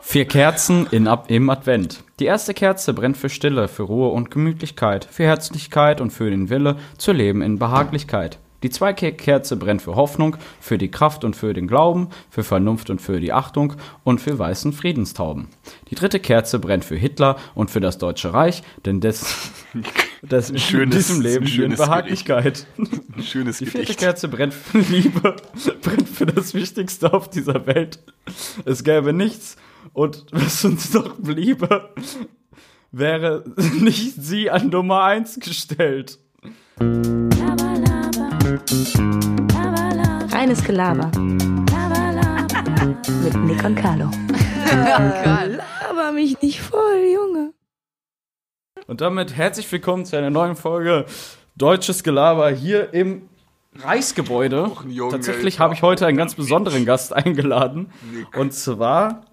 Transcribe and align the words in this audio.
Vier 0.00 0.24
Kerzen 0.26 0.86
in, 0.90 1.06
Ab- 1.08 1.26
im 1.28 1.50
Advent. 1.50 2.02
Die 2.20 2.24
erste 2.26 2.54
Kerze 2.54 2.94
brennt 2.94 3.16
für 3.16 3.28
Stille, 3.28 3.68
für 3.68 3.82
Ruhe 3.84 4.08
und 4.10 4.30
Gemütlichkeit, 4.30 5.04
für 5.10 5.24
Herzlichkeit 5.24 6.00
und 6.00 6.10
für 6.10 6.30
den 6.30 6.50
Wille 6.50 6.76
zu 6.98 7.12
leben 7.12 7.42
in 7.42 7.58
Behaglichkeit. 7.58 8.38
Die 8.62 8.70
zweite 8.70 9.10
Kerze 9.12 9.56
brennt 9.56 9.82
für 9.82 9.96
Hoffnung, 9.96 10.36
für 10.60 10.78
die 10.78 10.88
Kraft 10.90 11.24
und 11.24 11.34
für 11.34 11.52
den 11.52 11.66
Glauben, 11.66 12.10
für 12.30 12.44
Vernunft 12.44 12.90
und 12.90 13.00
für 13.00 13.18
die 13.18 13.32
Achtung 13.32 13.72
und 14.04 14.20
für 14.20 14.38
weißen 14.38 14.72
Friedenstauben. 14.72 15.48
Die 15.90 15.96
dritte 15.96 16.20
Kerze 16.20 16.60
brennt 16.60 16.84
für 16.84 16.94
Hitler 16.94 17.36
und 17.56 17.72
für 17.72 17.80
das 17.80 17.98
Deutsche 17.98 18.32
Reich, 18.32 18.62
denn 18.86 19.00
des, 19.00 19.26
des 20.22 20.50
in 20.50 20.58
schönes- 20.58 20.94
diesem 21.08 21.22
Leben 21.22 21.44
in 21.46 21.50
schönes 21.50 21.80
Behaglichkeit. 21.80 22.66
Ein 22.78 23.22
schönes 23.24 23.58
Die 23.58 23.64
vierte 23.66 23.80
Gedicht. 23.86 23.98
Kerze 23.98 24.28
brennt 24.28 24.54
für 24.54 24.78
Liebe, 24.78 25.34
brennt 25.82 26.08
für 26.08 26.26
das 26.26 26.54
Wichtigste 26.54 27.12
auf 27.12 27.28
dieser 27.30 27.66
Welt. 27.66 27.98
Es 28.64 28.84
gäbe 28.84 29.12
nichts 29.12 29.56
und 29.92 30.26
was 30.32 30.64
uns 30.64 30.92
noch 30.94 31.16
bliebe, 31.16 31.90
wäre 32.90 33.44
nicht 33.80 34.14
sie 34.22 34.50
an 34.50 34.68
Nummer 34.68 35.02
eins 35.04 35.38
gestellt. 35.40 36.18
Reines 40.30 40.64
Gelaber 40.64 41.10
mit 43.22 43.36
Nick 43.44 43.64
und 43.64 43.76
Carlo. 43.76 44.10
Aber 45.90 46.12
mich 46.12 46.40
nicht 46.42 46.60
voll, 46.60 47.04
Junge. 47.12 47.52
Und 48.86 49.00
damit 49.00 49.36
herzlich 49.36 49.70
willkommen 49.70 50.04
zu 50.04 50.16
einer 50.16 50.30
neuen 50.30 50.56
Folge 50.56 51.06
Deutsches 51.56 52.02
Gelaber 52.02 52.50
hier 52.50 52.92
im 52.92 53.28
Reichsgebäude. 53.78 54.64
Och, 54.64 54.84
Junge, 54.84 55.12
Tatsächlich 55.12 55.60
habe 55.60 55.74
ich 55.74 55.82
heute 55.82 56.06
einen 56.06 56.16
ganz 56.16 56.34
besonderen 56.34 56.84
Gast 56.84 57.12
eingeladen. 57.12 57.92
Nick. 58.12 58.36
Und 58.36 58.52
zwar 58.52 59.24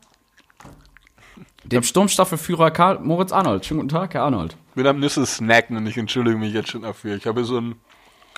dem 1.72 1.84
Sturmstaffelführer 1.84 2.72
Karl 2.72 3.00
Moritz 3.00 3.32
Arnold. 3.32 3.66
Schönen 3.66 3.82
guten 3.82 3.90
Tag, 3.90 4.14
Herr 4.14 4.24
Arnold. 4.24 4.56
Ich 4.70 4.76
bin 4.76 4.88
am 4.88 5.00
Nüsse 5.00 5.26
snacken 5.26 5.78
und 5.78 5.86
ich 5.88 5.98
entschuldige 5.98 6.38
mich 6.38 6.54
jetzt 6.54 6.70
schon 6.70 6.82
dafür. 6.82 7.16
Ich 7.16 7.26
habe 7.26 7.42
hier 7.42 7.46
so 7.46 7.60
ein. 7.60 7.76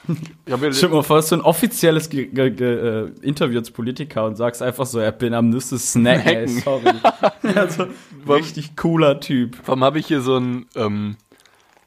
Ich 0.48 0.54
habe 0.54 0.96
mal 0.96 1.04
vor, 1.04 1.18
hast 1.18 1.32
du 1.32 1.36
ein 1.36 1.42
offizielles 1.42 2.10
Ge 2.10 2.26
Ge 2.26 2.50
Ge 2.50 3.06
äh, 3.06 3.12
Interview 3.22 3.60
als 3.60 3.70
Politiker 3.70 4.26
und 4.26 4.36
sagst 4.36 4.62
einfach 4.64 4.88
so, 4.88 5.00
er 5.00 5.12
bin 5.12 5.36
am 5.36 5.50
Nüsse 5.50 5.78
snacken. 5.78 6.28
Ey, 6.28 6.48
sorry. 6.48 6.92
also, 7.56 7.86
richtig 8.28 8.76
cooler 8.76 9.20
Typ. 9.20 9.60
warum 9.66 9.84
habe 9.84 10.00
ich 10.00 10.08
hier 10.08 10.22
so 10.22 10.38
ein. 10.38 10.66
Ähm, 10.76 11.18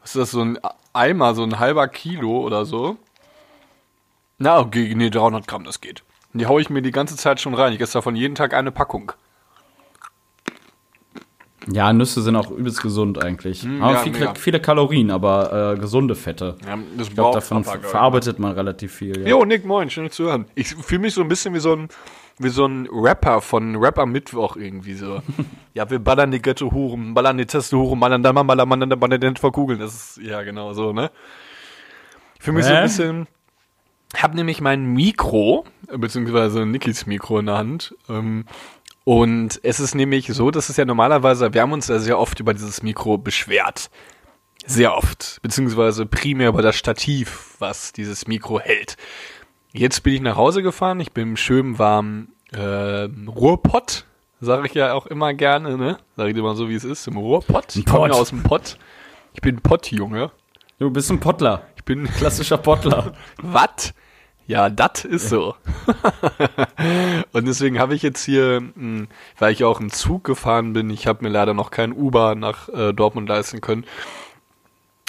was 0.00 0.10
ist 0.10 0.20
das, 0.20 0.30
so 0.30 0.42
ein 0.42 0.58
Eimer, 0.92 1.34
so 1.34 1.42
ein 1.42 1.58
halber 1.58 1.88
Kilo 1.88 2.40
oder 2.40 2.64
so? 2.64 2.96
Na, 4.38 4.60
okay, 4.60 4.94
nee, 4.94 5.10
300 5.10 5.48
Gramm, 5.48 5.64
das 5.64 5.80
geht. 5.80 6.04
Die 6.34 6.46
haue 6.46 6.60
ich 6.60 6.70
mir 6.70 6.82
die 6.82 6.90
ganze 6.90 7.16
Zeit 7.16 7.40
schon 7.40 7.54
rein. 7.54 7.72
Ich 7.72 7.80
esse 7.80 7.94
davon 7.94 8.14
jeden 8.14 8.34
Tag 8.34 8.54
eine 8.54 8.70
Packung. 8.70 9.12
Ja, 11.70 11.92
Nüsse 11.92 12.22
sind 12.22 12.36
auch 12.36 12.50
übelst 12.50 12.82
gesund 12.82 13.22
eigentlich. 13.22 13.62
Hm, 13.62 13.82
aber 13.82 13.94
ja, 13.94 13.98
viele, 14.00 14.34
viele 14.36 14.60
Kalorien, 14.60 15.10
aber 15.10 15.74
äh, 15.74 15.78
gesunde 15.78 16.14
Fette. 16.14 16.56
Ja, 16.66 16.78
das 16.96 17.08
Ich 17.08 17.14
glaube, 17.14 17.34
davon 17.34 17.62
Papagei. 17.62 17.88
verarbeitet 17.88 18.38
man 18.38 18.52
relativ 18.52 18.92
viel. 18.92 19.20
Ja. 19.20 19.28
Jo, 19.28 19.44
Nick, 19.44 19.64
moin, 19.64 19.88
schön 19.90 20.10
zu 20.10 20.24
hören. 20.24 20.46
Ich 20.54 20.74
fühle 20.74 21.00
mich 21.00 21.14
so 21.14 21.22
ein 21.22 21.28
bisschen 21.28 21.54
wie 21.54 21.60
so 21.60 21.74
ein, 21.74 21.88
wie 22.38 22.50
so 22.50 22.66
ein 22.66 22.88
Rapper 22.92 23.40
von 23.40 23.76
Rapper 23.76 24.06
Mittwoch 24.06 24.56
irgendwie 24.56 24.94
so. 24.94 25.22
ja, 25.74 25.88
wir 25.88 25.98
ballern 25.98 26.30
die 26.30 26.42
Ghetto 26.42 26.70
Huren, 26.70 27.14
ballern 27.14 27.38
die 27.38 27.46
Teste 27.46 27.76
Huren, 27.78 27.98
ballern 27.98 28.22
dann 28.22 28.34
mal, 28.34 28.42
ballern, 28.42 28.68
ballern, 28.68 28.90
dann 28.90 29.00
ballern, 29.00 29.20
den 29.20 29.36
verkugeln. 29.36 29.78
Das 29.78 29.94
ist, 29.94 30.20
ja, 30.22 30.42
genau 30.42 30.72
so, 30.74 30.92
ne? 30.92 31.10
Ich 32.36 32.42
fühle 32.42 32.56
mich 32.58 32.66
so 32.66 32.72
Hä? 32.72 32.76
ein 32.76 32.82
bisschen, 32.82 33.26
hab 34.16 34.34
nämlich 34.34 34.60
mein 34.60 34.84
Mikro, 34.84 35.64
beziehungsweise 35.96 36.66
Nikis 36.66 37.06
Mikro 37.06 37.38
in 37.38 37.46
der 37.46 37.56
Hand, 37.56 37.94
ähm, 38.08 38.44
und 39.04 39.60
es 39.62 39.80
ist 39.80 39.94
nämlich 39.94 40.26
so, 40.28 40.50
dass 40.50 40.70
es 40.70 40.76
ja 40.78 40.84
normalerweise, 40.84 41.52
wir 41.52 41.60
haben 41.60 41.72
uns 41.72 41.88
ja 41.88 41.98
sehr 41.98 42.18
oft 42.18 42.40
über 42.40 42.54
dieses 42.54 42.82
Mikro 42.82 43.18
beschwert. 43.18 43.90
Sehr 44.66 44.96
oft. 44.96 45.40
Beziehungsweise 45.42 46.06
primär 46.06 46.48
über 46.48 46.62
das 46.62 46.76
Stativ, 46.76 47.56
was 47.58 47.92
dieses 47.92 48.26
Mikro 48.26 48.60
hält. 48.60 48.96
Jetzt 49.72 50.02
bin 50.02 50.14
ich 50.14 50.20
nach 50.22 50.36
Hause 50.36 50.62
gefahren. 50.62 51.00
Ich 51.00 51.12
bin 51.12 51.30
im 51.30 51.36
schönen 51.36 51.78
warmen 51.78 52.32
äh, 52.52 53.08
Ruhrpott. 53.28 54.06
Sage 54.40 54.66
ich 54.66 54.74
ja 54.74 54.94
auch 54.94 55.06
immer 55.06 55.34
gerne, 55.34 55.76
ne? 55.76 55.98
Sag 56.16 56.28
ich 56.28 56.34
dir 56.34 56.42
mal 56.42 56.56
so, 56.56 56.68
wie 56.68 56.74
es 56.74 56.84
ist. 56.84 57.06
Im 57.06 57.16
Ruhrpott. 57.16 57.76
Ich 57.76 57.84
komme 57.84 58.12
aus 58.12 58.30
dem 58.30 58.42
Pott. 58.42 58.78
Ich 59.34 59.40
bin 59.40 59.60
Pottjunge. 59.60 60.30
Du 60.78 60.90
bist 60.90 61.10
ein 61.10 61.20
Pottler. 61.20 61.66
Ich 61.76 61.84
bin 61.84 62.04
Klassischer 62.04 62.58
Pottler. 62.58 63.12
Was? 63.42 63.92
Ja, 64.46 64.68
das 64.68 65.04
ist 65.04 65.30
so. 65.30 65.54
und 67.32 67.46
deswegen 67.46 67.78
habe 67.78 67.94
ich 67.94 68.02
jetzt 68.02 68.24
hier, 68.24 68.60
mh, 68.74 69.06
weil 69.38 69.52
ich 69.52 69.64
auch 69.64 69.80
im 69.80 69.90
Zug 69.90 70.24
gefahren 70.24 70.74
bin, 70.74 70.90
ich 70.90 71.06
habe 71.06 71.24
mir 71.24 71.30
leider 71.30 71.54
noch 71.54 71.70
kein 71.70 71.92
Uber 71.92 72.34
nach 72.34 72.68
äh, 72.68 72.92
Dortmund 72.92 73.28
leisten 73.28 73.62
können, 73.62 73.86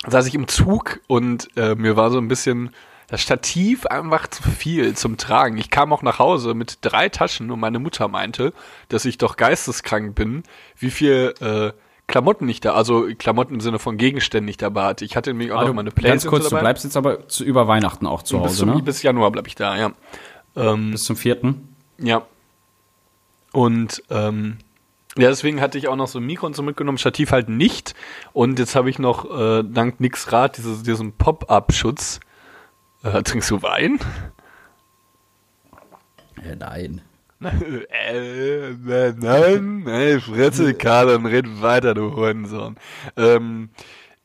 saß 0.08 0.28
ich 0.28 0.36
im 0.36 0.48
Zug 0.48 1.02
und 1.08 1.50
äh, 1.58 1.76
mir 1.76 1.98
war 1.98 2.12
so 2.12 2.18
ein 2.18 2.30
bisschen 2.30 2.72
das 3.08 3.22
Stativ 3.22 3.86
einfach 3.86 4.28
zu 4.28 4.44
viel 4.44 4.96
zum 4.96 5.18
Tragen. 5.18 5.58
Ich 5.58 5.70
kam 5.70 5.94
auch 5.94 6.02
nach 6.02 6.18
Hause 6.20 6.54
mit 6.54 6.80
drei 6.82 7.10
Taschen 7.10 7.52
und 7.52 7.60
meine 7.60 7.80
Mutter 7.80 8.08
meinte, 8.08 8.54
dass 8.90 9.06
ich 9.06 9.18
doch 9.18 9.38
geisteskrank 9.38 10.16
bin, 10.16 10.44
wie 10.78 10.90
viel 10.92 11.34
äh, 11.40 11.72
Klamotten 12.08 12.48
ich 12.48 12.60
da, 12.62 12.74
also 12.74 13.08
Klamotten 13.18 13.56
im 13.56 13.62
Sinne 13.62 13.80
von 13.80 13.98
Gegenständen 13.98 14.48
ich 14.48 14.58
dabei 14.58 14.84
hatte. 14.84 15.06
Ich 15.06 15.16
hatte 15.16 15.32
nämlich 15.32 15.52
auch 15.52 15.58
Aber 15.58 15.64
noch 15.66 15.72
du, 15.72 15.76
meine 15.76 15.90
ganz 15.90 15.96
Playstation 15.96 16.30
kurz, 16.30 16.44
du 16.46 16.50
dabei. 16.52 16.62
bleibst 16.62 16.84
jetzt 16.84 16.98
aber 16.98 17.28
zu, 17.28 17.44
über 17.44 17.68
Weihnachten 17.68 18.06
auch 18.06 18.22
zu 18.22 18.38
bis, 18.38 18.46
Hause, 18.46 18.58
zum, 18.58 18.70
ne? 18.76 18.82
bis 18.84 19.02
Januar 19.02 19.32
bleibe 19.32 19.48
ich 19.48 19.56
da, 19.56 19.76
ja. 19.76 19.92
Ähm, 20.56 20.92
Bis 20.92 21.04
zum 21.04 21.16
vierten. 21.16 21.76
ja. 21.98 22.24
Und 23.52 24.04
ähm, 24.10 24.58
ja, 25.18 25.30
deswegen 25.30 25.62
hatte 25.62 25.78
ich 25.78 25.88
auch 25.88 25.96
noch 25.96 26.08
so 26.10 26.20
ein 26.20 26.26
Mikro 26.26 26.46
und 26.46 26.58
so 26.58 26.62
mitgenommen, 26.62 26.98
Stativ 26.98 27.32
halt 27.32 27.48
nicht. 27.48 27.96
Und 28.34 28.60
jetzt 28.60 28.76
habe 28.76 28.90
ich 28.90 29.00
noch 29.00 29.26
äh, 29.34 29.64
dank 29.64 30.02
Nix 30.02 30.32
Rat 30.34 30.58
dieses, 30.58 30.84
diesen 30.84 31.14
Pop-Up-Schutz. 31.14 32.20
Äh, 33.02 33.24
trinkst 33.24 33.50
du 33.50 33.62
Wein? 33.62 34.00
Ja, 36.46 36.56
nein. 36.58 37.02
Nein, 37.40 39.18
nein, 39.20 39.84
nein, 39.86 40.22
Fresse, 40.22 40.74
Karl, 40.74 41.08
dann 41.08 41.26
red 41.26 41.62
weiter, 41.62 41.94
du 41.94 42.16
Hurensohn. 42.16 42.76
Ähm, 43.18 43.70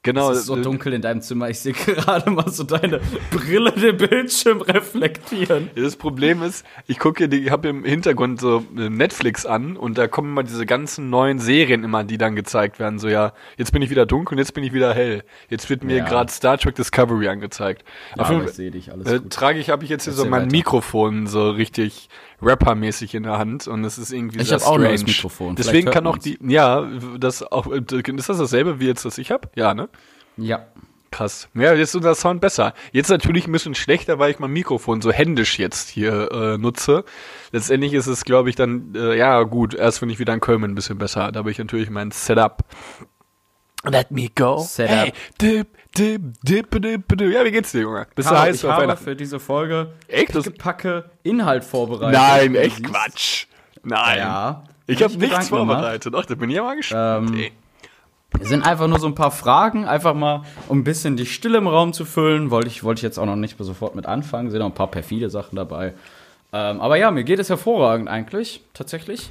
genau. 0.03 0.31
Es 0.31 0.38
ist 0.41 0.47
so 0.47 0.56
äh, 0.56 0.62
dunkel 0.62 0.93
in 0.94 1.03
deinem 1.03 1.20
Zimmer. 1.20 1.50
Ich 1.50 1.59
sehe 1.59 1.72
gerade 1.72 2.31
mal 2.31 2.49
so 2.50 2.65
deine 2.65 3.00
Brille 3.31 3.72
den 3.72 3.97
Bildschirm 3.97 4.60
reflektieren. 4.62 5.70
Das 5.75 5.97
Problem 5.97 6.43
ist, 6.43 6.65
ich 6.87 6.99
gucke, 6.99 7.28
die- 7.28 7.44
ich 7.44 7.50
habe 7.50 7.69
im 7.69 7.84
Hintergrund 7.84 8.41
so 8.41 8.65
äh, 8.76 8.88
Netflix 8.88 9.44
an 9.44 9.76
und 9.76 9.99
da 9.99 10.09
kommen 10.09 10.31
immer 10.31 10.43
diese 10.43 10.65
ganzen 10.66 11.10
neuen 11.10 11.38
Serien 11.38 11.84
immer, 11.84 12.04
die 12.04 12.16
dann 12.19 12.37
gezeigt 12.37 12.78
werden. 12.78 12.99
So 12.99 13.09
ja, 13.09 13.32
jetzt 13.56 13.72
bin 13.72 13.82
ich 13.82 13.91
wieder 13.91 14.06
dunkel 14.06 14.34
und 14.34 14.38
jetzt 14.38 14.54
bin 14.54 14.65
ich 14.65 14.72
wieder 14.72 14.94
hell. 14.94 15.25
Jetzt 15.49 15.69
wird 15.69 15.84
mir 15.84 15.99
Ja. 15.99 16.04
gerade 16.04 16.31
Star 16.32 16.56
Trek 16.59 16.75
Discovery 16.76 17.28
angezeigt. 17.28 17.84
Ja, 18.16 18.22
Auf 18.22 18.28
aber 18.28 18.37
jeden 18.38 18.49
ich 18.49 18.54
sehe 18.54 18.70
dich, 18.70 18.93
alles 18.93 19.06
äh, 19.12 19.19
gut. 19.19 19.31
trage 19.32 19.59
ich, 19.59 19.69
habe 19.70 19.84
ich 19.84 19.91
jetzt 19.91 20.04
hier 20.04 20.12
so 20.12 20.25
mein 20.25 20.43
weiter. 20.44 20.53
Mikrofon 20.53 21.26
so 21.26 21.50
richtig 21.50 22.09
rappermäßig 22.43 23.15
in 23.15 23.25
der 23.25 23.39
Hand 23.39 23.69
und 23.69 23.84
es 23.84 23.99
ist 23.99 24.12
irgendwie 24.12 24.41
Ich 24.41 24.49
sehr 24.49 24.59
hab 24.59 24.67
auch 24.67 24.78
ein 24.78 25.03
Mikrofon. 25.03 25.56
Deswegen 25.56 25.91
kann 25.91 26.06
auch 26.06 26.19
die, 26.19 26.39
ja, 26.43 26.89
das 27.19 27.43
auch, 27.43 27.67
ist 27.67 28.28
das 28.28 28.39
dasselbe 28.39 28.81
wie 28.81 28.87
jetzt, 28.87 29.05
das 29.05 29.19
ich 29.19 29.31
habe? 29.31 29.49
Ja, 29.55 29.75
ne? 29.75 29.89
Ja. 30.37 30.67
Krass. 31.11 31.49
Ja, 31.55 31.75
jetzt 31.75 31.89
ist 31.89 31.97
unser 31.97 32.15
Sound 32.15 32.41
besser. 32.41 32.73
Jetzt 32.93 33.11
natürlich 33.11 33.49
ein 33.49 33.53
bisschen 33.53 33.75
schlechter, 33.75 34.21
weil 34.21 34.31
ich 34.31 34.39
mein 34.39 34.53
Mikrofon 34.53 35.00
so 35.03 35.11
händisch 35.11 35.59
jetzt 35.59 35.89
hier 35.89 36.31
äh, 36.31 36.56
nutze. 36.56 37.05
Letztendlich 37.50 37.95
ist 37.95 38.06
es, 38.06 38.25
glaube 38.25 38.49
ich, 38.49 38.55
dann, 38.55 38.95
äh, 38.95 39.17
ja 39.17 39.43
gut, 39.43 39.75
erst 39.75 40.03
wenn 40.03 40.11
ich 40.11 40.21
wieder 40.21 40.33
in 40.33 40.41
Köln 40.41 40.61
bin, 40.61 40.71
ein 40.71 40.75
bisschen 40.77 40.99
besser. 40.99 41.33
Da 41.33 41.41
habe 41.41 41.50
ich 41.50 41.59
natürlich 41.59 41.91
mein 41.91 42.12
Setup. 42.12 42.65
Let 43.83 44.12
me 44.12 44.29
go. 44.33 44.59
Setup. 44.59 44.97
Hey, 44.97 45.12
dip, 45.41 45.69
dip, 45.97 46.23
dip, 46.43 46.71
dip, 46.83 47.09
dip. 47.09 47.31
Ja, 47.31 47.45
wie 47.45 47.51
geht's 47.51 47.73
dir, 47.73 47.83
Junge? 47.83 48.06
Bist 48.15 48.31
du 48.31 48.39
heiß 48.39 48.56
ich 48.56 48.65
auf 48.65 48.73
habe 48.73 48.97
für 48.97 49.17
diese 49.17 49.41
Folge 49.41 49.93
Echt? 50.09 50.34
Das- 50.34 50.51
Packe 50.51 51.11
Inhalt 51.23 51.65
vorbereitet. 51.65 52.19
Nein, 52.21 52.55
echt. 52.55 52.83
Quatsch. 52.84 53.47
Nein. 53.83 54.19
Ja. 54.19 54.65
Ich 54.87 55.03
Hab 55.03 55.11
habe 55.12 55.21
nichts 55.21 55.49
vorbereitet. 55.49 56.15
Ach, 56.17 56.27
da 56.27 56.34
bin 56.34 56.50
ich 56.50 56.56
ja 56.56 56.62
mal 56.62 56.76
gespannt. 56.76 57.31
Ähm. 57.31 57.50
Es 58.41 58.49
sind 58.49 58.64
einfach 58.64 58.87
nur 58.87 58.99
so 59.00 59.06
ein 59.06 59.14
paar 59.17 59.32
Fragen, 59.32 59.87
einfach 59.87 60.14
mal, 60.14 60.43
um 60.69 60.79
ein 60.79 60.85
bisschen 60.85 61.17
die 61.17 61.26
Stille 61.26 61.59
im 61.59 61.67
Raum 61.67 61.93
zu 61.93 62.05
füllen. 62.05 62.50
Wollte 62.50 62.69
ich, 62.69 62.85
wollte 62.85 63.00
ich 63.00 63.03
jetzt 63.03 63.19
auch 63.19 63.26
noch 63.26 63.37
nicht 63.37 63.56
sofort 63.59 63.94
mit 63.97 64.06
anfangen. 64.06 64.50
Sind 64.50 64.61
noch 64.61 64.67
ein 64.67 64.75
paar 64.75 64.91
perfide 64.91 65.31
Sachen 65.31 65.56
dabei. 65.56 65.94
Ähm, 66.53 66.81
aber 66.81 66.97
ja, 66.97 67.11
mir 67.11 67.25
geht 67.25 67.38
es 67.38 67.49
hervorragend 67.49 68.09
eigentlich, 68.09 68.62
tatsächlich. 68.75 69.31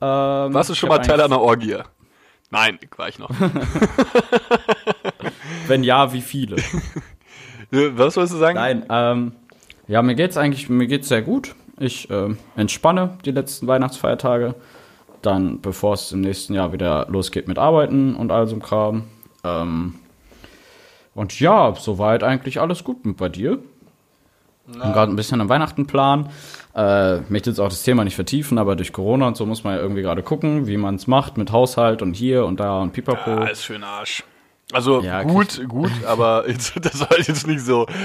Ähm, 0.00 0.54
Warst 0.54 0.70
du 0.70 0.74
schon 0.74 0.88
mal 0.90 0.98
Teil 0.98 1.20
einer 1.20 1.40
Orgie? 1.40 1.78
Nein, 2.50 2.78
war 2.96 3.08
ich 3.08 3.18
noch. 3.18 3.30
Wenn 5.68 5.84
ja, 5.84 6.12
wie 6.12 6.20
viele? 6.20 6.56
Was 7.70 8.16
wolltest 8.16 8.34
du 8.34 8.38
sagen? 8.38 8.56
Nein, 8.56 8.86
ähm, 8.88 9.32
ja, 9.88 10.02
mir 10.02 10.14
geht's 10.14 10.36
eigentlich, 10.36 10.68
mir 10.68 10.86
geht's 10.86 11.08
sehr 11.08 11.22
gut. 11.22 11.54
Ich 11.78 12.08
ähm, 12.10 12.38
entspanne 12.56 13.18
die 13.24 13.32
letzten 13.32 13.66
Weihnachtsfeiertage. 13.66 14.54
Dann, 15.22 15.60
bevor 15.60 15.94
es 15.94 16.12
im 16.12 16.20
nächsten 16.20 16.54
Jahr 16.54 16.72
wieder 16.72 17.06
losgeht 17.08 17.48
mit 17.48 17.58
Arbeiten 17.58 18.14
und 18.14 18.30
all 18.30 18.46
so 18.46 18.54
einem 18.54 18.62
Kram. 18.62 19.04
Ähm, 19.44 19.94
und 21.14 21.38
ja, 21.40 21.74
soweit 21.76 22.22
eigentlich 22.22 22.60
alles 22.60 22.84
gut 22.84 23.04
mit 23.04 23.16
bei 23.16 23.28
dir. 23.28 23.58
Und 24.66 24.80
gerade 24.80 25.12
ein 25.12 25.16
bisschen 25.16 25.40
am 25.40 25.48
Weihnachten 25.48 25.86
planen. 25.86 26.28
Äh, 26.74 27.20
möchte 27.28 27.50
jetzt 27.50 27.60
auch 27.60 27.68
das 27.68 27.82
Thema 27.84 28.04
nicht 28.04 28.16
vertiefen, 28.16 28.58
aber 28.58 28.76
durch 28.76 28.92
Corona 28.92 29.28
und 29.28 29.36
so 29.36 29.46
muss 29.46 29.64
man 29.64 29.76
ja 29.76 29.80
irgendwie 29.80 30.02
gerade 30.02 30.22
gucken, 30.22 30.66
wie 30.66 30.76
man 30.76 30.96
es 30.96 31.06
macht 31.06 31.38
mit 31.38 31.52
Haushalt 31.52 32.02
und 32.02 32.14
hier 32.14 32.44
und 32.44 32.60
da 32.60 32.80
und 32.80 32.92
pipapo. 32.92 33.30
Ja, 33.30 33.46
ist 33.46 33.62
für 33.62 33.74
den 33.74 33.84
Arsch. 33.84 34.24
Also 34.72 35.00
Ja, 35.00 35.22
gut, 35.22 35.62
gut, 35.68 35.92
aber 36.06 36.44
jetzt, 36.48 36.72
das 36.84 36.94
soll 36.94 37.18
jetzt 37.18 37.46
nicht 37.46 37.60
so. 37.60 37.86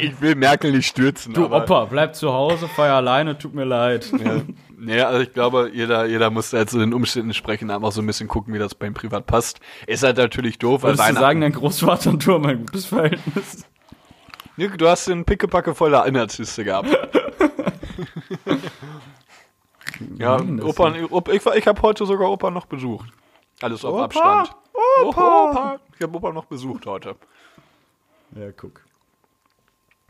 ich 0.00 0.20
will 0.20 0.34
Merkel 0.34 0.72
nicht 0.72 0.88
stürzen. 0.88 1.32
du 1.32 1.46
Opa, 1.46 1.84
bleib 1.84 2.16
zu 2.16 2.32
Hause, 2.32 2.66
feier 2.68 2.94
alleine, 2.94 3.38
tut 3.38 3.54
mir 3.54 3.64
leid. 3.64 4.10
Ja. 4.18 4.40
Nee, 4.76 5.00
also 5.00 5.20
ich 5.20 5.32
glaube, 5.32 5.70
jeder, 5.72 6.06
jeder 6.06 6.30
muss 6.30 6.50
jetzt 6.52 6.72
zu 6.72 6.78
den 6.78 6.92
Umständen 6.94 7.34
sprechen, 7.34 7.70
einfach 7.70 7.92
so 7.92 8.00
ein 8.00 8.06
bisschen 8.06 8.28
gucken, 8.28 8.52
wie 8.54 8.58
das 8.58 8.74
beim 8.74 8.94
Privat 8.94 9.26
passt. 9.26 9.60
Ist 9.86 10.02
halt 10.04 10.16
natürlich 10.18 10.58
doof, 10.58 10.82
weil 10.82 10.92
Würdest 10.96 11.10
du 11.10 11.14
sagen, 11.14 11.40
dein 11.40 11.52
Großvater 11.52 12.10
und 12.10 12.24
du 12.26 12.34
haben 12.34 12.46
ein 12.46 12.66
gutes 12.66 12.86
Verhältnis? 12.86 13.64
Nee, 14.56 14.68
du 14.68 14.88
hast 14.88 15.06
den 15.08 15.24
Pickepacke 15.24 15.74
voller 15.74 16.04
Inhaltsliste 16.06 16.64
gehabt. 16.64 16.88
ja, 20.18 20.36
Opa, 20.62 20.94
Opa, 21.10 21.32
ich, 21.32 21.44
war- 21.46 21.56
ich 21.56 21.66
habe 21.66 21.80
heute 21.82 22.06
sogar 22.06 22.30
Opa 22.30 22.50
noch 22.50 22.66
besucht. 22.66 23.08
Alles 23.60 23.84
auf 23.84 23.94
Opa, 23.94 24.04
Abstand. 24.04 24.50
Opa. 25.04 25.50
Opa. 25.50 25.80
Ich 25.96 26.02
habe 26.02 26.16
Opa 26.16 26.32
noch 26.32 26.44
besucht 26.46 26.86
heute. 26.86 27.16
Ja, 28.36 28.52
guck. 28.56 28.82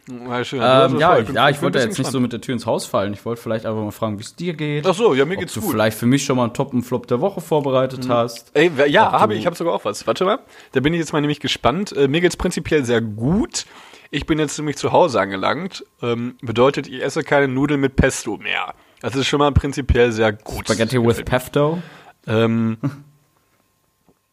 Ja, 0.08 0.42
schön. 0.42 0.60
Ähm, 0.62 0.98
ja, 0.98 1.18
ich, 1.18 1.28
ja, 1.28 1.50
ich 1.50 1.60
wollte 1.60 1.78
jetzt 1.78 1.98
nicht 1.98 2.10
so 2.10 2.18
mit 2.18 2.32
der 2.32 2.40
Tür 2.40 2.54
ins 2.54 2.64
Haus 2.64 2.86
fallen. 2.86 3.12
Ich 3.12 3.24
wollte 3.26 3.42
vielleicht 3.42 3.66
einfach 3.66 3.82
mal 3.82 3.90
fragen, 3.90 4.18
wie 4.18 4.22
es 4.22 4.34
dir 4.34 4.54
geht. 4.54 4.86
Ach 4.86 4.94
so, 4.94 5.12
ja, 5.14 5.26
mir 5.26 5.34
Ob 5.34 5.40
geht's 5.40 5.52
du 5.52 5.60
gut. 5.60 5.70
vielleicht 5.70 5.98
für 5.98 6.06
mich 6.06 6.24
schon 6.24 6.36
mal 6.36 6.44
einen 6.44 6.54
Top 6.54 6.72
und 6.72 6.82
Flop 6.82 7.06
der 7.08 7.20
Woche 7.20 7.42
vorbereitet 7.42 8.08
hast. 8.08 8.50
Ey, 8.54 8.70
ja, 8.86 9.12
habe 9.12 9.34
ich. 9.34 9.40
Ich 9.40 9.46
habe 9.46 9.54
sogar 9.54 9.74
auch 9.74 9.84
was. 9.84 10.06
Warte 10.06 10.24
mal. 10.24 10.38
Da 10.72 10.80
bin 10.80 10.94
ich 10.94 11.00
jetzt 11.00 11.12
mal 11.12 11.20
nämlich 11.20 11.40
gespannt. 11.40 11.92
Äh, 11.92 12.08
mir 12.08 12.22
geht's 12.22 12.36
prinzipiell 12.36 12.84
sehr 12.84 13.02
gut. 13.02 13.66
Ich 14.10 14.24
bin 14.24 14.38
jetzt 14.38 14.56
nämlich 14.56 14.76
zu 14.76 14.92
Hause 14.92 15.20
angelangt. 15.20 15.84
Ähm, 16.00 16.36
bedeutet, 16.40 16.88
ich 16.88 17.02
esse 17.02 17.22
keine 17.22 17.48
Nudeln 17.48 17.80
mit 17.80 17.96
Pesto 17.96 18.38
mehr. 18.38 18.74
Das 19.00 19.14
ist 19.14 19.26
schon 19.26 19.38
mal 19.40 19.52
prinzipiell 19.52 20.12
sehr 20.12 20.32
gut. 20.32 20.66
Spaghetti 20.66 21.04
with 21.04 21.22
Pefto. 21.24 21.82
Ähm, 22.26 22.78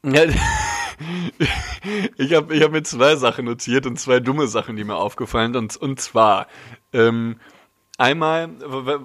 ich 2.18 2.34
habe 2.34 2.56
ich 2.56 2.64
hab 2.64 2.72
mir 2.72 2.84
zwei 2.84 3.16
Sachen 3.16 3.46
notiert 3.46 3.86
und 3.86 4.00
zwei 4.00 4.20
dumme 4.20 4.48
Sachen, 4.48 4.76
die 4.76 4.84
mir 4.84 4.96
aufgefallen 4.96 5.54
sind. 5.54 5.64
Und, 5.64 5.78
und 5.78 6.00
zwar, 6.00 6.48
ähm, 6.94 7.40
einmal, 7.98 8.50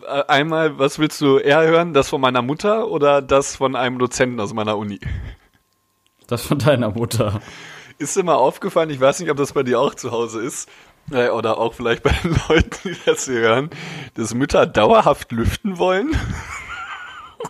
äh, 0.06 0.22
einmal, 0.28 0.78
was 0.78 0.98
willst 0.98 1.20
du 1.20 1.38
eher 1.38 1.62
hören? 1.62 1.94
Das 1.94 2.08
von 2.08 2.20
meiner 2.20 2.42
Mutter 2.42 2.88
oder 2.88 3.22
das 3.22 3.56
von 3.56 3.76
einem 3.76 3.98
Dozenten 3.98 4.40
aus 4.40 4.52
meiner 4.52 4.76
Uni? 4.76 5.00
Das 6.26 6.42
von 6.42 6.58
deiner 6.58 6.90
Mutter. 6.90 7.40
Ist 7.98 8.16
dir 8.16 8.22
mal 8.22 8.34
aufgefallen, 8.34 8.90
ich 8.90 9.00
weiß 9.00 9.20
nicht, 9.20 9.30
ob 9.30 9.36
das 9.36 9.52
bei 9.52 9.62
dir 9.62 9.80
auch 9.80 9.94
zu 9.94 10.10
Hause 10.10 10.40
ist, 10.40 10.68
äh, 11.10 11.28
oder 11.28 11.58
auch 11.58 11.74
vielleicht 11.74 12.02
bei 12.02 12.12
den 12.22 12.36
Leuten, 12.48 12.70
die 12.84 12.96
das 13.04 13.24
hier 13.24 13.40
hören, 13.40 13.70
dass 14.14 14.34
Mütter 14.34 14.66
dauerhaft 14.66 15.32
lüften 15.32 15.78
wollen? 15.78 16.16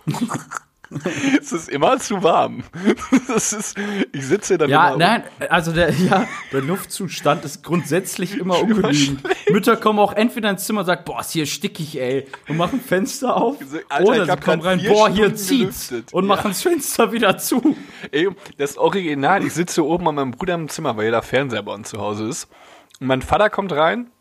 es 1.41 1.51
ist 1.53 1.69
immer 1.69 1.97
zu 1.99 2.21
warm. 2.21 2.63
Das 3.27 3.53
ist, 3.53 3.77
ich 4.11 4.25
sitze 4.25 4.57
dann 4.57 4.69
Ja, 4.69 4.89
immer 4.89 4.97
nein, 4.97 5.23
also 5.49 5.71
der, 5.71 5.91
ja, 5.91 6.27
der 6.51 6.61
Luftzustand 6.61 7.45
ist 7.45 7.63
grundsätzlich 7.63 8.37
immer 8.37 8.59
ungenügend. 8.61 9.21
Mütter 9.49 9.77
kommen 9.77 9.99
auch 9.99 10.13
entweder 10.13 10.49
ins 10.49 10.65
Zimmer 10.65 10.81
und 10.81 10.85
sagen, 10.87 11.03
boah, 11.05 11.21
ist 11.21 11.31
hier 11.31 11.45
stickig, 11.45 11.97
ey, 11.99 12.27
und 12.49 12.57
machen 12.57 12.81
Fenster 12.81 13.37
auf. 13.37 13.57
Alter, 13.89 14.05
oder 14.09 14.25
sie 14.25 14.37
kommen 14.37 14.61
rein, 14.61 14.81
boah, 14.85 15.07
hier 15.09 15.25
Stunden 15.25 15.37
zieht's. 15.37 15.87
gelüftet. 15.89 16.13
Und 16.13 16.23
Ja. 16.25 16.27
machen 16.27 16.51
das 16.51 16.61
Fenster 16.61 17.11
wieder 17.13 17.37
zu. 17.37 17.75
Ey, 18.11 18.27
das 18.57 18.77
Original, 18.77 19.45
ich 19.45 19.53
sitze 19.53 19.85
oben 19.85 20.07
an 20.09 20.15
meinem 20.15 20.31
Bruder 20.31 20.55
im 20.55 20.67
Zimmer, 20.67 20.97
weil 20.97 21.05
jeder 21.05 21.21
Fernseher 21.21 21.63
bei 21.63 21.73
uns 21.73 21.89
zu 21.89 21.99
Hause 21.99 22.27
ist. 22.27 22.49
Und 22.99 23.07
mein 23.07 23.21
Vater 23.21 23.49
kommt 23.49 23.71
rein, 23.71 24.11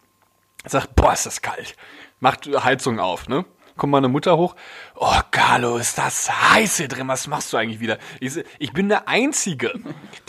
sagt, 0.66 0.94
boah, 0.94 1.12
ist 1.12 1.26
das 1.26 1.42
kalt. 1.42 1.74
Macht 2.20 2.46
Heizung 2.64 3.00
auf, 3.00 3.28
ne? 3.28 3.44
Kommt 3.80 3.92
meine 3.92 4.08
Mutter 4.08 4.36
hoch. 4.36 4.56
Oh, 4.94 5.20
Carlo, 5.30 5.78
ist 5.78 5.96
das 5.96 6.30
heiß 6.30 6.76
hier 6.76 6.88
drin. 6.88 7.08
Was 7.08 7.26
machst 7.26 7.50
du 7.50 7.56
eigentlich 7.56 7.80
wieder? 7.80 7.96
Ich, 8.20 8.38
ich 8.58 8.74
bin 8.74 8.90
der 8.90 9.08
Einzige, 9.08 9.72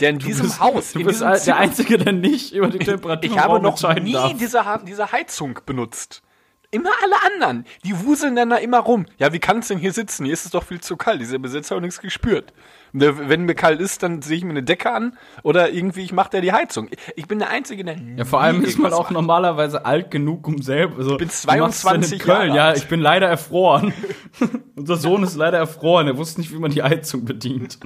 der 0.00 0.08
in 0.08 0.20
diesem 0.20 0.58
Haus, 0.58 0.92
Du 0.94 1.00
in 1.00 1.04
bist 1.04 1.16
diesem 1.20 1.32
der 1.32 1.38
Zimmer, 1.38 1.56
Einzige, 1.58 1.98
der 1.98 2.14
nicht 2.14 2.54
über 2.54 2.68
die 2.68 2.78
Temperatur 2.78 3.24
ich 3.30 3.36
im 3.36 3.42
habe 3.42 3.60
noch 3.60 3.78
nie 3.96 4.12
darf. 4.14 4.32
diese, 4.38 4.64
diese 4.86 5.12
Heizung 5.12 5.60
benutzt. 5.66 6.22
Immer 6.70 6.92
alle 7.02 7.16
anderen. 7.30 7.66
Die 7.84 8.02
wuseln 8.02 8.36
dann 8.36 8.48
da 8.48 8.56
immer 8.56 8.78
rum. 8.78 9.04
Ja, 9.18 9.34
wie 9.34 9.38
kann 9.38 9.58
es 9.58 9.68
denn 9.68 9.76
hier 9.76 9.92
sitzen? 9.92 10.24
Hier 10.24 10.32
ist 10.32 10.46
es 10.46 10.52
doch 10.52 10.64
viel 10.64 10.80
zu 10.80 10.96
kalt. 10.96 11.20
Dieser 11.20 11.38
Besitzer 11.38 11.76
hat 11.76 11.82
nichts 11.82 12.00
gespürt. 12.00 12.54
Ne, 12.94 13.28
Wenn 13.28 13.44
mir 13.46 13.54
kalt 13.54 13.80
ist, 13.80 14.02
dann 14.02 14.20
sehe 14.20 14.36
ich 14.36 14.44
mir 14.44 14.50
eine 14.50 14.62
Decke 14.62 14.92
an 14.92 15.16
oder 15.42 15.70
irgendwie 15.70 16.02
ich 16.02 16.12
mache 16.12 16.28
der 16.30 16.42
die 16.42 16.52
Heizung. 16.52 16.90
Ich 17.16 17.26
bin 17.26 17.38
der 17.38 17.48
Einzige, 17.48 17.84
der 17.84 17.96
Ja, 18.16 18.26
vor 18.26 18.42
allem 18.42 18.62
ist 18.62 18.78
man 18.78 18.92
auch 18.92 19.10
normalerweise 19.10 19.86
alt 19.86 20.10
genug, 20.10 20.46
um 20.46 20.60
selber. 20.60 20.98
Also, 20.98 21.16
bin 21.16 21.30
wie 21.30 21.58
machst 21.58 21.84
du 21.84 21.88
denn 21.88 21.96
in 22.02 22.02
22 22.02 22.18
Köln? 22.20 22.36
Jahre 22.48 22.56
Ja, 22.56 22.64
alt. 22.68 22.76
ich 22.76 22.88
bin 22.88 23.00
leider 23.00 23.28
erfroren. 23.28 23.94
Unser 24.76 24.96
Sohn 24.96 25.22
ist 25.22 25.36
leider 25.36 25.56
erfroren. 25.56 26.06
Er 26.06 26.18
wusste 26.18 26.40
nicht, 26.42 26.52
wie 26.52 26.58
man 26.58 26.70
die 26.70 26.82
Heizung 26.82 27.24
bedient. 27.24 27.78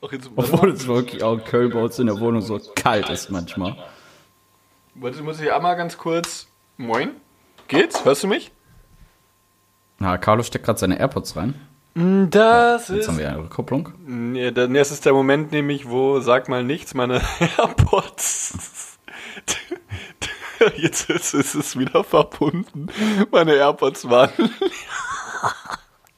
Obwohl 0.00 0.70
es 0.70 0.86
wirklich 0.86 1.22
auch 1.22 1.34
in 1.34 1.44
Köln 1.44 1.70
bei 1.70 1.80
uns 1.80 1.98
in 1.98 2.06
der 2.06 2.18
Wohnung 2.18 2.42
so 2.42 2.60
kalt 2.74 3.08
ist 3.10 3.30
manchmal. 3.30 3.76
warte, 4.96 5.22
muss 5.22 5.40
ich 5.40 5.52
einmal 5.52 5.76
ganz 5.76 5.96
kurz. 5.96 6.48
Moin. 6.76 7.10
Geht's? 7.68 8.04
Hörst 8.04 8.24
du 8.24 8.26
mich? 8.26 8.50
Na, 9.98 10.18
Carlo 10.18 10.42
steckt 10.42 10.64
gerade 10.66 10.78
seine 10.78 10.98
AirPods 10.98 11.36
rein. 11.36 11.54
Das 11.94 12.88
Jetzt 12.88 12.98
ist. 12.98 13.08
haben 13.08 13.18
wir 13.18 13.28
eine 13.28 13.38
Rückkopplung. 13.38 13.90
Nee, 14.04 14.50
dann 14.50 14.74
es 14.74 14.90
ist 14.90 15.06
der 15.06 15.12
Moment 15.12 15.52
nämlich, 15.52 15.88
wo 15.88 16.18
sag 16.20 16.48
mal 16.48 16.64
nichts, 16.64 16.92
meine 16.94 17.20
AirPods. 17.58 18.98
Jetzt 20.76 21.10
ist, 21.10 21.34
ist 21.34 21.54
es 21.54 21.78
wieder 21.78 22.02
verbunden. 22.02 22.88
Meine 23.30 23.54
AirPods 23.54 24.08
waren. 24.08 24.30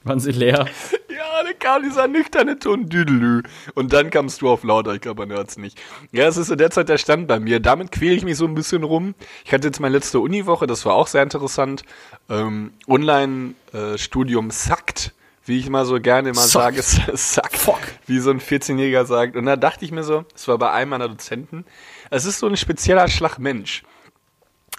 Waren 0.03 0.19
sie 0.21 0.31
leer? 0.31 0.67
Ja, 1.09 1.43
da 1.43 1.51
kam 1.59 1.83
dieser 1.83 2.07
nüchterne 2.07 2.57
Ton 2.57 2.87
Düdelü. 2.87 3.43
Und 3.75 3.91
dann 3.91 4.09
kamst 4.09 4.41
du 4.41 4.49
auf 4.49 4.63
lauter, 4.63 4.93
ich 4.93 5.01
glaube, 5.01 5.25
man 5.27 5.35
hört's 5.35 5.57
nicht. 5.57 5.77
Ja, 6.13 6.27
es 6.27 6.37
ist 6.37 6.47
so 6.47 6.55
derzeit 6.55 6.87
der 6.87 6.97
Stand 6.97 7.27
bei 7.27 7.41
mir. 7.41 7.59
Damit 7.59 7.91
quäle 7.91 8.15
ich 8.15 8.23
mich 8.23 8.37
so 8.37 8.45
ein 8.45 8.55
bisschen 8.55 8.83
rum. 8.83 9.15
Ich 9.43 9.51
hatte 9.51 9.67
jetzt 9.67 9.81
meine 9.81 9.95
letzte 9.97 10.21
Uniwoche, 10.21 10.65
das 10.65 10.85
war 10.85 10.93
auch 10.93 11.07
sehr 11.07 11.23
interessant. 11.23 11.83
Ähm, 12.29 12.71
Online-Studium 12.87 14.49
sackt, 14.51 15.13
wie 15.47 15.59
ich 15.59 15.69
mal 15.69 15.85
so 15.85 15.99
gerne 15.99 16.29
immer 16.29 16.41
Sackt. 16.41 16.83
sage. 16.83 17.11
Es 17.13 17.33
sackt, 17.33 17.57
Fuck. 17.57 17.79
wie 18.05 18.19
so 18.19 18.29
ein 18.31 18.39
14-Jähriger 18.39 19.05
sagt. 19.05 19.35
Und 19.35 19.45
da 19.45 19.55
dachte 19.55 19.85
ich 19.85 19.91
mir 19.91 20.03
so, 20.03 20.25
es 20.35 20.47
war 20.47 20.57
bei 20.57 20.71
einem 20.71 20.91
meiner 20.91 21.07
Dozenten, 21.07 21.65
es 22.09 22.25
ist 22.25 22.39
so 22.39 22.47
ein 22.47 22.57
spezieller 22.57 23.07
Schlag 23.07 23.39
Mensch. 23.39 23.83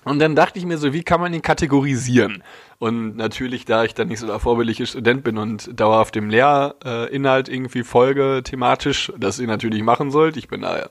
Und 0.05 0.21
dann 0.21 0.37
dachte 0.37 0.59
ich 0.59 0.65
mir 0.65 0.79
so, 0.79 0.93
wie 0.93 1.03
kann 1.03 1.21
man 1.21 1.35
ihn 1.35 1.43
kategorisieren? 1.43 2.43
Und 2.79 3.17
natürlich, 3.17 3.65
da 3.65 3.85
ich 3.85 3.95
dann 3.95 4.09
nicht 4.09 4.21
so 4.21 4.27
der 4.27 4.39
vorbildliche 4.39 4.87
Student 4.87 5.25
bin 5.25 5.37
und 5.37 5.79
dauerhaft 5.79 6.15
dem 6.15 6.31
Lehrinhalt 6.31 7.49
irgendwie 7.49 7.83
folge, 7.83 8.43
thematisch, 8.45 9.13
das 9.19 9.39
ihr 9.39 9.49
natürlich 9.49 9.83
machen 9.83 10.11
sollt, 10.11 10.37
ich 10.37 10.49
bin 10.49 10.63
da 10.63 10.89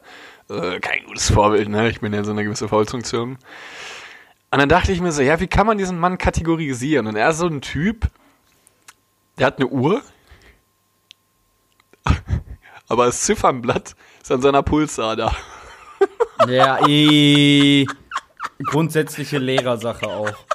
äh, 0.49 0.79
kein 0.79 1.05
gutes 1.05 1.31
Vorbild, 1.31 1.69
ne? 1.69 1.89
Ich 1.89 2.01
bin 2.01 2.13
ja 2.13 2.23
so 2.23 2.31
eine 2.31 2.43
gewisse 2.43 2.67
Vollfunktion. 2.67 3.37
Und 4.51 4.59
dann 4.59 4.69
dachte 4.69 4.91
ich 4.91 5.01
mir 5.01 5.11
so, 5.11 5.21
ja, 5.21 5.39
wie 5.39 5.47
kann 5.47 5.65
man 5.65 5.77
diesen 5.77 5.99
Mann 5.99 6.17
kategorisieren? 6.17 7.07
Und 7.07 7.15
er 7.15 7.29
ist 7.29 7.39
so 7.39 7.47
ein 7.47 7.61
Typ, 7.61 8.07
der 9.37 9.47
hat 9.47 9.57
eine 9.57 9.67
Uhr, 9.67 10.01
aber 12.87 13.05
das 13.05 13.21
Ziffernblatt 13.21 13.95
ist 14.21 14.31
an 14.31 14.41
seiner 14.41 14.63
Pulsader. 14.63 15.35
Ja, 16.47 16.87
eh. 16.87 17.87
Grundsätzliche 18.63 19.39
Lehrersache 19.39 20.05
auch. 20.05 20.45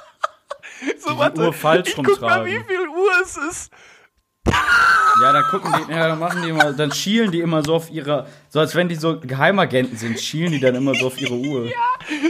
So, 0.97 1.15
Uhr 1.17 1.53
falsch 1.53 1.89
ich 1.89 1.95
guck 1.95 2.05
mal, 2.21 2.39
rumtragen. 2.39 2.45
wie 2.45 2.63
viel 2.63 2.87
Uhr 2.87 3.11
es 3.21 3.35
ist. 3.35 3.71
Ja, 5.21 5.33
dann 5.33 5.43
gucken 5.43 5.71
die, 5.73 5.91
ja, 5.91 6.07
dann 6.07 6.19
machen 6.19 6.41
die 6.41 6.49
immer, 6.49 6.71
dann 6.73 6.91
schielen 6.91 7.31
die 7.31 7.41
immer 7.41 7.63
so 7.63 7.75
auf 7.75 7.89
ihre, 7.89 8.27
so 8.53 8.59
als 8.59 8.75
wenn 8.75 8.87
die 8.87 8.93
so 8.93 9.19
Geheimagenten 9.19 9.97
sind, 9.97 10.19
schielen 10.19 10.51
die 10.51 10.59
dann 10.59 10.75
immer 10.75 10.93
so 10.93 11.07
auf 11.07 11.19
ihre 11.19 11.33
Uhr. 11.33 11.65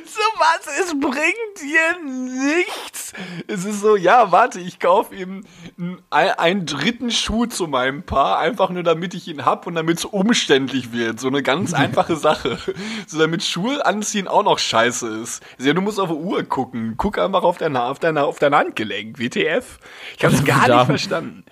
So 0.06 0.22
was, 0.39 0.68
es 0.80 0.92
bringt 0.98 1.62
dir 1.62 2.01
nichts. 2.01 3.12
Es 3.48 3.65
ist 3.65 3.82
so, 3.82 3.98
ja, 3.98 4.32
warte, 4.32 4.62
ich 4.62 4.80
kaufe 4.80 5.13
ihm 5.13 5.44
n- 5.77 5.98
ein- 6.10 6.32
einen 6.32 6.65
dritten 6.65 7.12
Schuh 7.12 7.46
zu 7.48 7.68
meinem 7.68 8.03
Paar, 8.03 8.39
einfach 8.39 8.70
nur 8.70 8.84
damit 8.84 9.13
ich 9.15 9.27
ihn 9.27 9.44
hab 9.44 9.68
und 9.68 9.75
damit 9.75 9.98
es 9.98 10.06
umständlich 10.06 10.94
wird. 10.94 11.20
So 11.20 11.27
eine 11.27 11.44
ganz 11.44 11.74
einfache 11.84 12.15
Sache. 12.15 12.58
So 13.06 13.20
damit 13.20 13.44
Schuhe 13.44 13.86
anziehen 13.86 14.30
auch 14.30 14.44
noch 14.44 14.60
scheiße 14.60 15.08
ist. 15.22 15.44
Ja, 15.60 15.74
du 15.74 15.82
musst 15.82 16.00
auf 16.00 16.08
die 16.08 16.15
Uhr 16.15 16.44
gucken. 16.44 16.94
Guck 16.96 17.18
einfach 17.18 17.44
auf 17.44 17.58
dein, 17.58 17.75
auf 17.75 18.00
dein, 18.00 18.18
auf 18.18 18.39
dein 18.39 18.56
Handgelenk. 18.56 19.20
WTF. 19.20 19.77
Ich 20.18 20.24
hab's 20.24 20.46
gar 20.46 20.70
nicht 20.70 20.86
verstanden. 20.86 21.44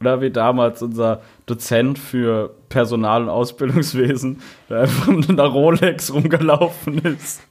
Oder 0.00 0.20
wie 0.22 0.30
damals 0.30 0.80
unser 0.82 1.20
Dozent 1.46 1.98
für 1.98 2.54
Personal- 2.68 3.22
und 3.24 3.28
Ausbildungswesen, 3.28 4.40
der 4.68 4.80
einfach 4.80 5.06
mit 5.08 5.28
einer 5.28 5.44
Rolex 5.44 6.12
rumgelaufen 6.12 6.98
ist. 6.98 7.42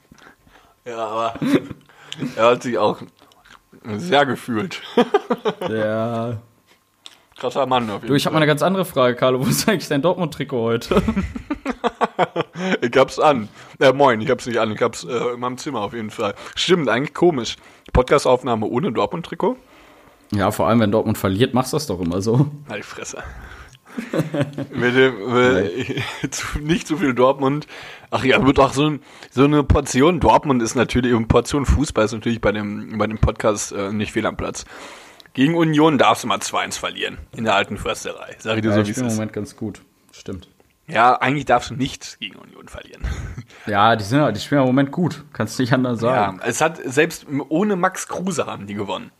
Ja, 0.84 0.98
aber 0.98 1.34
er 2.36 2.44
hat 2.46 2.62
sich 2.62 2.76
auch 2.76 2.98
sehr 3.96 4.26
gefühlt. 4.26 4.82
Ja. 5.68 6.38
Krasser 7.36 7.66
Mann 7.66 7.90
auf 7.90 7.96
jeden 8.02 8.08
Du, 8.08 8.14
ich 8.14 8.26
habe 8.26 8.34
mal 8.34 8.38
eine 8.38 8.46
ganz 8.46 8.62
andere 8.62 8.84
Frage, 8.84 9.16
Carlo. 9.16 9.40
Wo 9.44 9.48
ist 9.48 9.68
eigentlich 9.68 9.88
dein 9.88 10.02
Dortmund-Trikot 10.02 10.62
heute? 10.62 11.02
Ich 12.80 12.96
hab's 12.96 13.18
an. 13.18 13.48
Äh, 13.80 13.92
moin, 13.92 14.20
ich 14.20 14.30
hab's 14.30 14.46
nicht 14.46 14.58
an. 14.58 14.70
Ich 14.70 14.80
hab's 14.80 15.04
äh, 15.04 15.34
in 15.34 15.40
meinem 15.40 15.58
Zimmer 15.58 15.80
auf 15.80 15.92
jeden 15.92 16.10
Fall. 16.10 16.34
Stimmt, 16.54 16.88
eigentlich 16.88 17.12
komisch. 17.12 17.56
Podcastaufnahme 17.92 18.66
ohne 18.66 18.92
Dortmund-Trikot? 18.92 19.56
Ja, 20.32 20.50
vor 20.50 20.68
allem, 20.68 20.80
wenn 20.80 20.92
Dortmund 20.92 21.18
verliert, 21.18 21.52
machst 21.52 21.72
du 21.72 21.76
das 21.76 21.86
doch 21.86 22.00
immer 22.00 22.22
so. 22.22 22.46
Halt 22.68 22.78
die 22.78 22.86
Fresse. 22.86 23.22
mit 24.72 24.94
dem, 24.96 25.14
zu, 26.30 26.58
nicht 26.58 26.86
zu 26.86 26.96
viel 26.96 27.14
Dortmund. 27.14 27.66
Ach 28.10 28.24
ja, 28.24 28.44
wird 28.46 28.58
auch 28.58 28.72
so, 28.72 28.88
ein, 28.90 29.00
so 29.30 29.44
eine 29.44 29.62
Portion 29.64 30.20
Dortmund 30.20 30.62
ist 30.62 30.74
natürlich, 30.74 31.14
eine 31.14 31.26
Portion 31.26 31.66
Fußball 31.66 32.04
ist 32.04 32.12
natürlich 32.12 32.40
bei 32.40 32.52
dem, 32.52 32.98
bei 32.98 33.06
dem 33.06 33.18
Podcast 33.18 33.72
äh, 33.72 33.92
nicht 33.92 34.12
fehl 34.12 34.26
am 34.26 34.36
Platz. 34.36 34.64
Gegen 35.32 35.56
Union 35.56 35.98
darfst 35.98 36.22
du 36.22 36.28
mal 36.28 36.38
2-1 36.38 36.78
verlieren. 36.78 37.18
In 37.36 37.44
der 37.44 37.56
alten 37.56 37.76
Försterei. 37.76 38.36
Sag 38.38 38.56
ich 38.56 38.62
dir 38.62 38.68
Ja, 38.70 38.76
so, 38.76 38.86
wie 38.86 38.90
es 38.92 38.98
im. 38.98 39.06
Moment 39.08 39.32
ganz 39.32 39.56
gut. 39.56 39.80
Stimmt. 40.12 40.48
Ja, 40.86 41.14
eigentlich 41.20 41.46
darfst 41.46 41.70
du 41.70 41.74
nicht 41.74 42.18
gegen 42.20 42.36
Union 42.36 42.68
verlieren. 42.68 43.02
Ja, 43.66 43.96
die, 43.96 44.04
sind, 44.04 44.18
ja- 44.18 44.30
die 44.30 44.40
spielen 44.40 44.60
im 44.60 44.66
Moment 44.66 44.92
gut. 44.92 45.24
Kannst 45.32 45.58
nicht 45.58 45.72
anders 45.72 46.02
Ja, 46.02 46.08
sagen. 46.26 46.40
es 46.44 46.60
hat, 46.60 46.78
selbst 46.84 47.24
ohne 47.48 47.76
Max 47.76 48.08
Kruse 48.08 48.44
haben 48.44 48.66
die 48.66 48.74
gewonnen. 48.74 49.10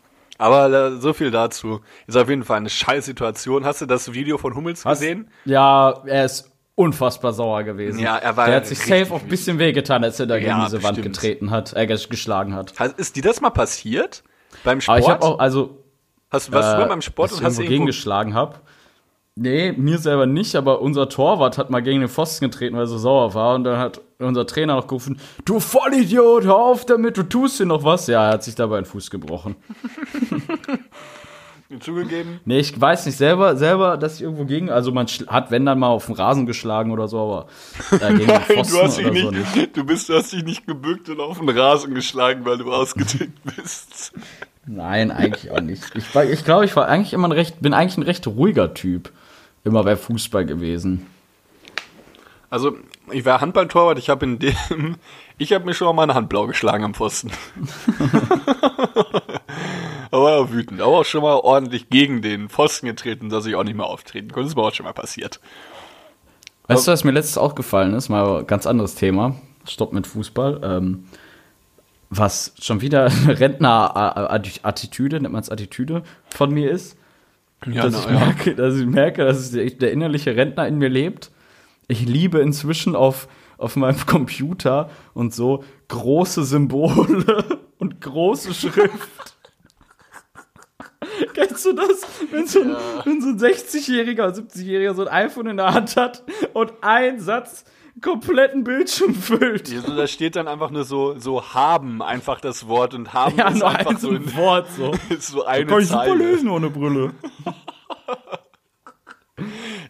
Aber 0.44 0.70
äh, 0.70 0.96
so 1.00 1.12
viel 1.12 1.30
dazu. 1.30 1.80
Ist 2.06 2.16
auf 2.16 2.28
jeden 2.28 2.44
Fall 2.44 2.58
eine 2.58 2.68
scheiß 2.68 3.06
Situation. 3.06 3.64
Hast 3.64 3.80
du 3.80 3.86
das 3.86 4.12
Video 4.12 4.36
von 4.38 4.54
Hummels 4.54 4.84
Hast- 4.84 5.00
gesehen? 5.00 5.28
Ja, 5.44 6.02
er 6.06 6.24
ist 6.26 6.50
unfassbar 6.74 7.32
sauer 7.32 7.62
gewesen. 7.62 8.00
Ja, 8.00 8.16
er 8.18 8.36
war 8.36 8.46
Der 8.46 8.56
hat 8.56 8.66
sich 8.66 8.78
safe 8.78 9.12
auch 9.14 9.22
ein 9.22 9.28
bisschen 9.28 9.58
wehgetan, 9.58 10.02
als 10.04 10.18
er 10.20 10.26
da 10.26 10.36
gegen 10.38 10.50
Ja, 10.50 10.64
diese 10.64 10.82
Wand 10.82 10.96
bestimmt. 10.96 11.14
getreten 11.16 11.50
hat, 11.50 11.72
äh, 11.74 11.82
ges- 11.88 12.08
geschlagen 12.08 12.54
hat. 12.54 12.72
Ist 12.96 13.16
dir 13.16 13.22
das 13.22 13.40
mal 13.40 13.50
passiert? 13.50 14.22
Beim 14.64 14.80
Sport? 14.80 14.98
Aber 14.98 15.06
ich 15.06 15.10
habe 15.10 15.22
auch, 15.24 15.38
also, 15.38 15.84
hast, 16.30 16.48
du 16.52 16.58
äh, 16.58 16.60
mal 16.60 16.86
beim 16.88 17.00
Sport 17.02 17.30
und 17.32 17.36
hast 17.36 17.42
irgendwo 17.42 17.62
irgendwo 17.62 17.70
gegengeschlagen 17.70 18.34
habe. 18.34 18.56
Nee, 19.36 19.72
mir 19.72 19.98
selber 19.98 20.26
nicht, 20.26 20.54
aber 20.54 20.80
unser 20.80 21.08
Torwart 21.08 21.58
hat 21.58 21.68
mal 21.68 21.82
gegen 21.82 22.00
den 22.00 22.08
Pfosten 22.08 22.44
getreten, 22.44 22.76
weil 22.76 22.84
er 22.84 22.86
so 22.86 22.98
sauer 22.98 23.34
war. 23.34 23.56
Und 23.56 23.64
dann 23.64 23.78
hat 23.78 24.00
unser 24.20 24.46
Trainer 24.46 24.76
noch 24.76 24.86
gerufen, 24.86 25.18
du 25.44 25.58
Vollidiot, 25.58 26.44
hör 26.44 26.56
auf 26.56 26.86
damit, 26.86 27.16
du 27.16 27.24
tust 27.24 27.58
dir 27.58 27.66
noch 27.66 27.82
was. 27.82 28.06
Ja, 28.06 28.26
er 28.26 28.34
hat 28.34 28.44
sich 28.44 28.54
dabei 28.54 28.76
einen 28.76 28.86
Fuß 28.86 29.10
gebrochen. 29.10 29.56
zugegeben? 31.80 32.40
Nee, 32.44 32.60
ich 32.60 32.80
weiß 32.80 33.06
nicht 33.06 33.16
selber, 33.16 33.56
selber, 33.56 33.96
dass 33.96 34.16
ich 34.16 34.22
irgendwo 34.22 34.44
gegen, 34.44 34.70
also 34.70 34.92
man 34.92 35.06
hat, 35.06 35.50
wenn 35.50 35.66
dann 35.66 35.78
mal 35.78 35.88
auf 35.88 36.06
den 36.06 36.14
Rasen 36.14 36.46
geschlagen 36.46 36.92
oder 36.92 37.08
so, 37.08 37.18
aber 37.18 37.46
äh, 37.90 38.14
gegen 38.14 38.26
den 38.30 38.40
Pfosten 38.42 38.76
du 38.76 38.82
hast 38.82 38.98
dich 38.98 39.10
nicht, 39.10 39.22
so 39.24 39.30
nicht. 39.30 39.76
du 39.76 39.84
bist, 39.84 40.08
du 40.08 40.14
hast 40.14 40.32
dich 40.32 40.44
nicht 40.44 40.66
gebückt 40.66 41.08
und 41.08 41.20
auf 41.20 41.38
den 41.38 41.48
Rasen 41.48 41.94
geschlagen, 41.94 42.44
weil 42.44 42.58
du 42.58 42.72
ausgetickt 42.72 43.38
bist. 43.56 44.12
Nein, 44.66 45.10
eigentlich 45.10 45.50
auch 45.50 45.60
nicht. 45.60 45.84
Ich, 45.94 46.14
war- 46.14 46.24
ich 46.24 46.44
glaube, 46.44 46.64
ich 46.64 46.74
war 46.76 46.88
eigentlich 46.88 47.12
immer 47.12 47.28
ein 47.28 47.32
recht, 47.32 47.60
bin 47.60 47.74
eigentlich 47.74 47.98
ein 47.98 48.02
recht 48.02 48.26
ruhiger 48.26 48.72
Typ. 48.74 49.10
Immer 49.64 49.84
bei 49.84 49.96
Fußball 49.96 50.44
gewesen. 50.46 51.06
Also, 52.50 52.76
ich 53.10 53.24
war 53.24 53.40
Handballtorwart, 53.40 53.98
ich 53.98 54.08
habe 54.10 54.24
in 54.26 54.38
dem, 54.38 54.96
ich 55.38 55.52
habe 55.52 55.64
mir 55.64 55.74
schon 55.74 55.86
mal 55.88 55.92
meine 55.94 56.14
Hand 56.14 56.28
blau 56.28 56.46
geschlagen 56.46 56.84
am 56.84 56.94
Pfosten. 56.94 57.32
aber 60.10 60.36
auch 60.38 60.50
wütend, 60.50 60.80
aber 60.80 60.98
auch 60.98 61.04
schon 61.04 61.22
mal 61.22 61.34
ordentlich 61.34 61.90
gegen 61.90 62.22
den 62.22 62.48
Pfosten 62.48 62.86
getreten, 62.86 63.28
dass 63.28 63.46
ich 63.46 63.54
auch 63.56 63.64
nicht 63.64 63.76
mehr 63.76 63.86
auftreten 63.86 64.28
konnte. 64.28 64.44
Das 64.44 64.52
ist 64.52 64.56
mir 64.56 64.62
auch 64.62 64.74
schon 64.74 64.84
mal 64.84 64.92
passiert. 64.92 65.40
Weißt 66.68 66.86
du, 66.86 66.92
was 66.92 67.04
mir 67.04 67.10
letztes 67.10 67.36
aufgefallen 67.38 67.94
ist? 67.94 68.08
Mal 68.08 68.40
ein 68.40 68.46
ganz 68.46 68.66
anderes 68.66 68.94
Thema. 68.94 69.34
Stopp 69.66 69.92
mit 69.92 70.06
Fußball. 70.06 70.60
Ähm, 70.62 71.04
was 72.16 72.54
schon 72.60 72.80
wieder 72.80 73.06
eine 73.06 73.38
Rentner-Attitüde, 73.38 75.20
nennt 75.20 75.32
man 75.32 75.42
es 75.42 75.50
Attitüde, 75.50 76.02
von 76.30 76.52
mir 76.52 76.70
ist. 76.70 76.96
Ja, 77.66 77.84
dass, 77.84 77.92
na, 77.92 77.98
ich 78.00 78.06
ja. 78.06 78.26
merke, 78.26 78.54
dass 78.54 78.76
ich 78.76 78.86
merke, 78.86 79.24
dass 79.24 79.50
der, 79.52 79.92
innerliche 79.92 80.36
Rentner 80.36 80.68
in 80.68 80.78
mir 80.78 80.88
lebt. 80.88 81.30
Ich 81.88 82.06
liebe 82.06 82.40
inzwischen 82.40 82.94
auf, 82.94 83.28
auf 83.56 83.76
meinem 83.76 84.04
Computer 84.06 84.90
und 85.14 85.34
so 85.34 85.64
große 85.88 86.44
Symbole 86.44 87.44
und 87.78 88.00
große 88.00 88.54
Schrift. 88.54 89.36
Kennst 91.34 91.64
du 91.64 91.72
das? 91.72 92.06
Wenn 92.30 92.46
so 92.46 92.60
ein, 92.62 92.76
wenn 93.04 93.20
so 93.20 93.28
ein 93.28 93.38
60-Jähriger 93.38 94.28
oder 94.28 94.34
70-Jähriger 94.34 94.94
so 94.94 95.06
ein 95.06 95.26
iPhone 95.26 95.46
in 95.46 95.56
der 95.56 95.72
Hand 95.72 95.96
hat 95.96 96.22
und 96.52 96.72
ein 96.82 97.20
Satz 97.20 97.64
kompletten 98.00 98.64
Bildschirm 98.64 99.14
füllt. 99.14 99.68
Ja, 99.70 99.80
so, 99.82 99.96
da 99.96 100.06
steht 100.06 100.36
dann 100.36 100.48
einfach 100.48 100.70
nur 100.70 100.84
so, 100.84 101.18
so 101.18 101.54
haben 101.54 102.02
einfach 102.02 102.40
das 102.40 102.66
Wort 102.68 102.92
und 102.94 103.12
haben 103.14 103.36
Ja, 103.36 103.48
ist 103.48 103.58
nur 103.58 103.68
einfach 103.68 103.90
ein 103.92 103.96
so, 103.98 104.10
ein, 104.10 104.34
Wort 104.36 104.66
so. 104.76 104.92
so 105.18 105.44
eine 105.44 105.66
Kann 105.66 105.80
ich 105.80 105.88
super 105.88 106.00
Zeile. 106.04 106.30
lesen 106.32 106.48
ohne 106.48 106.70
Brille. 106.70 107.12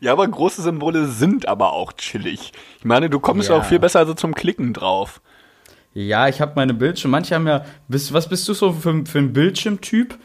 Ja, 0.00 0.12
aber 0.12 0.26
große 0.28 0.62
Symbole 0.62 1.06
sind 1.06 1.48
aber 1.48 1.72
auch 1.72 1.92
chillig. 1.94 2.52
Ich 2.78 2.84
meine, 2.84 3.08
du 3.10 3.20
kommst 3.20 3.48
Ja. 3.48 3.56
auch 3.56 3.64
viel 3.64 3.78
besser 3.78 4.04
so 4.06 4.14
zum 4.14 4.34
Klicken 4.34 4.72
drauf. 4.72 5.20
Ja, 5.92 6.28
ich 6.28 6.40
habe 6.40 6.52
meine 6.56 6.74
Bildschirme. 6.74 7.12
Manche 7.12 7.34
haben 7.34 7.46
ja. 7.46 7.64
Bist, 7.88 8.12
was 8.12 8.28
bist 8.28 8.48
du 8.48 8.54
so 8.54 8.72
für, 8.72 9.06
für 9.06 9.18
ein 9.18 9.32
Bildschirmtyp? 9.32 10.18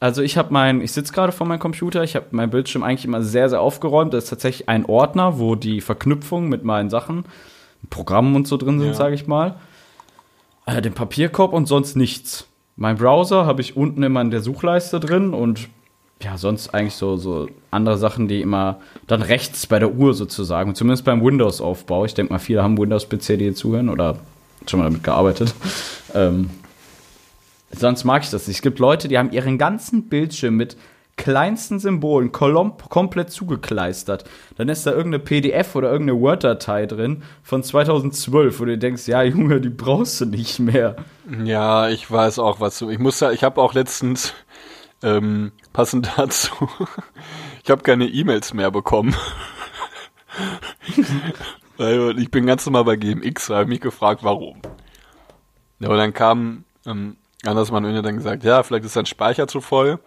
Also 0.00 0.22
ich 0.22 0.36
habe 0.36 0.52
mein, 0.52 0.80
ich 0.80 0.92
sitze 0.92 1.12
gerade 1.12 1.32
vor 1.32 1.46
meinem 1.46 1.60
Computer. 1.60 2.02
Ich 2.02 2.14
habe 2.16 2.26
mein 2.32 2.50
Bildschirm 2.50 2.82
eigentlich 2.82 3.04
immer 3.04 3.22
sehr, 3.22 3.48
sehr 3.48 3.60
aufgeräumt. 3.60 4.12
Da 4.12 4.18
ist 4.18 4.28
tatsächlich 4.28 4.68
ein 4.68 4.84
Ordner, 4.84 5.38
wo 5.38 5.54
die 5.54 5.80
Verknüpfung 5.80 6.48
mit 6.48 6.64
meinen 6.64 6.90
Sachen, 6.90 7.24
Programmen 7.90 8.34
und 8.36 8.48
so 8.48 8.56
drin 8.56 8.78
sind, 8.78 8.88
Ja. 8.88 8.94
sage 8.94 9.14
ich 9.14 9.26
mal. 9.26 9.56
Äh, 10.66 10.82
den 10.82 10.94
Papierkorb 10.94 11.52
und 11.52 11.66
sonst 11.66 11.96
nichts. 11.96 12.46
Mein 12.76 12.96
Browser 12.96 13.46
habe 13.46 13.60
ich 13.60 13.76
unten 13.76 14.02
immer 14.02 14.20
in 14.20 14.30
der 14.30 14.40
Suchleiste 14.40 14.98
drin 15.00 15.32
und 15.32 15.68
ja, 16.22 16.38
sonst 16.38 16.72
eigentlich 16.74 16.94
so, 16.94 17.16
so 17.16 17.48
andere 17.70 17.98
Sachen, 17.98 18.28
die 18.28 18.40
immer 18.40 18.78
dann 19.06 19.20
rechts 19.20 19.66
bei 19.66 19.78
der 19.78 19.92
Uhr 19.94 20.14
sozusagen, 20.14 20.74
zumindest 20.74 21.04
beim 21.04 21.22
Windows-Aufbau. 21.22 22.04
Ich 22.06 22.14
denke 22.14 22.32
mal, 22.32 22.38
viele 22.38 22.62
haben 22.62 22.78
Windows-PC, 22.78 23.36
die 23.38 23.44
hier 23.44 23.54
zuhören 23.54 23.88
oder 23.90 24.16
schon 24.66 24.80
mal 24.80 24.86
damit 24.86 25.04
gearbeitet. 25.04 25.54
Ähm, 26.14 26.50
sonst 27.78 28.04
mag 28.04 28.22
ich 28.22 28.30
das 28.30 28.46
nicht. 28.46 28.56
Es 28.58 28.62
gibt 28.62 28.78
Leute, 28.78 29.08
die 29.08 29.18
haben 29.18 29.32
ihren 29.32 29.58
ganzen 29.58 30.08
Bildschirm 30.08 30.56
mit 30.56 30.76
kleinsten 31.16 31.78
Symbolen 31.78 32.32
komplett 32.32 33.30
zugekleistert. 33.30 34.24
Dann 34.56 34.68
ist 34.68 34.84
da 34.84 34.90
irgendeine 34.90 35.20
PDF 35.22 35.76
oder 35.76 35.90
irgendeine 35.90 36.20
Word-Datei 36.20 36.86
drin 36.86 37.22
von 37.42 37.62
2012, 37.62 38.58
wo 38.58 38.64
du 38.64 38.76
denkst, 38.76 39.06
ja, 39.06 39.22
Junge, 39.22 39.60
die 39.60 39.70
brauchst 39.70 40.20
du 40.20 40.26
nicht 40.26 40.58
mehr. 40.58 40.96
Ja, 41.44 41.88
ich 41.88 42.10
weiß 42.10 42.40
auch, 42.40 42.60
was 42.60 42.78
du. 42.78 42.90
Ich 42.90 42.98
muss 42.98 43.20
ja, 43.20 43.30
ich 43.30 43.44
habe 43.44 43.60
auch 43.60 43.74
letztens 43.74 44.34
ähm, 45.02 45.52
passend 45.72 46.10
dazu, 46.16 46.50
ich 47.62 47.70
habe 47.70 47.82
keine 47.82 48.06
E-Mails 48.06 48.54
mehr 48.54 48.70
bekommen. 48.70 49.14
Ich 51.76 52.30
bin 52.30 52.46
ganz 52.46 52.64
normal 52.66 52.84
bei 52.84 52.94
GMX, 52.94 53.50
habe 53.50 53.66
mich 53.66 53.80
gefragt, 53.80 54.22
warum. 54.22 54.62
Ja, 55.80 55.88
und 55.88 55.96
dann 55.96 56.12
kam 56.12 56.64
ähm, 56.86 57.16
Andersmann 57.46 57.84
und 57.84 57.96
hat 57.96 58.04
dann 58.04 58.16
gesagt, 58.16 58.44
ja, 58.44 58.62
vielleicht 58.62 58.84
ist 58.84 58.96
dein 58.96 59.06
Speicher 59.06 59.46
zu 59.46 59.60
voll 59.60 59.98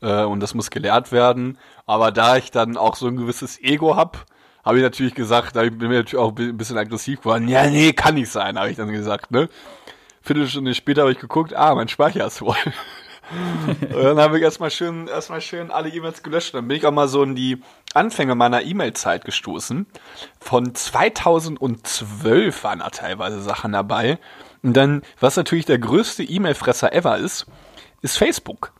äh, 0.00 0.24
und 0.24 0.40
das 0.40 0.54
muss 0.54 0.70
geleert 0.70 1.12
werden. 1.12 1.58
Aber 1.86 2.12
da 2.12 2.36
ich 2.36 2.50
dann 2.50 2.76
auch 2.76 2.96
so 2.96 3.06
ein 3.06 3.16
gewisses 3.16 3.60
Ego 3.62 3.96
hab, 3.96 4.26
habe 4.64 4.78
ich 4.78 4.82
natürlich 4.82 5.14
gesagt, 5.14 5.54
da 5.54 5.62
bin 5.62 5.74
ich 5.74 5.98
natürlich 5.98 6.16
auch 6.16 6.36
ein 6.36 6.56
bisschen 6.56 6.78
aggressiv 6.78 7.20
geworden. 7.20 7.48
Ja, 7.48 7.66
nee, 7.66 7.92
kann 7.92 8.14
nicht 8.14 8.30
sein, 8.30 8.58
habe 8.58 8.70
ich 8.70 8.76
dann 8.76 8.90
gesagt, 8.90 9.30
ne? 9.30 9.48
Viertelstunde 10.22 10.74
später 10.74 11.02
habe 11.02 11.12
ich 11.12 11.20
geguckt, 11.20 11.54
ah, 11.54 11.74
mein 11.74 11.86
Speicher 11.86 12.26
ist 12.26 12.38
voll. 12.38 12.56
und 13.80 14.02
dann 14.02 14.18
habe 14.18 14.38
ich 14.38 14.42
erstmal 14.42 14.70
schön, 14.70 15.06
erstmal 15.06 15.40
schön 15.40 15.70
alle 15.70 15.88
E-Mails 15.88 16.24
gelöscht. 16.24 16.52
Dann 16.54 16.66
bin 16.66 16.76
ich 16.76 16.86
auch 16.86 16.92
mal 16.92 17.06
so 17.06 17.22
in 17.22 17.36
die 17.36 17.62
Anfänge 17.94 18.34
meiner 18.34 18.62
E-Mail-Zeit 18.62 19.24
gestoßen. 19.24 19.86
Von 20.40 20.74
2012 20.74 22.64
waren 22.64 22.80
da 22.80 22.90
teilweise 22.90 23.40
Sachen 23.40 23.72
dabei. 23.72 24.18
Und 24.62 24.76
dann, 24.76 25.02
was 25.20 25.36
natürlich 25.36 25.66
der 25.66 25.78
größte 25.78 26.22
E-Mail-Fresser 26.24 26.92
ever 26.92 27.18
ist, 27.18 27.46
ist 28.02 28.16
Facebook. 28.18 28.72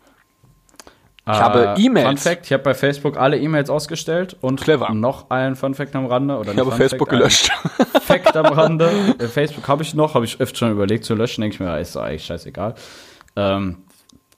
Ich 1.29 1.41
habe 1.41 1.75
E-Mails. 1.77 2.05
Äh, 2.05 2.09
Fun 2.09 2.19
Fact, 2.19 2.47
ich 2.47 2.53
habe 2.53 2.63
bei 2.63 2.75
Facebook 2.75 3.17
alle 3.17 3.37
E-Mails 3.37 3.69
ausgestellt 3.69 4.37
und 4.43 4.61
Clever. 4.61 4.95
noch 4.95 5.29
einen 5.31 5.57
Fun 5.57 5.75
Fact 5.75 5.97
am 5.97 6.07
Rande. 6.07 6.39
Oder 6.39 6.53
Ich 6.53 6.59
habe 6.59 6.71
Facebook 6.71 7.09
gelöscht. 7.09 7.51
Ein 7.95 8.01
Fact 8.01 8.37
am 8.37 8.47
Rande. 8.47 8.89
Äh, 9.19 9.27
Facebook 9.27 9.67
habe 9.67 9.83
ich 9.83 9.93
noch, 9.93 10.15
habe 10.15 10.25
ich 10.25 10.41
öfter 10.41 10.59
schon 10.59 10.71
überlegt 10.71 11.05
zu 11.05 11.17
löschen. 11.17 11.41
Denke 11.41 11.55
ich 11.55 11.61
mir, 11.61 11.77
ist 11.81 11.97
eigentlich 11.97 12.25
scheißegal. 12.25 12.77
Ähm, 13.35 13.79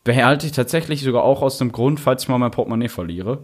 behalte 0.02 0.46
ich 0.46 0.52
tatsächlich 0.52 1.02
sogar 1.02 1.24
auch 1.24 1.42
aus 1.42 1.58
dem 1.58 1.72
Grund, 1.72 2.00
falls 2.00 2.22
ich 2.22 2.28
mal 2.30 2.38
mein 2.38 2.52
Portemonnaie 2.52 2.88
verliere. 2.88 3.40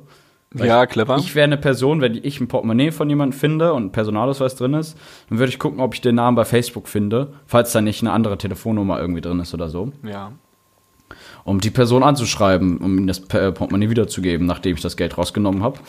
Ja, 0.55 0.87
clever. 0.87 1.17
Ich 1.19 1.35
wäre 1.35 1.45
eine 1.45 1.57
Person, 1.57 2.01
wenn 2.01 2.15
ich 2.23 2.41
ein 2.41 2.49
Portemonnaie 2.49 2.91
von 2.93 3.09
jemandem 3.09 3.39
finde 3.39 3.73
und 3.73 3.87
ein 3.87 3.93
Personalausweis 3.93 4.55
drin 4.57 4.75
ist, 4.75 4.97
dann 5.29 5.39
würde 5.39 5.51
ich 5.51 5.59
gucken, 5.59 5.81
ob 5.81 5.95
ich 5.95 6.01
den 6.01 6.15
Namen 6.15 6.37
bei 6.37 6.45
Facebook 6.45 6.89
finde, 6.89 7.33
falls 7.47 7.73
da 7.73 7.81
nicht 7.81 8.03
eine 8.03 8.13
andere 8.13 8.39
Telefonnummer 8.39 9.01
irgendwie 9.01 9.21
drin 9.21 9.41
ist 9.41 9.53
oder 9.55 9.69
so, 9.69 9.93
ja. 10.03 10.33
um 11.45 11.61
die 11.61 11.71
Person 11.71 12.03
anzuschreiben, 12.03 12.79
um 12.79 12.99
ihm 12.99 13.07
das 13.07 13.19
äh, 13.31 13.53
Portemonnaie 13.53 13.91
wiederzugeben, 13.91 14.47
nachdem 14.47 14.77
ich 14.77 14.83
das 14.83 14.97
Geld 14.97 15.19
rausgenommen 15.19 15.63
habe. 15.63 15.79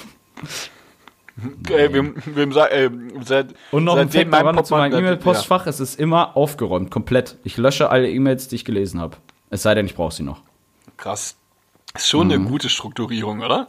Ey, 1.69 1.91
wem, 1.91 2.15
wem 2.33 2.53
sag, 2.53 2.71
ey, 2.71 2.89
seit, 3.25 3.53
Und 3.71 3.83
noch 3.83 3.97
ein 3.97 4.09
am 4.09 4.33
Rande 4.33 4.63
zu 4.63 4.73
meinem 4.73 4.97
E-Mail-Postfach, 4.97 5.67
es 5.67 5.81
ist 5.81 5.99
immer 5.99 6.37
aufgeräumt, 6.37 6.91
komplett. 6.91 7.37
Ich 7.43 7.57
lösche 7.57 7.89
alle 7.89 8.09
E-Mails, 8.09 8.47
die 8.47 8.55
ich 8.55 8.63
gelesen 8.63 9.01
habe. 9.01 9.17
Es 9.49 9.61
sei 9.63 9.75
denn, 9.75 9.85
ich 9.85 9.95
brauche 9.95 10.13
sie 10.13 10.23
noch. 10.23 10.37
Ja, 10.37 10.93
krass. 10.95 11.35
Ist 11.93 12.07
schon 12.07 12.27
Mhm. 12.27 12.33
eine 12.33 12.43
gute 12.45 12.69
Strukturierung, 12.69 13.41
oder? 13.41 13.67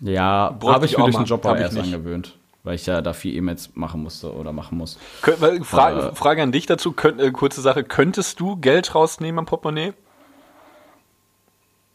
Ja, 0.00 0.56
habe 0.64 0.86
ich 0.86 0.96
mir 0.96 1.04
durch 1.04 1.16
den. 1.16 1.24
Job 1.24 1.44
aber 1.44 1.58
erst 1.58 1.76
angewöhnt. 1.78 2.36
weil 2.64 2.74
ich 2.74 2.86
ja 2.86 3.00
da 3.00 3.12
viel 3.14 3.34
E-Mails 3.36 3.70
machen 3.76 4.02
musste 4.02 4.32
oder 4.34 4.52
machen 4.52 4.76
muss. 4.78 4.98
Kön- 5.22 5.40
weil- 5.40 5.64
Fra 5.64 6.08
Äh. 6.10 6.14
Frage 6.14 6.42
an 6.42 6.52
dich 6.52 6.66
dazu, 6.66 6.92
könnt, 6.92 7.20
äh, 7.20 7.30
kurze 7.30 7.60
Sache, 7.62 7.82
könntest 7.84 8.40
du 8.40 8.56
Geld 8.56 8.94
rausnehmen 8.94 9.38
am 9.40 9.46
Portemonnaie? 9.46 9.94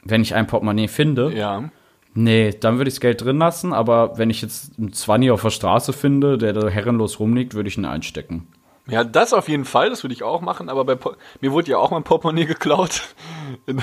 Wenn 0.03 0.21
ich 0.21 0.35
ein 0.35 0.47
Portemonnaie 0.47 0.87
finde, 0.87 1.31
Ja. 1.33 1.69
nee, 2.13 2.51
dann 2.51 2.77
würde 2.77 2.89
ich 2.89 2.95
das 2.95 3.01
Geld 3.01 3.21
drin 3.23 3.37
lassen, 3.37 3.71
aber 3.71 4.17
wenn 4.17 4.29
ich 4.29 4.41
jetzt 4.41 4.77
einen 4.77 4.91
20 4.93 5.31
auf 5.31 5.41
der 5.41 5.49
Straße 5.51 5.93
finde, 5.93 6.37
der 6.37 6.53
da 6.53 6.67
herrenlos 6.67 7.19
rumliegt, 7.19 7.53
würde 7.53 7.69
ich 7.69 7.77
ihn 7.77 7.85
einstecken. 7.85 8.47
Ja, 8.87 9.03
das 9.05 9.31
auf 9.33 9.47
jeden 9.47 9.63
Fall, 9.65 9.89
das 9.89 10.03
würde 10.03 10.13
ich 10.13 10.23
auch 10.23 10.41
machen, 10.41 10.67
aber 10.67 10.83
bei 10.83 10.95
Po- 10.95 11.15
mir 11.39 11.51
wurde 11.53 11.71
ja 11.71 11.77
auch 11.77 11.91
mein 11.91 12.03
Portemonnaie 12.03 12.45
geklaut. 12.45 13.01
In, 13.65 13.81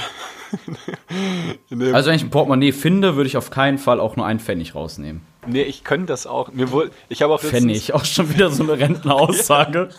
in 1.71 1.79
dem, 1.79 1.95
Also 1.95 2.09
wenn 2.11 2.17
ich 2.17 2.23
ein 2.23 2.31
Portemonnaie 2.31 2.73
finde, 2.73 3.15
würde 3.17 3.29
ich 3.29 3.37
auf 3.37 3.51
keinen 3.51 3.79
Fall 3.79 4.01
auch 4.01 4.17
nur 4.17 4.27
einen 4.27 4.41
Pfennig 4.41 4.75
rausnehmen. 4.75 5.23
nee, 5.47 5.63
ich 5.63 5.85
könnte 5.85 6.07
das 6.07 6.27
auch. 6.27 6.51
Mir 6.53 6.71
wurde, 6.73 6.91
ich 7.09 7.23
habe 7.23 7.33
auch 7.33 7.41
Pfennig, 7.41 7.95
auch 7.95 8.05
schon 8.05 8.29
wieder 8.31 8.51
so 8.51 8.63
eine 8.65 8.79
Rentneraussage. 8.79 9.91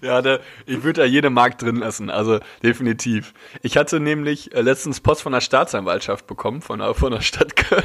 Ja, 0.00 0.22
da, 0.22 0.38
ich 0.64 0.82
würde 0.84 1.02
da 1.02 1.06
jede 1.06 1.28
Mark 1.28 1.58
drin 1.58 1.76
lassen, 1.76 2.08
also 2.08 2.40
definitiv. 2.62 3.34
Ich 3.60 3.76
hatte 3.76 4.00
nämlich 4.00 4.54
äh, 4.54 4.62
letztens 4.62 5.00
Post 5.00 5.20
von 5.20 5.32
der 5.32 5.42
Staatsanwaltschaft 5.42 6.26
bekommen, 6.26 6.62
von 6.62 6.80
von 6.94 7.12
der 7.12 7.20
Stadt 7.20 7.54
Köln. 7.54 7.84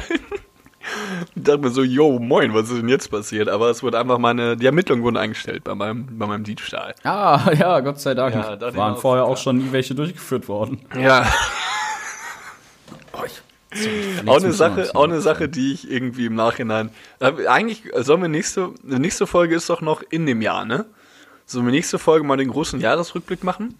Und 1.34 1.48
dachte 1.48 1.58
mir 1.58 1.70
so, 1.70 1.82
yo, 1.82 2.18
moin, 2.18 2.54
was 2.54 2.70
ist 2.70 2.78
denn 2.78 2.88
jetzt 2.88 3.10
passiert? 3.10 3.48
Aber 3.48 3.70
es 3.70 3.82
wurde 3.82 3.98
einfach 3.98 4.18
meine, 4.18 4.56
die 4.56 4.66
Ermittlungen 4.66 5.02
wurden 5.02 5.16
eingestellt 5.16 5.64
bei 5.64 5.74
meinem, 5.74 6.06
bei 6.18 6.26
meinem 6.26 6.44
Diebstahl. 6.44 6.94
Ah, 7.04 7.50
ja, 7.58 7.80
Gott 7.80 8.00
sei 8.00 8.14
Dank. 8.14 8.34
Ja, 8.34 8.54
ich 8.54 8.76
Waren 8.76 8.94
auch, 8.94 9.00
vorher 9.00 9.24
auch 9.24 9.36
schon 9.36 9.58
nie 9.58 9.72
welche 9.72 9.94
durchgeführt 9.94 10.48
worden. 10.48 10.80
Ja. 10.98 11.26
Auch 14.26 14.36
eine 14.36 14.52
Sache, 14.52 14.94
auch 14.94 15.02
eine 15.02 15.20
Sache, 15.20 15.48
die 15.48 15.72
ich 15.72 15.90
irgendwie 15.90 16.26
im 16.26 16.36
Nachhinein. 16.36 16.90
Äh, 17.18 17.48
eigentlich 17.48 17.82
sollen 17.96 18.22
wir 18.22 18.28
nächste, 18.28 18.70
nächste 18.84 19.26
Folge 19.26 19.56
ist 19.56 19.68
doch 19.68 19.80
noch 19.80 20.02
in 20.10 20.26
dem 20.26 20.42
Jahr, 20.42 20.64
ne? 20.64 20.86
Sollen 21.44 21.66
wir 21.66 21.72
nächste 21.72 21.98
Folge 21.98 22.24
mal 22.24 22.36
den 22.36 22.50
großen 22.50 22.78
Jahresrückblick 22.78 23.42
machen? 23.42 23.74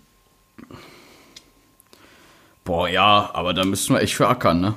Boah, 2.65 2.89
ja, 2.89 3.31
aber 3.33 3.55
da 3.55 3.65
müssen 3.65 3.95
wir 3.95 4.03
echt 4.03 4.17
für 4.17 4.27
ackern, 4.27 4.61
ne? 4.61 4.75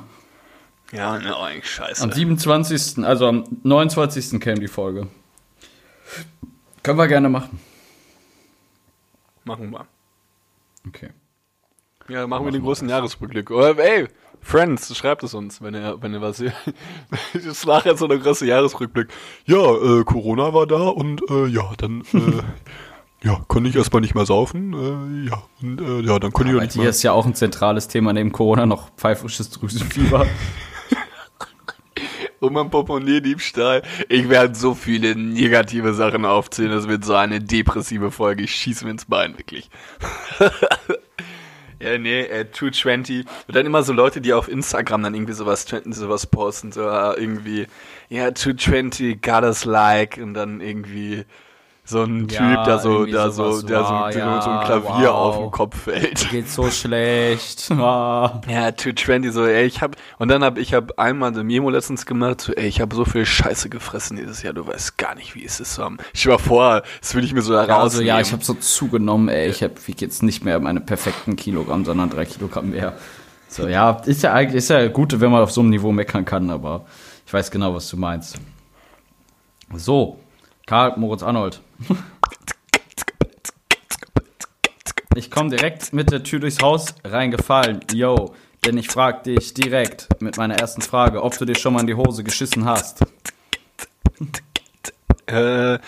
Ja, 0.92 1.18
ne, 1.18 1.38
eigentlich 1.38 1.70
scheiße. 1.70 2.04
Am 2.04 2.12
27., 2.12 3.04
also 3.04 3.28
am 3.28 3.44
29. 3.64 4.40
käme 4.40 4.60
die 4.60 4.68
Folge. 4.68 5.08
Können 6.84 6.98
wir 6.98 7.08
gerne 7.08 7.30
machen. 7.30 7.60
Machen 9.44 9.72
wir. 9.72 9.86
Okay. 10.88 11.10
Ja, 12.10 12.26
machen, 12.26 12.46
wir 12.46 12.52
den 12.54 12.64
großen 12.64 12.88
Jahresrückblick. 12.88 13.52
Oder, 13.52 13.78
ey, 13.78 14.08
Friends, 14.42 14.96
schreibt 14.96 15.24
es 15.24 15.34
uns, 15.34 15.62
wenn 15.62 15.74
ihr, 15.74 15.98
wenn 16.02 16.14
ihr 16.14 16.22
was 16.22 16.38
Das 17.34 17.46
ist 17.46 17.66
nachher 17.66 17.98
so 17.98 18.06
eine 18.06 18.18
große 18.18 18.46
Jahresrückblick. 18.46 19.10
Ja, 19.46 19.58
äh, 19.58 20.04
Corona 20.06 20.54
war 20.54 20.68
da 20.68 20.88
und 20.88 21.22
äh, 21.30 21.48
ja, 21.48 21.74
dann 21.78 22.02
äh, 22.14 22.42
ja, 23.28 23.42
konnte 23.48 23.70
ich 23.70 23.76
erstmal 23.76 24.02
nicht 24.02 24.16
mehr 24.16 24.26
saufen. 24.26 24.74
Äh, 24.74 25.30
ja, 25.30 25.44
und 25.62 25.82
äh, 25.82 26.00
ja, 26.00 26.20
dann 26.20 26.32
konnte 26.32 26.52
ich 26.54 26.58
auch 26.58 26.62
nicht 26.62 26.78
mehr. 26.78 26.90
ist 26.90 27.04
ja 27.04 27.12
auch 27.12 27.26
ein 27.26 27.36
zentrales 27.36 27.90
Thema 27.90 28.14
neben 28.14 28.32
Corona 28.32 28.66
noch 28.66 28.90
pfeifisches 28.96 29.50
Drüsenfieber. 29.50 30.26
Um 32.40 32.54
mein 32.54 32.70
Portemonnaie-Diebstahl. 32.70 33.82
Ich 34.10 34.30
werde 34.30 34.56
so 34.56 34.76
viele 34.76 35.16
negative 35.16 35.94
Sachen 35.94 36.26
aufzählen. 36.26 36.72
Das 36.72 36.88
wird 36.88 37.04
so 37.04 37.16
eine 37.16 37.40
depressive 37.40 38.12
Folge. 38.12 38.44
Ich 38.44 38.54
schieße 38.54 38.86
mir 38.86 38.92
ins 38.92 39.06
Bein, 39.06 39.38
wirklich. 39.38 39.70
ja, 41.80 41.98
nee, 41.98 42.22
äh, 42.22 42.52
220. 42.52 43.26
Und 43.48 43.56
dann 43.56 43.66
immer 43.66 43.82
so 43.84 43.94
Leute, 43.94 44.22
die 44.22 44.34
auf 44.34 44.50
Instagram 44.50 45.04
dann 45.04 45.16
irgendwie 45.16 45.34
sowas, 45.34 45.66
sowas 45.86 46.28
posten. 46.28 46.72
So 46.72 46.82
äh, 46.82 47.20
irgendwie, 47.20 47.66
ja, 48.10 48.34
220, 48.34 49.22
got 49.22 49.44
us 49.44 49.66
like. 49.66 50.18
Und 50.18 50.36
dann 50.36 50.62
irgendwie 50.62 51.26
so 51.90 52.04
ein 52.04 52.28
Ja, 52.28 52.56
Typ, 52.56 52.66
der 52.66 52.80
so, 52.80 53.06
der 53.06 53.32
so, 53.32 53.62
der 53.62 53.62
so, 53.62 53.68
der 53.68 53.86
so 53.86 53.94
ein 53.94 54.18
ja, 54.18 54.64
Klavier 54.66 55.08
wow. 55.08 55.16
auf 55.16 55.38
den 55.38 55.52
Kopf 55.52 55.84
fällt. 55.84 56.30
Geht 56.30 56.50
so 56.50 56.70
schlecht. 56.72 57.72
Ah. 57.72 58.42
Ja, 58.46 58.76
220, 58.76 59.32
so, 59.32 59.46
ey, 59.46 59.66
ich 59.66 59.82
hab, 59.82 59.96
und 60.18 60.28
dann 60.28 60.44
hab 60.44 60.58
ich 60.58 60.74
hab 60.74 61.00
einmal 61.00 61.32
eine 61.32 61.46
Memo 61.46 61.70
letztens 61.70 62.06
gemacht, 62.06 62.42
so, 62.42 62.52
ey, 62.52 62.68
ich 62.68 62.82
habe 62.82 62.94
so 62.94 63.06
viel 63.06 63.26
Scheiße 63.26 63.70
gefressen 63.70 64.18
dieses 64.18 64.44
Jahr, 64.44 64.54
du 64.54 64.68
weißt 64.68 64.98
gar 64.98 65.16
nicht, 65.16 65.34
wie 65.34 65.46
es 65.46 65.62
ist. 65.62 65.80
Um, 65.80 65.98
ich 66.14 66.28
war 66.28 66.40
vor, 66.40 66.84
das 67.00 67.16
will 67.16 67.24
ich 67.24 67.34
mir 67.34 67.42
so 67.42 67.54
Ja, 67.54 67.60
herausnehmen. 67.60 67.82
also 67.82 68.02
ja, 68.02 68.20
ich 68.20 68.34
habe 68.34 68.44
so 68.44 68.54
zugenommen, 68.56 69.30
ey. 69.30 69.48
Ich 69.48 69.64
hab, 69.64 69.88
wiege 69.88 70.02
jetzt 70.06 70.24
nicht 70.24 70.44
mehr 70.44 70.60
meine 70.60 70.82
perfekten 70.82 71.38
Kilogramm, 71.38 71.86
sondern 71.86 72.10
drei 72.10 72.26
Kilogramm 72.26 72.72
mehr. 72.72 72.98
So, 73.48 73.66
ja, 73.66 73.92
ist 74.06 74.24
ja 74.24 74.34
eigentlich, 74.34 74.58
ist 74.58 74.70
ja 74.70 74.88
gut, 74.90 75.18
wenn 75.22 75.32
man 75.32 75.42
auf 75.42 75.52
so 75.52 75.62
einem 75.62 75.70
Niveau 75.70 75.94
meckern 75.94 76.26
kann, 76.26 76.50
aber 76.50 76.86
ich 77.26 77.34
weiß 77.34 77.50
genau, 77.50 77.74
was 77.74 77.90
du 77.90 77.96
meinst. 77.96 78.36
So, 79.74 80.20
Karl 80.66 80.98
Moritz 80.98 81.24
Arnold. 81.24 81.62
Ich 85.16 85.32
komme 85.32 85.50
direkt 85.50 85.94
mit 85.94 86.12
der 86.12 86.24
Tür 86.24 86.40
durchs 86.40 86.62
Haus 86.62 86.94
reingefallen. 87.04 87.80
Yo, 87.92 88.36
denn 88.66 88.78
ich 88.78 88.88
frag 88.88 89.24
dich 89.24 89.54
direkt 89.54 90.10
mit 90.22 90.38
meiner 90.38 90.56
ersten 90.60 90.82
Frage, 90.82 91.24
ob 91.24 91.38
du 91.38 91.46
dir 91.46 91.56
schon 91.56 91.74
mal 91.74 91.82
in 91.82 91.88
die 91.88 91.96
Hose 91.96 92.24
geschissen 92.24 92.66
hast. 92.66 93.02
Äh, 95.26 95.80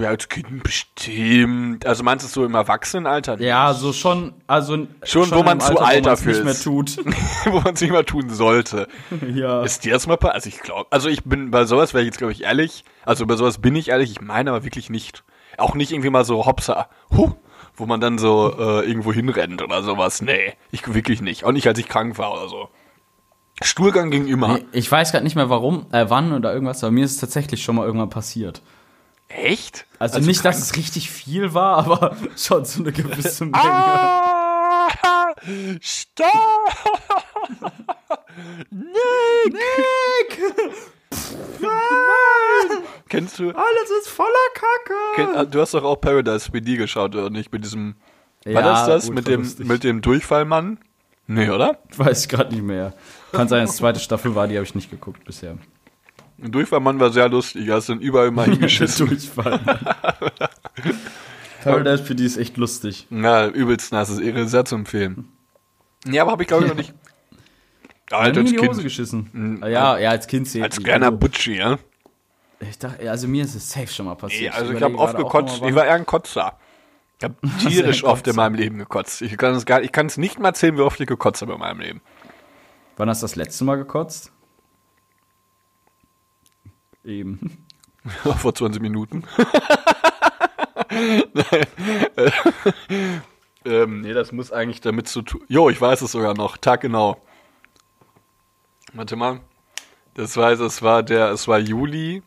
ja, 0.00 0.08
als 0.08 0.28
Kind 0.28 0.64
bestimmt. 0.64 1.86
Also 1.86 2.02
meinst 2.02 2.24
du 2.24 2.26
es 2.26 2.32
so 2.32 2.44
im 2.44 2.54
Erwachsenenalter? 2.54 3.40
Ja, 3.40 3.72
so 3.72 3.92
schon, 3.92 4.34
also 4.48 4.88
Schon, 5.04 5.30
wo 5.30 5.40
im 5.40 5.44
man 5.44 5.60
zu 5.60 5.78
alt 5.78 6.04
wo 6.04 6.08
dafür 6.08 6.32
nicht 6.32 6.44
mehr 6.44 6.52
ist. 6.52 6.64
tut. 6.64 6.96
wo 7.44 7.60
man 7.60 7.74
es 7.74 7.80
nicht 7.80 7.92
mal 7.92 8.04
tun 8.04 8.30
sollte. 8.30 8.88
ja. 9.32 9.62
Ist 9.62 9.84
dir 9.84 9.92
das 9.92 10.08
mal 10.08 10.16
passiert? 10.16 10.34
Also 10.34 10.48
ich 10.48 10.60
glaube, 10.60 10.86
also 10.90 11.08
ich 11.08 11.22
bin 11.22 11.52
bei 11.52 11.66
sowas 11.66 11.94
wäre 11.94 12.02
ich 12.02 12.08
jetzt 12.08 12.18
glaube 12.18 12.32
ich 12.32 12.42
ehrlich. 12.42 12.84
Also 13.04 13.26
bei 13.26 13.36
sowas 13.36 13.58
bin 13.58 13.76
ich 13.76 13.90
ehrlich. 13.90 14.10
Ich 14.10 14.20
meine 14.20 14.50
aber 14.50 14.64
wirklich 14.64 14.90
nicht. 14.90 15.22
Auch 15.56 15.74
nicht 15.74 15.92
irgendwie 15.92 16.10
mal 16.10 16.24
so 16.24 16.44
Hopsa, 16.44 16.88
huh, 17.16 17.32
wo 17.76 17.86
man 17.86 18.00
dann 18.00 18.18
so 18.18 18.52
äh, 18.58 18.88
irgendwo 18.88 19.12
hinrennt 19.12 19.62
oder 19.62 19.84
sowas. 19.84 20.20
Nee, 20.20 20.54
ich 20.72 20.92
wirklich 20.92 21.22
nicht. 21.22 21.44
Auch 21.44 21.52
nicht, 21.52 21.68
als 21.68 21.78
ich 21.78 21.88
krank 21.88 22.18
war 22.18 22.32
oder 22.32 22.48
so. 22.48 22.68
Stuhlgang 23.62 24.10
ging 24.10 24.26
immer. 24.26 24.58
Ich 24.72 24.90
weiß 24.90 25.12
gerade 25.12 25.24
nicht 25.24 25.36
mehr 25.36 25.50
warum, 25.50 25.86
äh, 25.92 26.06
wann 26.08 26.32
oder 26.32 26.52
irgendwas, 26.52 26.82
aber 26.82 26.92
mir 26.92 27.04
ist 27.04 27.12
es 27.12 27.18
tatsächlich 27.18 27.62
schon 27.62 27.76
mal 27.76 27.86
irgendwann 27.86 28.10
passiert. 28.10 28.62
Echt? 29.28 29.86
Also, 29.98 30.16
Als 30.16 30.24
du 30.24 30.28
nicht, 30.30 30.44
dass 30.44 30.58
es 30.58 30.76
richtig 30.76 31.10
viel 31.10 31.52
war, 31.54 31.76
aber 31.78 32.16
schon 32.36 32.64
so 32.64 32.80
eine 32.80 32.92
gewisse 32.92 33.44
Menge. 33.44 33.58
Ah, 33.62 34.88
stopp! 35.80 36.24
Nick! 38.70 40.38
Kennst 43.08 43.38
du? 43.38 43.50
Alles 43.50 43.90
ist 44.00 44.08
voller 44.08 44.28
Kacke! 44.54 44.94
Kenn, 45.16 45.34
ah, 45.36 45.44
du 45.44 45.60
hast 45.60 45.74
doch 45.74 45.84
auch 45.84 45.96
Paradise 46.00 46.50
BD 46.50 46.76
geschaut, 46.76 47.14
oder 47.14 47.30
nicht? 47.30 47.52
Mit 47.52 47.64
diesem. 47.64 47.96
war 48.44 48.52
Ja, 48.52 48.60
das 48.62 48.86
das? 48.86 49.04
ultra 49.08 49.14
Mit 49.14 49.28
dem, 49.28 49.42
lustig. 49.42 49.66
mit 49.66 49.84
dem 49.84 50.00
Durchfallmann? 50.00 50.78
Nee, 51.26 51.50
oder? 51.50 51.78
Weiß 51.96 52.22
ich 52.22 52.28
gerade 52.28 52.54
nicht 52.54 52.64
mehr. 52.64 52.94
Kann 53.32 53.48
sein, 53.48 53.62
dass 53.66 53.72
die 53.72 53.78
zweite 53.78 54.00
Staffel 54.00 54.34
war, 54.34 54.48
die 54.48 54.56
habe 54.56 54.64
ich 54.64 54.74
nicht 54.74 54.90
geguckt 54.90 55.24
bisher. 55.24 55.58
Der 56.38 56.48
Durchfallmann 56.50 57.00
war 57.00 57.10
sehr 57.10 57.28
lustig. 57.28 57.66
Ist 57.66 57.88
dann 57.88 58.00
überall 58.00 58.30
mal 58.30 58.46
hingeschissen. 58.46 59.06
Durchfall. 59.08 59.60
Paradise 61.62 62.04
PD 62.04 62.24
ist 62.24 62.36
echt 62.36 62.56
lustig. 62.56 63.06
Na, 63.10 63.48
übelst 63.48 63.92
nasses 63.92 64.18
Ehre, 64.20 64.46
sehr 64.48 64.64
zu 64.64 64.76
empfehlen. 64.76 65.28
Nee, 66.06 66.20
aber 66.20 66.30
habe 66.32 66.42
ich 66.42 66.48
glaube 66.48 66.64
ich 66.64 66.70
noch 66.70 66.76
nicht. 66.76 66.94
Ja, 68.10 68.20
Alter, 68.20 68.40
nie 68.42 68.46
als 68.46 68.52
in 68.52 68.56
die 68.56 68.62
Hose 68.62 68.70
Kind. 68.72 68.82
geschissen. 68.84 69.30
Mhm. 69.32 69.62
Ja, 69.68 69.98
ja, 69.98 70.08
als 70.08 70.26
Kind 70.26 70.48
zählt 70.48 70.64
Als 70.64 70.82
kleiner 70.82 71.06
Also, 71.08 71.18
Butchi, 71.18 71.58
ja? 71.58 71.78
Ich 72.58 72.78
dachte, 72.78 73.10
also 73.10 73.28
mir 73.28 73.44
ist 73.44 73.54
es 73.54 73.70
safe 73.70 73.88
schon 73.88 74.06
mal 74.06 74.14
passiert. 74.14 74.54
Nee, 74.54 74.58
also 74.58 74.72
ich 74.72 74.78
überlege 74.78 74.98
habe 74.98 75.10
oft 75.10 75.16
gekotzt. 75.18 75.62
Ich 75.62 75.74
war 75.74 75.84
eher 75.84 75.92
ein 75.92 76.06
Kotzer. 76.06 76.58
Ich 77.18 77.24
habe 77.24 77.34
tierisch 77.58 78.02
ein 78.04 78.08
oft 78.10 78.26
in 78.26 78.34
meinem 78.34 78.54
Leben 78.54 78.78
gekotzt. 78.78 79.20
Ich 79.20 79.36
kann 79.36 79.54
es 79.54 79.66
gar, 79.66 79.82
ich 79.82 79.92
kann 79.92 80.06
es 80.06 80.16
nicht 80.16 80.38
mal 80.38 80.48
erzählen, 80.48 80.78
wie 80.78 80.80
oft 80.80 80.98
ich 80.98 81.06
gekotzt 81.06 81.42
habe 81.42 81.52
in 81.52 81.58
meinem 81.58 81.80
Leben. 81.80 82.00
Wann 82.96 83.10
hast 83.10 83.20
du 83.20 83.24
das 83.24 83.36
letzte 83.36 83.64
Mal 83.64 83.76
gekotzt? 83.76 84.32
Eben. 87.04 87.66
Vor 88.38 88.54
20 88.54 88.80
Minuten. 88.80 89.24
Nein. 90.90 91.66
ähm, 93.64 94.00
nee, 94.00 94.12
das 94.12 94.32
muss 94.32 94.52
eigentlich 94.52 94.80
damit 94.80 95.08
zu 95.08 95.22
tun. 95.22 95.42
Jo, 95.48 95.68
ich 95.70 95.80
weiß 95.80 96.02
es 96.02 96.12
sogar 96.12 96.34
noch. 96.34 96.56
Tag 96.56 96.80
genau. 96.80 97.20
Warte 98.92 99.16
mal. 99.16 99.40
Das 100.14 100.36
war, 100.36 100.50
es 100.52 100.82
war 100.82 101.02
der, 101.02 101.30
es 101.30 101.46
war 101.46 101.58
Juli. 101.58 102.22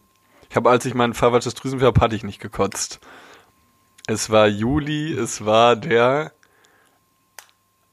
Ich 0.50 0.56
habe, 0.56 0.70
als 0.70 0.86
ich 0.86 0.94
mein 0.94 1.14
verwaltetes 1.14 1.56
Drüsenfieber 1.56 1.88
habe, 1.88 2.02
hatte 2.02 2.16
ich 2.16 2.24
nicht 2.24 2.40
gekotzt. 2.40 3.00
Es 4.08 4.30
war 4.30 4.48
Juli, 4.48 5.14
es 5.14 5.46
war 5.46 5.76
der, 5.76 6.34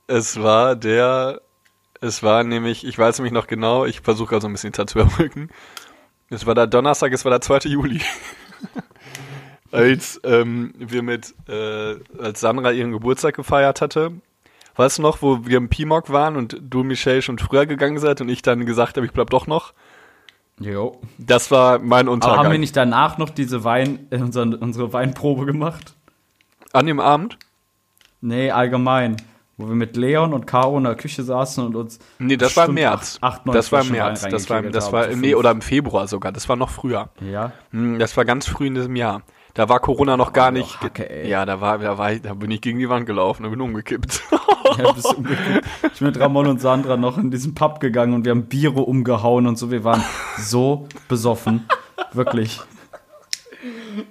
es 0.06 0.42
war 0.42 0.74
der, 0.74 1.42
es 2.00 2.22
war 2.22 2.44
nämlich, 2.44 2.86
ich 2.86 2.98
weiß 2.98 3.18
nämlich 3.18 3.32
noch 3.32 3.46
genau, 3.46 3.84
ich 3.84 4.00
versuche 4.00 4.30
gerade 4.30 4.42
so 4.42 4.48
ein 4.48 4.52
bisschen 4.52 4.72
Zeit 4.72 4.90
zu 4.90 4.98
überbrücken. 4.98 5.50
Es 6.30 6.46
war 6.46 6.54
der 6.54 6.66
Donnerstag, 6.66 7.12
es 7.12 7.24
war 7.24 7.30
der 7.30 7.40
2. 7.40 7.68
Juli. 7.70 8.00
als 9.72 10.20
ähm, 10.24 10.74
wir 10.78 11.02
mit, 11.02 11.34
äh, 11.48 11.96
als 12.20 12.40
Sandra 12.40 12.72
ihren 12.72 12.92
Geburtstag 12.92 13.34
gefeiert 13.34 13.80
hatte. 13.80 14.12
Weißt 14.76 14.98
du 14.98 15.02
noch, 15.02 15.22
wo 15.22 15.44
wir 15.46 15.56
im 15.56 15.68
Pimok 15.68 16.10
waren 16.10 16.36
und 16.36 16.56
du, 16.60 16.84
Michelle, 16.84 17.22
schon 17.22 17.38
früher 17.38 17.66
gegangen 17.66 17.98
seid 17.98 18.20
und 18.20 18.28
ich 18.28 18.42
dann 18.42 18.64
gesagt 18.64 18.96
habe, 18.96 19.06
ich 19.06 19.12
bleib 19.12 19.30
doch 19.30 19.46
noch? 19.46 19.72
Jo. 20.60 21.00
Das 21.18 21.50
war 21.50 21.78
mein 21.78 22.06
Aber 22.06 22.12
Untergang. 22.12 22.38
haben 22.38 22.52
wir 22.52 22.58
nicht 22.58 22.76
danach 22.76 23.18
noch 23.18 23.30
diese 23.30 23.64
Wein, 23.64 24.06
äh, 24.10 24.18
unsere, 24.18 24.56
unsere 24.56 24.92
Weinprobe 24.92 25.46
gemacht? 25.46 25.94
An 26.72 26.86
dem 26.86 27.00
Abend? 27.00 27.38
Nee, 28.20 28.50
allgemein. 28.50 29.16
Wo 29.58 29.66
wir 29.68 29.74
mit 29.74 29.96
Leon 29.96 30.32
und 30.32 30.46
Caro 30.46 30.78
in 30.78 30.84
der 30.84 30.94
Küche 30.94 31.22
saßen 31.24 31.66
und 31.66 31.74
uns. 31.76 31.98
Nee, 32.20 32.36
das 32.36 32.56
war 32.56 32.68
im 32.68 32.74
März. 32.74 33.18
Acht, 33.20 33.40
acht, 33.44 33.54
das 33.54 33.72
war 33.72 33.82
im 33.82 33.90
März. 33.90 34.22
Das 34.30 34.48
war, 34.48 34.62
das 34.62 34.92
war, 34.92 35.08
nee, 35.08 35.34
oder 35.34 35.50
im 35.50 35.60
Februar 35.62 36.06
sogar. 36.06 36.30
Das 36.32 36.48
war 36.48 36.54
noch 36.56 36.70
früher. 36.70 37.08
Ja. 37.20 37.52
Hm, 37.72 37.98
Das 37.98 38.16
war 38.16 38.24
ganz 38.24 38.46
früh 38.46 38.68
in 38.68 38.74
diesem 38.76 38.94
Jahr. 38.96 39.22
Da 39.54 39.68
war 39.68 39.80
Corona 39.80 40.16
noch 40.16 40.32
gar 40.32 40.52
nicht. 40.52 40.80
Hacke, 40.80 41.10
ey. 41.10 41.28
ja, 41.28 41.44
da 41.44 41.60
war, 41.60 41.78
da 41.78 41.98
war, 41.98 42.12
ich- 42.12 42.22
da 42.22 42.34
bin 42.34 42.50
ich 42.52 42.60
gegen 42.60 42.78
die 42.78 42.88
Wand 42.88 43.06
gelaufen 43.06 43.44
und 43.44 43.50
bin 43.50 43.60
umgekippt. 43.60 44.22
Ja, 44.76 44.92
bis 44.92 45.06
umgekippt. 45.06 45.64
ich 45.94 45.98
bin 45.98 46.08
mit 46.08 46.20
Ramon 46.20 46.46
und 46.46 46.60
Sandra 46.60 46.98
noch 46.98 47.16
in 47.16 47.30
diesen 47.30 47.54
Pub 47.54 47.80
gegangen 47.80 48.12
und 48.12 48.26
wir 48.26 48.32
haben 48.32 48.46
Biere 48.46 48.80
umgehauen 48.82 49.46
und 49.46 49.56
so. 49.56 49.70
Wir 49.70 49.82
waren 49.82 50.04
so 50.38 50.86
besoffen. 51.08 51.66
Wirklich. 52.12 52.60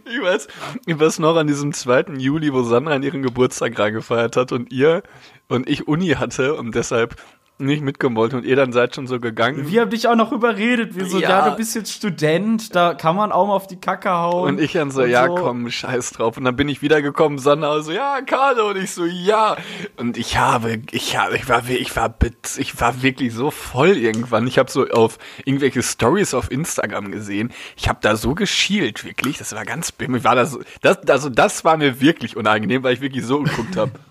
Ich 0.06 0.22
weiß, 0.22 0.48
ich 0.86 1.00
weiß 1.00 1.20
noch 1.20 1.36
an 1.38 1.48
diesem 1.48 1.74
2. 1.74 2.06
Juli, 2.18 2.52
wo 2.54 2.64
Sandra 2.64 2.96
an 2.96 3.04
ihren 3.04 3.22
Geburtstag 3.22 3.78
reingefeiert 3.80 4.36
hat 4.36 4.52
und 4.52 4.72
ihr 4.74 5.04
und 5.48 5.70
ich 5.70 5.88
Uni 5.88 6.10
hatte 6.10 6.56
und 6.56 6.76
deshalb 6.76 7.16
nicht 7.60 7.82
mitkommen 7.82 8.16
wollte 8.16 8.38
und 8.38 8.46
ihr 8.46 8.56
dann 8.56 8.72
seid 8.72 8.94
schon 8.94 9.08
so 9.08 9.20
gegangen. 9.20 9.68
Wir 9.68 9.82
haben 9.82 9.90
dich 9.90 10.08
auch 10.08 10.16
noch 10.16 10.32
überredet. 10.32 10.96
Wir 10.96 11.06
so, 11.06 11.20
ja. 11.20 11.30
Ja. 11.30 11.50
du 11.50 11.56
bist 11.56 11.74
jetzt 11.76 11.92
Student, 11.92 12.76
da 12.76 12.94
kann 12.94 13.16
man 13.16 13.32
auch 13.32 13.48
mal 13.48 13.54
auf 13.54 13.68
die 13.68 13.78
Kacke 13.78 14.12
hauen. 14.12 14.48
Und 14.48 14.62
ich 14.62 14.74
dann 14.74 14.92
so, 14.92 15.04
ja, 15.04 15.28
komm, 15.28 15.70
scheiß 15.70 16.12
drauf. 16.12 16.38
Und 16.38 16.46
dann 16.46 16.56
bin 16.56 16.70
ich 16.70 16.82
wiedergekommen, 16.82 17.40
Sandra 17.40 17.82
so, 17.82 17.92
ja, 17.92 18.22
Carlo. 18.22 18.70
Und 18.70 18.78
ich 18.78 18.92
so, 18.92 19.06
ja. 19.06 19.58
Und 19.98 20.18
ich 20.18 20.38
habe, 20.38 20.82
ich 20.92 21.18
habe, 21.18 21.36
ich 21.36 21.50
war, 21.50 21.68
ich 21.68 21.96
war, 21.96 22.16
ich 22.58 22.80
war 22.80 23.02
wirklich 23.02 23.34
so 23.34 23.50
voll 23.50 23.98
irgendwann. 23.98 24.46
Ich 24.46 24.60
habe 24.60 24.70
so 24.70 24.88
auf 24.90 25.18
irgendwelche 25.44 25.82
Stories 25.82 26.36
auf 26.36 26.52
Instagram 26.52 27.12
gesehen. 27.12 27.52
Ich 27.76 27.90
habe 27.90 28.00
da 28.02 28.16
so 28.16 28.36
geschielt, 28.36 29.04
wirklich. 29.04 29.40
Das 29.40 29.56
war 29.56 29.66
ganz, 29.66 29.92
mir 29.98 30.24
war 30.24 30.36
das, 30.36 30.60
das, 30.82 31.08
also 31.08 31.30
das 31.30 31.66
war 31.66 31.78
mir 31.78 32.02
wirklich 32.02 32.38
unangenehm, 32.38 32.84
weil 32.84 32.94
ich 32.94 33.02
wirklich 33.02 33.26
so 33.26 33.42
geguckt 33.42 33.78
habe. 33.78 33.92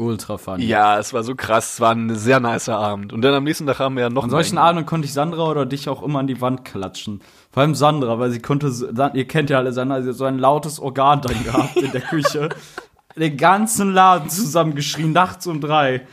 Ultra 0.00 0.38
fun. 0.38 0.60
Ja, 0.60 0.98
es 0.98 1.12
war 1.12 1.22
so 1.22 1.34
krass. 1.34 1.74
Es 1.74 1.80
war 1.80 1.92
ein 1.94 2.14
sehr 2.16 2.40
nicer 2.40 2.76
Abend. 2.76 3.12
Und 3.12 3.22
dann 3.22 3.34
am 3.34 3.44
nächsten 3.44 3.66
Tag 3.66 3.78
haben 3.78 3.94
wir 3.96 4.02
ja 4.04 4.10
noch 4.10 4.24
An 4.24 4.30
solchen 4.30 4.58
Abenden 4.58 4.86
konnte 4.86 5.06
ich 5.06 5.12
Sandra 5.12 5.44
oder 5.50 5.66
dich 5.66 5.88
auch 5.88 6.02
immer 6.02 6.18
an 6.20 6.26
die 6.26 6.40
Wand 6.40 6.64
klatschen. 6.64 7.20
Vor 7.52 7.62
allem 7.62 7.74
Sandra, 7.74 8.18
weil 8.18 8.30
sie 8.30 8.40
konnte, 8.40 8.72
ihr 9.14 9.28
kennt 9.28 9.50
ja 9.50 9.58
alle 9.58 9.72
Sandra, 9.72 10.02
sie 10.02 10.08
hat 10.08 10.16
so 10.16 10.24
ein 10.24 10.38
lautes 10.38 10.80
Organ 10.80 11.20
dann 11.20 11.44
gehabt 11.44 11.76
in 11.76 11.92
der 11.92 12.00
Küche. 12.00 12.48
Den 13.16 13.36
ganzen 13.36 13.92
Laden 13.92 14.30
zusammengeschrien, 14.30 15.12
nachts 15.12 15.46
um 15.46 15.60
drei. 15.60 16.06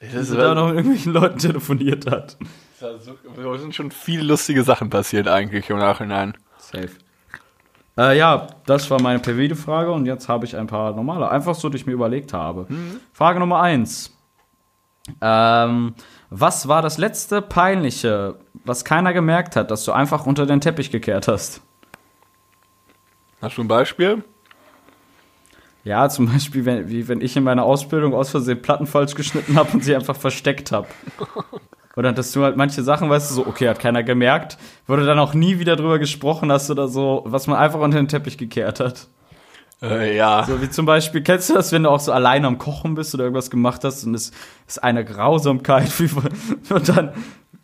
Das 0.00 0.12
Dass 0.12 0.28
sie 0.28 0.36
war- 0.36 0.44
da 0.44 0.54
noch 0.54 0.66
mit 0.66 0.76
irgendwelchen 0.76 1.12
Leuten 1.12 1.38
telefoniert 1.38 2.10
hat. 2.10 2.36
das 2.80 3.04
so, 3.04 3.12
da 3.36 3.58
sind 3.58 3.74
schon 3.74 3.90
viele 3.90 4.24
lustige 4.24 4.62
Sachen 4.64 4.90
passiert 4.90 5.28
eigentlich 5.28 5.70
im 5.70 5.78
Nachhinein. 5.78 6.34
Safe. 6.58 6.90
Äh, 7.98 8.16
ja, 8.16 8.46
das 8.64 8.88
war 8.90 9.02
meine 9.02 9.18
per-Video-Frage 9.18 9.90
und 9.90 10.06
jetzt 10.06 10.28
habe 10.28 10.46
ich 10.46 10.56
ein 10.56 10.68
paar 10.68 10.94
normale, 10.94 11.28
einfach 11.28 11.56
so, 11.56 11.68
die 11.68 11.76
ich 11.76 11.86
mir 11.86 11.92
überlegt 11.92 12.32
habe. 12.32 12.66
Frage 13.12 13.40
Nummer 13.40 13.60
eins. 13.60 14.16
Ähm, 15.20 15.94
was 16.30 16.68
war 16.68 16.80
das 16.80 16.98
letzte 16.98 17.42
Peinliche, 17.42 18.36
was 18.64 18.84
keiner 18.84 19.12
gemerkt 19.12 19.56
hat, 19.56 19.70
dass 19.70 19.84
du 19.84 19.92
einfach 19.92 20.26
unter 20.26 20.46
den 20.46 20.60
Teppich 20.60 20.90
gekehrt 20.90 21.26
hast? 21.26 21.60
Hast 23.42 23.56
du 23.56 23.62
ein 23.62 23.68
Beispiel? 23.68 24.22
Ja, 25.82 26.08
zum 26.08 26.26
Beispiel, 26.26 26.64
wenn, 26.66 26.88
wie 26.90 27.08
wenn 27.08 27.20
ich 27.20 27.36
in 27.36 27.44
meiner 27.44 27.64
Ausbildung 27.64 28.14
aus 28.14 28.30
Versehen 28.30 28.60
Platten 28.60 28.86
falsch 28.86 29.14
geschnitten 29.14 29.56
habe 29.56 29.72
und 29.72 29.82
sie 29.82 29.96
einfach 29.96 30.16
versteckt 30.16 30.70
habe. 30.70 30.86
Oder 31.98 32.12
dass 32.12 32.30
du 32.30 32.44
halt 32.44 32.56
manche 32.56 32.84
Sachen, 32.84 33.10
weißt 33.10 33.28
du, 33.28 33.34
so, 33.34 33.46
okay, 33.48 33.68
hat 33.68 33.80
keiner 33.80 34.04
gemerkt, 34.04 34.56
wurde 34.86 35.04
dann 35.04 35.18
auch 35.18 35.34
nie 35.34 35.58
wieder 35.58 35.74
drüber 35.74 35.98
gesprochen 35.98 36.52
hast 36.52 36.70
oder 36.70 36.86
so, 36.86 37.24
was 37.26 37.48
man 37.48 37.58
einfach 37.58 37.80
unter 37.80 37.96
den 37.96 38.06
Teppich 38.06 38.38
gekehrt 38.38 38.78
hat. 38.78 39.08
Äh, 39.82 40.16
ja. 40.16 40.44
So 40.46 40.62
wie 40.62 40.70
zum 40.70 40.86
Beispiel, 40.86 41.22
kennst 41.22 41.50
du 41.50 41.54
das, 41.54 41.72
wenn 41.72 41.82
du 41.82 41.90
auch 41.90 41.98
so 41.98 42.12
alleine 42.12 42.46
am 42.46 42.58
Kochen 42.58 42.94
bist 42.94 43.14
oder 43.14 43.24
irgendwas 43.24 43.50
gemacht 43.50 43.82
hast 43.82 44.04
und 44.04 44.14
es 44.14 44.30
ist 44.68 44.80
eine 44.80 45.04
Grausamkeit, 45.04 45.98
wie, 45.98 46.08
und 46.72 46.88
dann 46.88 47.14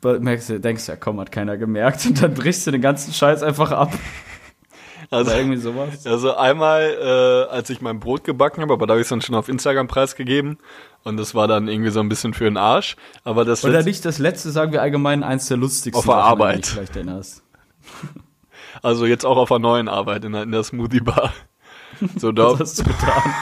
merkst 0.02 0.48
du, 0.48 0.58
denkst 0.58 0.86
du, 0.86 0.92
ja 0.92 0.96
komm, 0.96 1.20
hat 1.20 1.30
keiner 1.30 1.56
gemerkt 1.56 2.04
und 2.04 2.20
dann 2.20 2.34
brichst 2.34 2.66
du 2.66 2.72
den 2.72 2.82
ganzen 2.82 3.12
Scheiß 3.12 3.44
einfach 3.44 3.70
ab. 3.70 3.92
Also, 5.14 5.30
Oder 5.30 5.40
irgendwie 5.40 5.58
sowas. 5.58 6.06
also 6.06 6.34
einmal, 6.36 6.96
äh, 7.00 7.52
als 7.52 7.70
ich 7.70 7.80
mein 7.80 8.00
Brot 8.00 8.24
gebacken 8.24 8.62
habe, 8.62 8.72
aber 8.72 8.86
da 8.86 8.94
habe 8.94 9.00
ich 9.00 9.04
es 9.04 9.10
dann 9.10 9.22
schon 9.22 9.36
auf 9.36 9.48
Instagram 9.48 9.86
preisgegeben 9.86 10.58
und 11.04 11.16
das 11.16 11.36
war 11.36 11.46
dann 11.46 11.68
irgendwie 11.68 11.90
so 11.90 12.00
ein 12.00 12.08
bisschen 12.08 12.34
für 12.34 12.44
den 12.44 12.56
Arsch. 12.56 12.96
Aber 13.22 13.44
das 13.44 13.64
Oder 13.64 13.84
nicht 13.84 14.04
das 14.04 14.18
letzte, 14.18 14.50
sagen 14.50 14.72
wir 14.72 14.82
allgemein, 14.82 15.22
eins 15.22 15.46
der 15.46 15.56
lustigsten. 15.56 15.96
Auf 15.96 16.06
der 16.06 16.14
Sachen, 16.14 16.30
Arbeit. 16.30 16.58
dich 16.58 16.72
vielleicht 16.72 16.96
erinnerst. 16.96 17.44
also 18.82 19.06
jetzt 19.06 19.24
auch 19.24 19.36
auf 19.36 19.52
einer 19.52 19.60
neuen 19.60 19.88
Arbeit 19.88 20.24
in 20.24 20.32
der, 20.32 20.42
in 20.42 20.50
der 20.50 20.64
Smoothie 20.64 21.00
Bar. 21.00 21.32
So 22.16 22.32
da, 22.32 22.50
Was 22.50 22.58
hast 22.58 22.78
du 22.80 22.82
getan? 22.82 23.34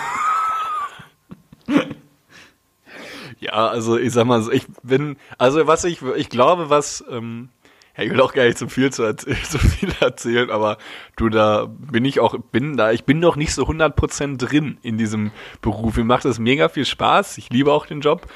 ja, 3.40 3.52
also 3.52 3.96
ich 3.96 4.12
sag 4.12 4.26
mal, 4.26 4.42
so, 4.42 4.52
ich 4.52 4.66
bin, 4.82 5.16
also 5.38 5.66
was 5.66 5.84
ich, 5.84 6.02
ich 6.16 6.28
glaube, 6.28 6.68
was, 6.68 7.02
ähm, 7.10 7.48
ja, 7.96 8.04
ich 8.04 8.10
will 8.10 8.20
auch 8.20 8.32
gar 8.32 8.44
nicht 8.44 8.58
so 8.58 8.68
viel 8.68 8.92
zu, 8.92 9.02
erzählen, 9.02 9.38
so 9.48 9.58
viel 9.58 9.90
erzählen, 10.00 10.50
aber 10.50 10.78
du, 11.16 11.28
da 11.28 11.66
bin 11.68 12.04
ich 12.04 12.20
auch, 12.20 12.36
bin 12.50 12.76
da, 12.76 12.92
ich 12.92 13.04
bin 13.04 13.20
doch 13.20 13.36
nicht 13.36 13.54
so 13.54 13.64
100% 13.64 14.38
drin 14.38 14.78
in 14.82 14.98
diesem 14.98 15.30
Beruf. 15.60 15.96
Mir 15.96 16.04
macht 16.04 16.24
das 16.24 16.38
mega 16.38 16.68
viel 16.68 16.86
Spaß. 16.86 17.38
Ich 17.38 17.50
liebe 17.50 17.72
auch 17.72 17.86
den 17.86 18.00
Job. 18.00 18.26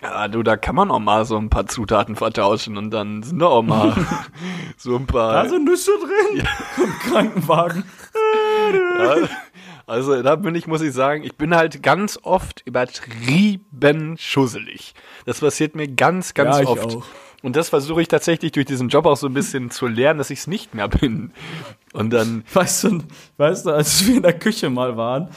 Ja, 0.00 0.26
du, 0.26 0.42
da 0.42 0.56
kann 0.56 0.74
man 0.74 0.90
auch 0.90 0.98
mal 0.98 1.24
so 1.24 1.36
ein 1.36 1.48
paar 1.48 1.66
Zutaten 1.66 2.16
vertauschen 2.16 2.76
und 2.76 2.90
dann 2.90 3.22
sind 3.22 3.38
da 3.38 3.46
auch 3.46 3.62
mal 3.62 3.94
so 4.76 4.96
ein 4.96 5.06
paar. 5.06 5.44
Da 5.44 5.48
sind 5.48 5.64
Nüsse 5.64 5.92
drin. 6.00 6.44
Im 6.84 7.10
Krankenwagen. 7.10 7.84
Ja, 8.98 9.28
also 9.86 10.22
da 10.22 10.36
bin 10.36 10.54
ich, 10.54 10.66
muss 10.66 10.80
ich 10.80 10.92
sagen, 10.92 11.22
ich 11.22 11.36
bin 11.36 11.54
halt 11.54 11.82
ganz 11.82 12.18
oft 12.22 12.62
übertrieben 12.66 14.16
schusselig. 14.18 14.94
Das 15.24 15.40
passiert 15.40 15.76
mir 15.76 15.88
ganz, 15.88 16.34
ganz 16.34 16.56
Ja, 16.56 16.62
ich 16.62 16.68
oft. 16.68 16.96
auch. 16.96 17.04
Und 17.42 17.56
das 17.56 17.68
versuche 17.70 18.00
ich 18.02 18.08
tatsächlich 18.08 18.52
durch 18.52 18.66
diesen 18.66 18.88
Job 18.88 19.04
auch 19.06 19.16
so 19.16 19.26
ein 19.26 19.34
bisschen 19.34 19.70
zu 19.70 19.86
lernen, 19.88 20.18
dass 20.18 20.30
ich 20.30 20.40
es 20.40 20.46
nicht 20.46 20.74
mehr 20.74 20.88
bin. 20.88 21.32
Und 21.92 22.10
dann, 22.10 22.44
Weißt 22.52 22.84
du, 22.84 23.00
weißt 23.36 23.66
du, 23.66 23.70
als 23.70 24.06
wir 24.06 24.16
in 24.16 24.22
der 24.22 24.38
Küche 24.38 24.70
mal 24.70 24.96
waren 24.96 25.28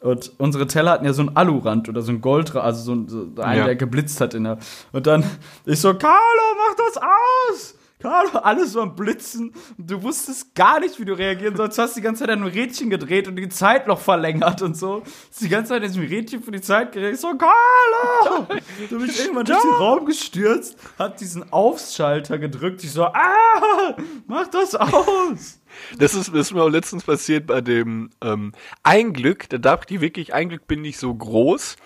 und 0.00 0.32
unsere 0.38 0.66
Teller 0.66 0.92
hatten 0.92 1.04
ja 1.04 1.12
so 1.12 1.20
einen 1.22 1.36
Alurand 1.36 1.88
oder 1.90 2.00
so 2.00 2.10
ein 2.12 2.20
Goldrand, 2.22 2.64
also 2.64 2.82
so, 2.82 2.92
ein- 2.94 3.08
so 3.08 3.42
einen, 3.42 3.58
Ja. 3.58 3.64
der 3.66 3.76
geblitzt 3.76 4.20
hat 4.22 4.32
in 4.32 4.44
der. 4.44 4.58
Und 4.92 5.06
dann 5.06 5.22
ich 5.66 5.78
so, 5.78 5.92
Carlo, 5.92 6.16
mach 6.56 6.74
das 6.76 6.96
aus! 6.96 7.74
Carlo, 8.00 8.38
alles 8.38 8.72
so 8.72 8.80
am 8.80 8.94
Blitzen. 8.94 9.52
Und 9.76 9.90
du 9.90 10.02
wusstest 10.02 10.54
gar 10.54 10.80
nicht, 10.80 10.98
wie 10.98 11.04
du 11.04 11.12
reagieren 11.12 11.56
sollst. 11.56 11.78
Du 11.78 11.82
hast 11.82 11.96
die 11.96 12.00
ganze 12.00 12.20
Zeit 12.20 12.30
an 12.30 12.42
einem 12.42 12.52
Rädchen 12.52 12.90
gedreht 12.90 13.28
und 13.28 13.36
die 13.36 13.48
Zeit 13.48 13.86
noch 13.86 14.00
verlängert 14.00 14.62
und 14.62 14.76
so. 14.76 15.02
Hast 15.04 15.40
die 15.40 15.48
ganze 15.48 15.70
Zeit 15.70 15.82
in 15.82 15.92
diesem 15.92 16.06
Rädchen 16.06 16.42
für 16.42 16.50
die 16.50 16.60
Zeit 16.60 16.92
gedreht. 16.92 17.14
Ich 17.14 17.20
so, 17.20 17.34
Carlo! 17.36 18.46
Du 18.88 18.98
bist 18.98 19.20
irgendwann 19.20 19.44
durch 19.44 19.60
den 19.60 19.70
Raum 19.70 20.06
gestürzt, 20.06 20.76
hat 20.98 21.20
diesen 21.20 21.52
Aufschalter 21.52 22.38
gedrückt. 22.38 22.82
Ich 22.82 22.92
so, 22.92 23.04
ah, 23.04 23.96
mach 24.26 24.48
das 24.48 24.74
aus! 24.74 25.60
das 25.98 26.14
ist, 26.14 26.28
das 26.28 26.34
ist 26.34 26.54
mir 26.54 26.62
auch 26.62 26.68
letztens 26.68 27.04
passiert 27.04 27.46
bei 27.46 27.60
dem 27.60 28.10
ähm, 28.22 28.52
Ein 28.82 29.12
Glück, 29.12 29.48
da 29.48 29.58
darf 29.58 29.86
die 29.86 30.00
wirklich, 30.00 30.34
ein 30.34 30.48
Glück 30.48 30.66
bin 30.66 30.84
ich 30.84 30.98
so 30.98 31.14
groß. 31.14 31.76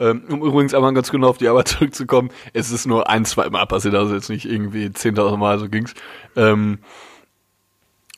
Ähm, 0.00 0.24
um 0.28 0.42
übrigens 0.42 0.74
einmal 0.74 0.92
ganz 0.92 1.10
genau 1.10 1.28
auf 1.28 1.38
die 1.38 1.48
Arbeit 1.48 1.68
zurückzukommen, 1.68 2.30
es 2.52 2.70
ist 2.70 2.86
nur 2.86 3.08
ein, 3.08 3.24
zwei 3.24 3.48
Mal 3.50 3.66
passiert, 3.66 3.94
also 3.94 4.14
jetzt 4.14 4.28
nicht 4.28 4.44
irgendwie 4.44 4.86
10.000 4.86 5.36
Mal, 5.36 5.58
so 5.58 5.68
ging's. 5.68 5.94
Ähm, 6.36 6.78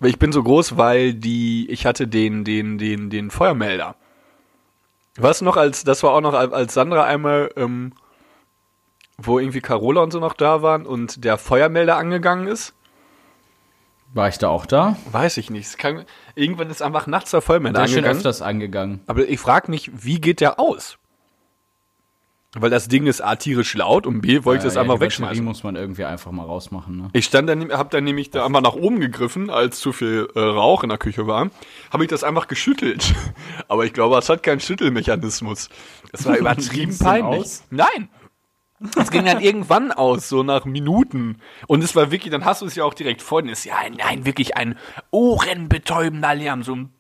ich 0.03 0.19
bin 0.19 0.33
so 0.33 0.43
groß, 0.43 0.77
weil 0.77 1.15
die, 1.15 1.71
ich 1.71 1.87
hatte 1.87 2.07
den, 2.07 2.45
den, 2.45 2.79
den, 2.79 3.11
den 3.11 3.31
Feuermelder. 3.31 3.97
Was 5.17 5.41
noch 5.41 5.57
als, 5.57 5.85
das 5.85 6.03
war 6.03 6.11
auch 6.11 6.21
noch 6.21 6.35
als 6.35 6.75
Sandra 6.75 7.05
einmal, 7.05 7.51
ähm, 7.57 7.93
wo 9.17 9.39
irgendwie 9.39 9.63
Carola 9.63 10.03
und 10.03 10.11
so 10.11 10.21
noch 10.21 10.35
da 10.35 10.61
waren 10.61 10.85
und 10.85 11.25
der 11.25 11.39
Feuermelder 11.39 11.97
angegangen 11.97 12.47
ist. 12.47 12.75
War 14.13 14.29
ich 14.29 14.39
da 14.39 14.49
auch 14.49 14.67
da? 14.67 14.97
Weiß 15.11 15.39
ich 15.39 15.51
nicht. 15.51 15.79
Kann, 15.79 16.05
irgendwann 16.35 16.71
ist 16.71 16.83
einfach 16.83 17.07
nachts 17.07 17.31
der 17.31 17.41
Feuermelder 17.41 17.79
Der 17.79 17.85
ist 17.87 17.91
schon 17.93 17.99
angegangen. 18.01 18.17
öfters 18.19 18.43
angegangen. 18.43 19.01
Aber 19.07 19.27
ich 19.27 19.41
frage 19.41 19.71
mich, 19.71 19.91
wie 19.95 20.21
geht 20.21 20.41
der 20.41 20.61
aus? 20.61 20.99
Weil 22.59 22.71
das 22.71 22.89
Ding 22.89 23.07
ist 23.07 23.21
A 23.21 23.37
tierisch 23.37 23.75
laut 23.75 24.07
und 24.07 24.21
B 24.23 24.45
wollte 24.45 24.59
ich 24.59 24.65
das 24.65 24.75
Äh, 24.75 24.77
ja, 24.77 24.83
einfach 24.83 25.01
wegschmeißen. 25.01 25.45
muss 25.45 25.63
man 25.63 25.77
irgendwie 25.77 26.05
einfach 26.05 26.33
mal 26.33 26.45
rausmachen, 26.45 26.97
ne? 26.97 27.09
Ich 27.13 27.27
stand 27.27 27.49
dann, 27.49 27.71
hab 27.73 27.91
dann 27.91 28.05
nämlich 28.05 28.31
da 28.31 28.45
einmal 28.47 28.63
nach 28.63 28.75
oben 28.75 28.99
gegriffen, 29.01 29.51
als 29.51 29.79
zu 29.81 29.93
viel 29.93 30.29
äh, 30.35 30.41
Rauch 30.41 30.83
in 30.83 30.89
der 30.89 30.99
Küche 30.99 31.27
war, 31.27 31.51
habe 31.93 32.05
ich 32.05 32.09
das 32.11 32.25
einfach 32.25 32.49
geschüttelt. 32.49 33.15
Aber 33.69 33.85
ich 33.85 33.93
glaube, 33.93 34.17
es 34.19 34.29
hat 34.29 34.43
keinen 34.43 34.61
Schüttelmechanismus. 34.61 35.69
Das 36.13 36.25
war 36.27 36.37
übertrieben 36.39 36.97
peinlich. 36.99 37.41
aus? 37.41 37.65
Nein. 37.71 38.09
Es 38.99 39.11
ging 39.11 39.25
dann 39.25 39.41
irgendwann 39.41 39.91
aus, 39.91 40.29
so 40.29 40.43
nach 40.43 40.67
Minuten. 40.67 41.39
Und 41.67 41.83
es 41.83 41.97
war 41.97 42.11
wirklich, 42.11 42.31
dann 42.31 42.45
hast 42.45 42.61
du 42.61 42.67
es 42.67 42.75
ja 42.75 42.85
auch 42.85 42.93
direkt 42.93 43.23
vor 43.23 43.41
dir. 43.43 43.51
Es 43.53 43.61
ist 43.61 43.65
ja 43.65 43.77
ein, 43.79 43.99
ein 44.03 44.27
wirklich 44.27 44.57
ein 44.57 44.77
ohrenbetäubender 45.11 46.35
Lärm, 46.35 46.63
so 46.63 46.75
ein 46.75 46.93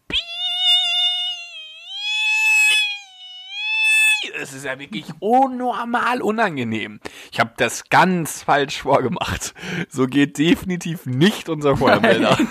es 4.40 4.52
ist 4.52 4.64
ja 4.64 4.78
wirklich 4.78 5.06
unnormal 5.20 6.22
unangenehm. 6.22 7.00
Ich 7.32 7.40
habe 7.40 7.52
das 7.56 7.88
ganz 7.88 8.42
falsch 8.42 8.82
vorgemacht. 8.82 9.54
So 9.88 10.06
geht 10.06 10.38
definitiv 10.38 11.06
nicht 11.06 11.48
unser 11.48 11.76
Feuermelder. 11.76 12.38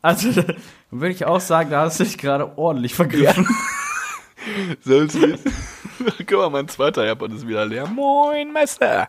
Also, 0.00 0.28
würde 0.92 1.12
ich 1.12 1.24
auch 1.24 1.40
sagen, 1.40 1.70
da 1.70 1.80
hast 1.80 1.98
du 1.98 2.04
dich 2.04 2.18
gerade 2.18 2.56
ordentlich 2.56 2.94
vergriffen. 2.94 3.48
Selbst 4.80 5.18
Guck 6.18 6.38
mal, 6.38 6.50
mein 6.50 6.68
zweiter 6.68 7.04
Airpod 7.04 7.32
ist 7.32 7.48
wieder 7.48 7.66
leer. 7.66 7.86
Moin, 7.88 8.52
Meister. 8.52 9.08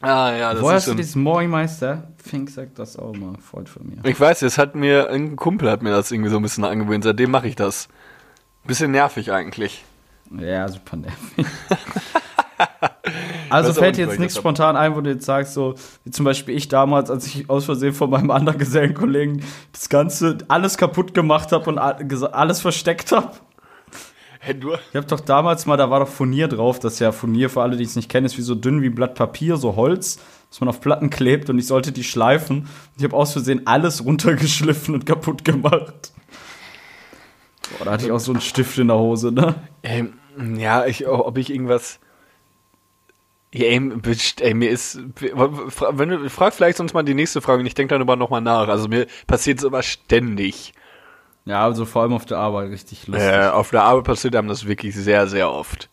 Ah 0.00 0.32
ja, 0.32 0.54
das 0.54 0.62
Woher 0.62 0.76
ist 0.76 0.82
hast 0.82 0.92
du 0.92 0.94
dieses 0.94 1.16
Moin 1.16 1.50
Meister? 1.50 2.12
Fink 2.24 2.50
sagt 2.50 2.78
das 2.78 2.96
auch 2.96 3.14
mal, 3.14 3.34
Freund 3.38 3.68
von 3.68 3.84
mir. 3.84 3.96
Ich 4.04 4.18
weiß, 4.18 4.40
das 4.40 4.58
hat 4.58 4.76
mir, 4.76 5.10
ein 5.10 5.34
Kumpel 5.34 5.68
hat 5.68 5.82
mir 5.82 5.90
das 5.90 6.12
irgendwie 6.12 6.30
so 6.30 6.36
ein 6.36 6.42
bisschen 6.42 6.64
angewöhnt. 6.64 7.02
Seitdem 7.02 7.32
mache 7.32 7.48
ich 7.48 7.56
das. 7.56 7.88
Bisschen 8.64 8.92
nervig 8.92 9.32
eigentlich. 9.32 9.84
Ja, 10.36 10.68
super 10.68 10.96
nervig. 10.96 11.46
Also 13.48 13.70
auch 13.72 13.74
fällt 13.74 13.96
dir 13.96 14.02
jetzt 14.02 14.14
ich 14.14 14.18
nichts 14.18 14.36
hab. 14.36 14.42
spontan 14.42 14.76
ein, 14.76 14.94
wo 14.94 15.00
du 15.00 15.10
jetzt 15.10 15.24
sagst, 15.24 15.54
so, 15.54 15.74
wie 16.04 16.10
zum 16.10 16.24
Beispiel 16.24 16.56
ich 16.56 16.68
damals, 16.68 17.10
als 17.10 17.26
ich 17.26 17.48
aus 17.48 17.64
Versehen 17.64 17.94
von 17.94 18.10
meinem 18.10 18.30
anderen 18.30 18.58
Gesellenkollegen 18.58 19.42
das 19.72 19.88
Ganze, 19.88 20.38
alles 20.48 20.76
kaputt 20.76 21.14
gemacht 21.14 21.52
habe 21.52 21.70
und 21.70 21.78
alles 21.78 22.60
versteckt 22.60 23.12
habe. 23.12 23.32
Hey, 24.40 24.58
du, 24.58 24.74
Ich 24.74 24.96
habe 24.96 25.06
doch 25.06 25.20
damals 25.20 25.66
mal, 25.66 25.76
da 25.76 25.90
war 25.90 26.00
doch 26.00 26.08
Furnier 26.08 26.46
drauf, 26.48 26.78
das 26.78 26.94
ist 26.94 26.98
ja 27.00 27.10
Furnier, 27.12 27.50
für 27.50 27.62
alle, 27.62 27.76
die 27.76 27.84
es 27.84 27.96
nicht 27.96 28.08
kennen, 28.08 28.26
ist 28.26 28.38
wie 28.38 28.42
so 28.42 28.54
dünn 28.54 28.82
wie 28.82 28.86
ein 28.86 28.94
Blatt 28.94 29.14
Papier, 29.14 29.56
so 29.56 29.76
Holz, 29.76 30.20
das 30.48 30.60
man 30.60 30.68
auf 30.68 30.80
Platten 30.80 31.10
klebt 31.10 31.50
und 31.50 31.58
ich 31.58 31.66
sollte 31.66 31.90
die 31.90 32.04
schleifen. 32.04 32.68
Ich 32.96 33.04
habe 33.04 33.16
aus 33.16 33.32
Versehen 33.32 33.66
alles 33.66 34.04
runtergeschliffen 34.04 34.94
und 34.94 35.06
kaputt 35.06 35.44
gemacht. 35.44 36.12
Boah, 37.76 37.84
da 37.84 37.90
hatte 37.92 38.06
ich 38.06 38.12
auch 38.12 38.20
so 38.20 38.32
einen 38.32 38.40
Stift 38.40 38.78
in 38.78 38.88
der 38.88 38.98
Hose, 38.98 39.32
ne? 39.32 39.54
ähm, 39.82 40.14
ja, 40.56 40.86
ich, 40.86 41.06
ob 41.06 41.36
ich 41.38 41.50
irgendwas. 41.50 41.98
Ja, 43.52 43.64
ey, 43.66 43.80
best- 43.80 44.40
ey, 44.42 44.54
mir 44.54 44.70
ist. 44.70 44.98
Wenn 45.20 46.08
du, 46.10 46.28
frag 46.30 46.52
vielleicht 46.54 46.76
sonst 46.78 46.92
mal 46.92 47.02
die 47.02 47.14
nächste 47.14 47.40
Frage 47.40 47.60
und 47.60 47.66
ich 47.66 47.74
denke 47.74 47.94
darüber 47.94 48.16
nochmal 48.16 48.40
nach. 48.42 48.68
Also 48.68 48.88
mir 48.88 49.06
passiert 49.26 49.58
sowas 49.60 49.86
ständig. 49.86 50.74
Ja, 51.46 51.64
also 51.64 51.86
vor 51.86 52.02
allem 52.02 52.12
auf 52.12 52.26
der 52.26 52.38
Arbeit 52.38 52.70
richtig 52.70 53.06
lustig. 53.06 53.26
Äh, 53.26 53.48
auf 53.48 53.70
der 53.70 53.82
Arbeit 53.84 54.04
passiert 54.04 54.36
einem 54.36 54.48
das 54.48 54.66
wirklich 54.66 54.94
sehr, 54.94 55.26
sehr 55.28 55.50
oft. 55.50 55.88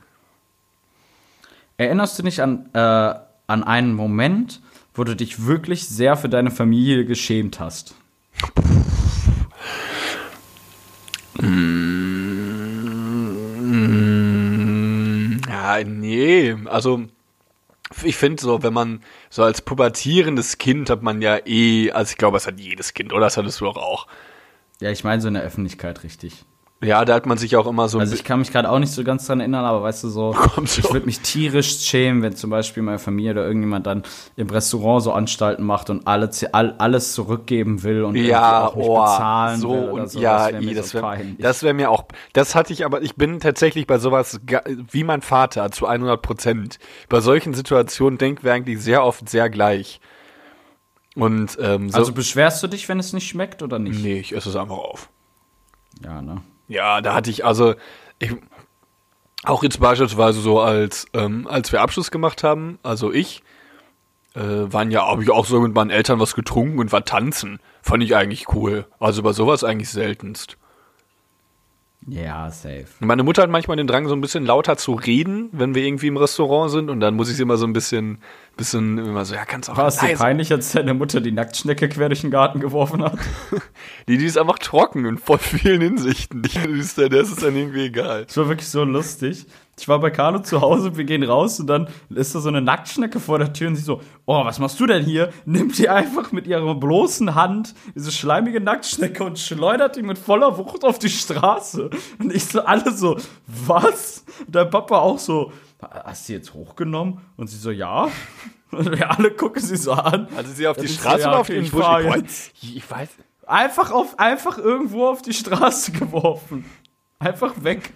Erinnerst 1.77 2.19
du 2.19 2.23
dich 2.23 2.41
an, 2.41 2.69
äh, 2.73 2.79
an 3.47 3.63
einen 3.63 3.93
Moment, 3.93 4.61
wo 4.93 5.03
du 5.05 5.15
dich 5.15 5.45
wirklich 5.45 5.87
sehr 5.87 6.17
für 6.17 6.27
deine 6.29 6.51
Familie 6.51 7.05
geschämt 7.05 7.59
hast? 7.61 7.95
Mm, 14.45 15.41
Ja, 15.47 15.83
nee, 15.83 16.55
also 16.65 17.05
ich 18.03 18.15
finde 18.17 18.41
so, 18.41 18.63
wenn 18.63 18.73
man 18.73 19.01
so 19.29 19.43
als 19.43 19.61
pubertierendes 19.61 20.57
Kind 20.57 20.89
hat 20.89 21.01
man 21.03 21.21
ja 21.21 21.39
eh, 21.45 21.91
also 21.91 22.11
ich 22.11 22.17
glaube, 22.17 22.35
das 22.37 22.47
hat 22.47 22.59
jedes 22.59 22.93
Kind, 22.93 23.13
oder? 23.13 23.21
Das 23.21 23.37
hattest 23.37 23.61
du 23.61 23.67
auch. 23.69 24.07
Ja, 24.81 24.91
ich 24.91 25.03
meine 25.03 25.21
so 25.21 25.27
in 25.29 25.35
der 25.35 25.43
Öffentlichkeit 25.43 26.03
richtig. 26.03 26.45
Ja, 26.83 27.05
da 27.05 27.13
hat 27.13 27.25
man 27.25 27.37
sich 27.37 27.55
auch 27.55 27.67
immer 27.67 27.87
so 27.87 27.99
Also 27.99 28.13
ich 28.13 28.25
kann 28.25 28.39
mich 28.39 28.51
gerade 28.51 28.69
auch 28.69 28.79
nicht 28.79 28.91
so 28.91 29.03
ganz 29.05 29.25
dran 29.25 29.39
erinnern, 29.39 29.63
aber 29.63 29.81
weißt 29.81 30.03
du 30.03 30.09
so, 30.09 30.35
ich 30.63 30.83
würde 30.91 31.05
mich 31.05 31.21
tierisch 31.21 31.79
schämen, 31.79 32.21
wenn 32.21 32.35
zum 32.35 32.49
Beispiel 32.49 32.83
meine 32.83 32.99
Familie 32.99 33.31
oder 33.31 33.45
irgendjemand 33.45 33.87
dann 33.87 34.03
im 34.35 34.49
Restaurant 34.49 35.01
so 35.01 35.13
Anstalten 35.13 35.65
macht 35.65 35.89
und 35.89 36.05
alle, 36.05 36.29
all, 36.51 36.75
alles 36.77 37.13
zurückgeben 37.13 37.83
will 37.83 38.03
und 38.03 38.15
ja, 38.15 38.67
auch 38.67 38.75
nicht 38.75 38.87
oh, 38.87 39.01
bezahlen 39.01 39.59
so 39.59 39.69
will 39.69 39.89
oder 39.89 40.03
und 40.03 40.09
so. 40.09 40.19
ja, 40.19 40.51
wär 40.51 40.61
mir 40.61 40.75
das 40.75 40.89
so 40.89 40.95
wäre 40.95 41.05
peinlich. 41.05 41.37
das 41.39 41.63
wär 41.63 41.73
mir 41.73 41.89
auch, 41.89 42.05
das 42.33 42.55
hatte 42.55 42.73
ich 42.73 42.83
aber, 42.83 43.01
ich 43.01 43.15
bin 43.15 43.39
tatsächlich 43.39 43.87
bei 43.87 43.97
sowas 43.97 44.41
wie 44.91 45.03
mein 45.05 45.21
Vater 45.21 45.71
zu 45.71 45.87
100 45.87 46.21
Prozent. 46.21 46.79
Bei 47.07 47.21
solchen 47.21 47.53
Situationen 47.53 48.17
denken 48.17 48.43
wir 48.43 48.53
eigentlich 48.53 48.81
sehr 48.81 49.03
oft 49.03 49.29
sehr 49.29 49.49
gleich. 49.49 50.01
Und 51.15 51.57
ähm, 51.61 51.89
so, 51.89 51.97
also 51.97 52.11
beschwerst 52.11 52.61
du 52.61 52.67
dich, 52.67 52.89
wenn 52.89 52.99
es 52.99 53.13
nicht 53.13 53.29
schmeckt 53.29 53.63
oder 53.63 53.79
nicht? 53.79 54.03
nee, 54.03 54.19
ich 54.19 54.35
esse 54.35 54.49
es 54.49 54.57
einfach 54.57 54.77
auf. 54.77 55.09
Ja, 56.03 56.21
ne? 56.21 56.41
Ja, 56.67 57.01
da 57.01 57.13
hatte 57.13 57.29
ich 57.29 57.45
also 57.45 57.75
ich, 58.19 58.33
auch 59.43 59.63
jetzt 59.63 59.79
beispielsweise 59.79 60.39
so 60.39 60.59
als 60.59 61.05
ähm, 61.13 61.47
als 61.47 61.71
wir 61.71 61.81
Abschluss 61.81 62.11
gemacht 62.11 62.43
haben, 62.43 62.79
also 62.83 63.11
ich 63.11 63.43
äh, 64.33 64.41
waren 64.41 64.91
ja 64.91 65.07
habe 65.07 65.23
ich 65.23 65.31
auch 65.31 65.45
so 65.45 65.61
mit 65.61 65.73
meinen 65.73 65.91
Eltern 65.91 66.19
was 66.19 66.35
getrunken 66.35 66.79
und 66.79 66.91
war 66.91 67.05
tanzen, 67.05 67.59
fand 67.81 68.03
ich 68.03 68.15
eigentlich 68.15 68.53
cool. 68.53 68.85
Also 68.99 69.21
bei 69.23 69.33
sowas 69.33 69.63
eigentlich 69.63 69.89
seltenst. 69.89 70.57
Ja, 72.07 72.51
safe. 72.51 72.85
Meine 72.99 73.23
Mutter 73.23 73.41
hat 73.41 73.49
manchmal 73.49 73.77
den 73.77 73.87
Drang, 73.87 74.07
so 74.07 74.13
ein 74.13 74.21
bisschen 74.21 74.45
lauter 74.45 74.77
zu 74.77 74.93
reden, 74.93 75.49
wenn 75.51 75.73
wir 75.73 75.83
irgendwie 75.83 76.07
im 76.07 76.17
Restaurant 76.17 76.69
sind. 76.71 76.89
Und 76.91 76.99
dann 76.99 77.15
muss 77.15 77.29
ich 77.29 77.35
sie 77.35 77.41
immer 77.41 77.57
so 77.57 77.65
ein 77.65 77.73
bisschen, 77.73 78.19
bisschen 78.55 78.97
immer 78.97 79.25
so, 79.25 79.35
ja, 79.35 79.45
kannst 79.45 79.69
auch 79.69 79.77
War 79.77 79.87
es 79.87 79.97
dir 79.97 80.15
peinlich, 80.15 80.51
als 80.51 80.71
deine 80.71 80.93
Mutter 80.93 81.21
die 81.21 81.31
Nacktschnecke 81.31 81.89
quer 81.89 82.09
durch 82.09 82.21
den 82.21 82.31
Garten 82.31 82.59
geworfen 82.59 83.03
hat? 83.03 83.17
Die, 84.07 84.17
die 84.19 84.25
ist 84.25 84.37
einfach 84.37 84.59
trocken 84.59 85.05
in 85.05 85.17
voll 85.17 85.39
vielen 85.39 85.81
Hinsichten. 85.81 86.43
Die 86.43 86.57
ist, 86.79 86.97
der 86.97 87.11
ist 87.11 87.31
es 87.31 87.37
dann 87.37 87.55
irgendwie 87.55 87.85
egal. 87.85 88.25
Das 88.25 88.37
war 88.37 88.47
wirklich 88.47 88.69
so 88.69 88.83
lustig. 88.83 89.47
Ich 89.77 89.87
war 89.89 89.99
bei 89.99 90.09
Carlo 90.09 90.39
zu 90.39 90.61
Hause, 90.61 90.95
wir 90.95 91.03
gehen 91.03 91.23
raus 91.23 91.59
und 91.59 91.67
dann 91.67 91.87
ist 92.09 92.33
da 92.33 92.39
so 92.39 92.47
eine 92.47 92.61
Nacktschnecke 92.61 93.19
vor 93.19 93.39
der 93.39 93.51
Tür 93.51 93.67
und 93.67 93.75
sie 93.75 93.81
so, 93.81 94.01
oh, 94.25 94.45
was 94.45 94.57
machst 94.59 94.79
du 94.79 94.85
denn 94.85 95.03
hier? 95.03 95.33
Nimmt 95.45 95.77
die 95.77 95.89
einfach 95.89 96.31
mit 96.31 96.47
ihrer 96.47 96.75
bloßen 96.75 97.35
Hand 97.35 97.75
diese 97.93 98.11
schleimige 98.11 98.61
Nacktschnecke 98.61 99.23
und 99.23 99.37
schleudert 99.37 99.97
die 99.97 100.03
mit 100.03 100.17
voller 100.17 100.57
Wucht 100.57 100.85
auf 100.85 100.97
die 100.97 101.09
Straße. 101.09 101.89
Und 102.19 102.33
ich 102.33 102.45
so, 102.45 102.61
alle 102.61 102.91
so, 102.91 103.17
was? 103.47 104.23
Und 104.45 104.55
dein 104.55 104.69
Papa 104.69 104.99
auch 104.99 105.19
so, 105.19 105.51
hast 105.91 106.27
du 106.27 106.33
die 106.33 106.37
jetzt 106.37 106.53
hochgenommen? 106.53 107.21
Und 107.37 107.47
sie 107.47 107.57
so, 107.57 107.71
ja. 107.71 108.09
Und 108.71 108.91
wir 108.91 109.11
alle 109.11 109.31
gucken 109.31 109.61
sie 109.61 109.77
so 109.77 109.93
an. 109.93 110.27
Also 110.35 110.51
sie 110.51 110.67
auf 110.67 110.77
die 110.77 110.87
so, 110.87 110.99
Straße 110.99 111.21
ja, 111.21 111.29
oder 111.29 111.39
auf 111.39 111.47
den 111.47 111.63
ich 111.63 111.71
Busch? 111.71 111.85
ich 112.61 112.89
weiß. 112.91 113.09
Einfach 113.47 113.91
auf, 113.91 114.19
einfach 114.19 114.57
irgendwo 114.57 115.07
auf 115.07 115.21
die 115.21 115.33
Straße 115.33 115.91
geworfen. 115.99 116.65
Einfach 117.19 117.63
weg. 117.63 117.93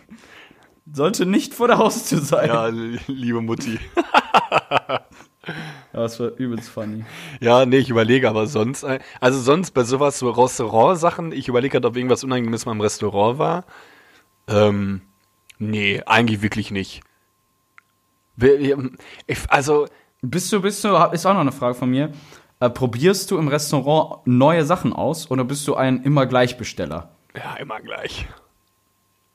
Sollte 0.92 1.26
nicht 1.26 1.54
vor 1.54 1.68
der 1.68 1.78
Haustür 1.78 2.22
sein. 2.22 2.48
Ja, 2.48 2.68
liebe 3.08 3.42
Mutti. 3.42 3.80
Ja, 5.94 6.02
das 6.02 6.20
war 6.20 6.30
übelst 6.38 6.70
funny. 6.70 7.06
Ja, 7.40 7.66
nee, 7.66 7.78
ich 7.78 7.90
überlege 7.90 8.30
aber 8.30 8.46
sonst, 8.46 8.84
äh, 8.84 9.00
also 9.20 9.40
sonst 9.40 9.72
bei 9.72 9.84
sowas, 9.84 10.20
so 10.20 10.30
Restaurant-Sachen, 10.30 11.32
ich 11.32 11.48
überlege 11.48 11.74
gerade, 11.74 11.88
ob 11.88 11.96
irgendwas 11.96 12.24
Unangenehmes 12.24 12.66
mal 12.66 12.74
im 12.74 12.82
Restaurant 12.82 13.40
war. 13.40 13.66
Ähm, 14.48 15.02
nee, 15.58 16.02
eigentlich 16.06 16.42
wirklich 16.42 16.70
nicht. 16.72 17.02
Also, 19.48 19.88
Bist 20.22 20.52
du, 20.52 20.62
bist 20.62 20.84
du, 20.84 20.90
ist 21.12 21.26
auch 21.26 21.34
noch 21.34 21.42
eine 21.42 21.52
Frage 21.52 21.76
von 21.76 21.90
mir. 21.90 22.12
Äh, 22.60 22.70
probierst 22.70 23.32
du 23.32 23.38
im 23.38 23.48
Restaurant 23.48 24.28
neue 24.28 24.66
Sachen 24.66 24.92
aus 24.92 25.32
oder 25.32 25.46
bist 25.46 25.66
du 25.68 25.76
ein 25.76 26.04
immer 26.04 26.26
Gleichbesteller? 26.26 27.10
ja, 27.36 27.56
immer 27.56 27.80
gleich. 27.80 28.28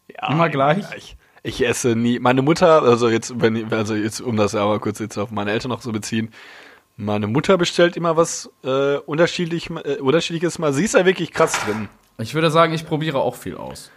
Ja, 0.08 0.30
Immer 0.32 0.48
gleich? 0.50 1.16
Ich 1.42 1.66
esse 1.66 1.96
nie. 1.96 2.18
Meine 2.18 2.42
Mutter, 2.42 2.82
also 2.82 3.08
jetzt, 3.08 3.40
wenn 3.40 3.72
also 3.72 3.94
jetzt, 3.94 4.20
um 4.20 4.36
das 4.36 4.54
aber 4.54 4.78
kurz 4.80 4.98
jetzt 4.98 5.16
auf 5.18 5.30
meine 5.30 5.50
Eltern 5.52 5.70
noch 5.70 5.80
zu 5.80 5.92
beziehen, 5.92 6.30
meine 6.96 7.26
Mutter 7.26 7.56
bestellt 7.58 7.96
immer 7.96 8.16
was 8.16 8.50
äh, 8.62 8.96
unterschiedlich, 8.98 9.70
äh, 9.70 9.96
unterschiedliches 10.00 10.58
mal. 10.58 10.72
Sie 10.72 10.84
ist 10.84 10.94
da 10.94 11.04
wirklich 11.04 11.32
krass 11.32 11.58
drin. 11.64 11.88
Ich 12.18 12.34
würde 12.34 12.50
sagen, 12.50 12.72
ich 12.74 12.86
probiere 12.86 13.18
auch 13.18 13.34
viel 13.34 13.56
aus. 13.56 13.90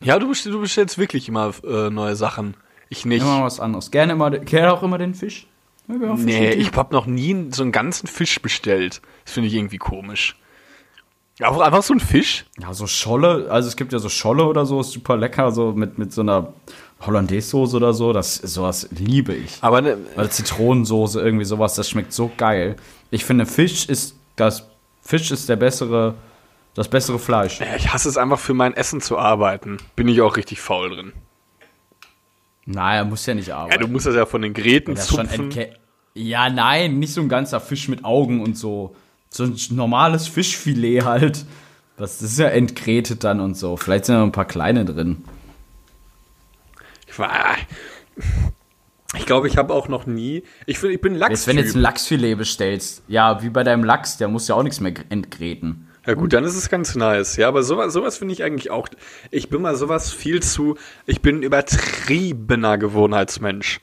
Ja, 0.00 0.18
du, 0.18 0.28
bestell, 0.28 0.52
du 0.52 0.60
bestellst 0.60 0.98
wirklich 0.98 1.28
immer 1.28 1.52
äh, 1.64 1.90
neue 1.90 2.14
Sachen. 2.16 2.56
Ich 2.88 3.04
nicht. 3.04 3.22
Immer 3.22 3.42
was 3.42 3.60
anderes. 3.60 3.90
Gerne 3.90 4.12
immer, 4.12 4.30
gerne 4.30 4.72
auch 4.72 4.82
immer 4.82 4.98
den 4.98 5.14
Fisch. 5.14 5.46
Ja, 5.88 6.14
Nee, 6.16 6.50
ich 6.52 6.72
hab 6.72 6.92
noch 6.92 7.06
nie 7.06 7.48
so 7.50 7.62
einen 7.62 7.72
ganzen 7.72 8.06
Fisch 8.06 8.40
bestellt. 8.40 9.02
Das 9.24 9.34
finde 9.34 9.48
ich 9.48 9.54
irgendwie 9.54 9.78
komisch. 9.78 10.36
Ja, 11.38 11.48
Einfach, 11.48 11.62
einfach 11.62 11.82
so 11.82 11.94
ein 11.94 12.00
Fisch? 12.00 12.44
Ja, 12.60 12.72
so 12.72 12.86
Scholle, 12.86 13.48
also 13.50 13.68
es 13.68 13.76
gibt 13.76 13.92
ja 13.92 13.98
so 13.98 14.08
Scholle 14.08 14.44
oder 14.44 14.66
so, 14.66 14.80
ist 14.80 14.92
super 14.92 15.16
lecker, 15.16 15.50
so 15.50 15.72
mit, 15.72 15.98
mit 15.98 16.12
so 16.12 16.20
einer 16.20 16.52
Hollandaise-Soße 17.00 17.76
oder 17.76 17.92
so, 17.92 18.12
das 18.12 18.36
sowas 18.36 18.88
liebe 18.92 19.34
ich. 19.34 19.58
Aber 19.60 19.82
ne, 19.82 19.98
Oder 20.16 20.30
Zitronensoße, 20.30 21.20
irgendwie 21.20 21.44
sowas, 21.44 21.74
das 21.74 21.90
schmeckt 21.90 22.12
so 22.12 22.30
geil. 22.36 22.76
Ich 23.10 23.24
finde, 23.24 23.46
Fisch 23.46 23.88
ist 23.88 24.16
das 24.36 24.68
Fisch 25.02 25.30
ist 25.30 25.48
der 25.48 25.56
bessere, 25.56 26.14
das 26.74 26.88
bessere 26.88 27.18
Fleisch. 27.18 27.60
ja, 27.60 27.76
ich 27.76 27.92
hasse 27.92 28.08
es 28.08 28.16
einfach 28.16 28.38
für 28.38 28.54
mein 28.54 28.74
Essen 28.74 29.00
zu 29.00 29.18
arbeiten. 29.18 29.76
Bin 29.96 30.08
ich 30.08 30.22
auch 30.22 30.36
richtig 30.36 30.60
faul 30.60 30.90
drin. 30.90 31.12
Naja, 32.66 33.04
muss 33.04 33.26
ja 33.26 33.34
nicht 33.34 33.48
Ja, 33.48 33.58
arbeiten. 33.58 33.80
du 33.82 33.88
musst 33.88 34.06
das 34.06 34.14
ja 34.14 34.26
von 34.26 34.42
den 34.42 34.54
schon 34.56 34.96
zupfen. 34.96 35.50
ja, 36.14 36.48
nein, 36.48 36.98
nicht 36.98 37.12
so 37.12 37.20
ein 37.20 37.28
ganzer 37.28 37.60
Fisch 37.60 37.88
mit 37.88 38.04
Augen 38.04 38.42
und 38.42 38.56
so. 38.56 38.96
So 39.28 39.44
ein 39.44 39.56
normales 39.70 40.28
Fischfilet 40.28 41.04
halt. 41.04 41.44
Das 41.96 42.22
ist 42.22 42.38
ja 42.38 42.48
entgrätet 42.48 43.22
dann 43.24 43.40
und 43.40 43.54
so. 43.56 43.76
Vielleicht 43.76 44.06
sind 44.06 44.14
da 44.14 44.20
noch 44.20 44.26
ein 44.26 44.32
paar 44.32 44.46
kleine 44.46 44.84
drin. 44.84 45.24
Ich 47.06 47.18
war. 47.18 47.56
Ich 49.16 49.26
glaube, 49.26 49.46
ich 49.46 49.56
habe 49.56 49.72
auch 49.72 49.88
noch 49.88 50.06
nie. 50.06 50.42
Ich, 50.66 50.78
find, 50.78 50.92
ich 50.94 51.00
bin 51.00 51.14
Lachs. 51.14 51.30
Jetzt, 51.30 51.46
wenn 51.46 51.56
du 51.56 51.62
jetzt 51.62 51.76
ein 51.76 51.80
Lachsfilet 51.82 52.36
bestellst, 52.36 53.02
ja, 53.06 53.42
wie 53.42 53.50
bei 53.50 53.62
deinem 53.62 53.84
Lachs, 53.84 54.16
der 54.16 54.28
muss 54.28 54.48
ja 54.48 54.54
auch 54.56 54.62
nichts 54.64 54.80
mehr 54.80 54.92
entgräten. 55.08 55.88
Ja 56.06 56.14
gut, 56.14 56.32
dann 56.32 56.44
ist 56.44 56.56
es 56.56 56.68
ganz 56.68 56.94
nice. 56.94 57.36
Ja, 57.36 57.48
aber 57.48 57.62
sowas, 57.62 57.92
sowas 57.92 58.18
finde 58.18 58.34
ich 58.34 58.42
eigentlich 58.42 58.70
auch. 58.70 58.88
Ich 59.30 59.48
bin 59.48 59.62
mal 59.62 59.74
sowas 59.76 60.12
viel 60.12 60.42
zu. 60.42 60.76
Ich 61.06 61.22
bin 61.22 61.38
ein 61.38 61.42
übertriebener 61.42 62.76
Gewohnheitsmensch. 62.76 63.80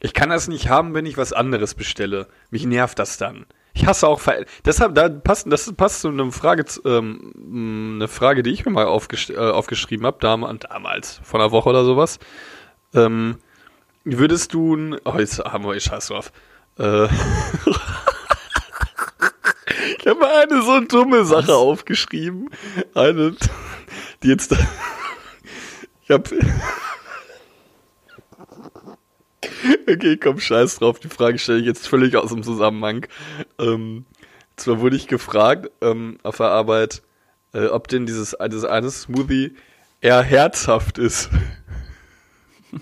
Ich 0.00 0.14
kann 0.14 0.30
das 0.30 0.48
nicht 0.48 0.70
haben, 0.70 0.94
wenn 0.94 1.04
ich 1.04 1.18
was 1.18 1.34
anderes 1.34 1.74
bestelle. 1.74 2.26
Mich 2.50 2.64
nervt 2.64 2.98
das 2.98 3.18
dann. 3.18 3.44
Ich 3.74 3.86
hasse 3.86 4.08
auch 4.08 4.18
Ver 4.18 4.44
Deshalb, 4.64 4.94
da 4.94 5.08
passt, 5.08 5.50
das 5.50 5.72
passt 5.74 6.00
zu 6.00 6.08
einer 6.08 6.32
Frage, 6.32 6.64
ähm, 6.84 7.98
eine 7.98 8.08
Frage, 8.08 8.42
die 8.42 8.50
ich 8.50 8.64
mir 8.64 8.72
mal 8.72 8.86
aufgesch 8.86 9.30
äh, 9.30 9.36
aufgeschrieben 9.36 10.06
habe, 10.06 10.18
damals, 10.20 11.20
vor 11.22 11.38
einer 11.40 11.52
Woche 11.52 11.68
oder 11.68 11.84
sowas. 11.84 12.18
Ähm, 12.94 13.36
würdest 14.04 14.54
du, 14.54 14.96
oh, 15.04 15.14
jetzt 15.18 15.38
haben 15.38 15.64
wir, 15.64 15.78
scheiß 15.78 16.08
drauf. 16.08 16.32
Äh, 16.78 17.08
ich 19.98 20.06
habe 20.06 20.20
mal 20.20 20.42
eine 20.42 20.62
so 20.62 20.80
dumme 20.80 21.24
Sache 21.24 21.54
aufgeschrieben. 21.54 22.50
Eine, 22.94 23.34
die 24.22 24.28
jetzt, 24.28 24.54
ich 26.02 26.10
habe, 26.10 26.24
Okay, 29.86 30.16
komm, 30.16 30.38
scheiß 30.40 30.78
drauf. 30.78 31.00
Die 31.00 31.08
Frage 31.08 31.38
stelle 31.38 31.58
ich 31.58 31.66
jetzt 31.66 31.88
völlig 31.88 32.16
aus 32.16 32.30
dem 32.30 32.42
Zusammenhang. 32.42 33.06
Ähm, 33.58 34.04
zwar 34.56 34.80
wurde 34.80 34.96
ich 34.96 35.08
gefragt 35.08 35.70
ähm, 35.80 36.18
auf 36.22 36.36
der 36.36 36.46
Arbeit, 36.46 37.02
äh, 37.52 37.66
ob 37.66 37.88
denn 37.88 38.06
dieses, 38.06 38.36
dieses 38.46 38.64
eine 38.64 38.90
Smoothie 38.90 39.56
eher 40.00 40.22
herzhaft 40.22 40.98
ist. 40.98 41.30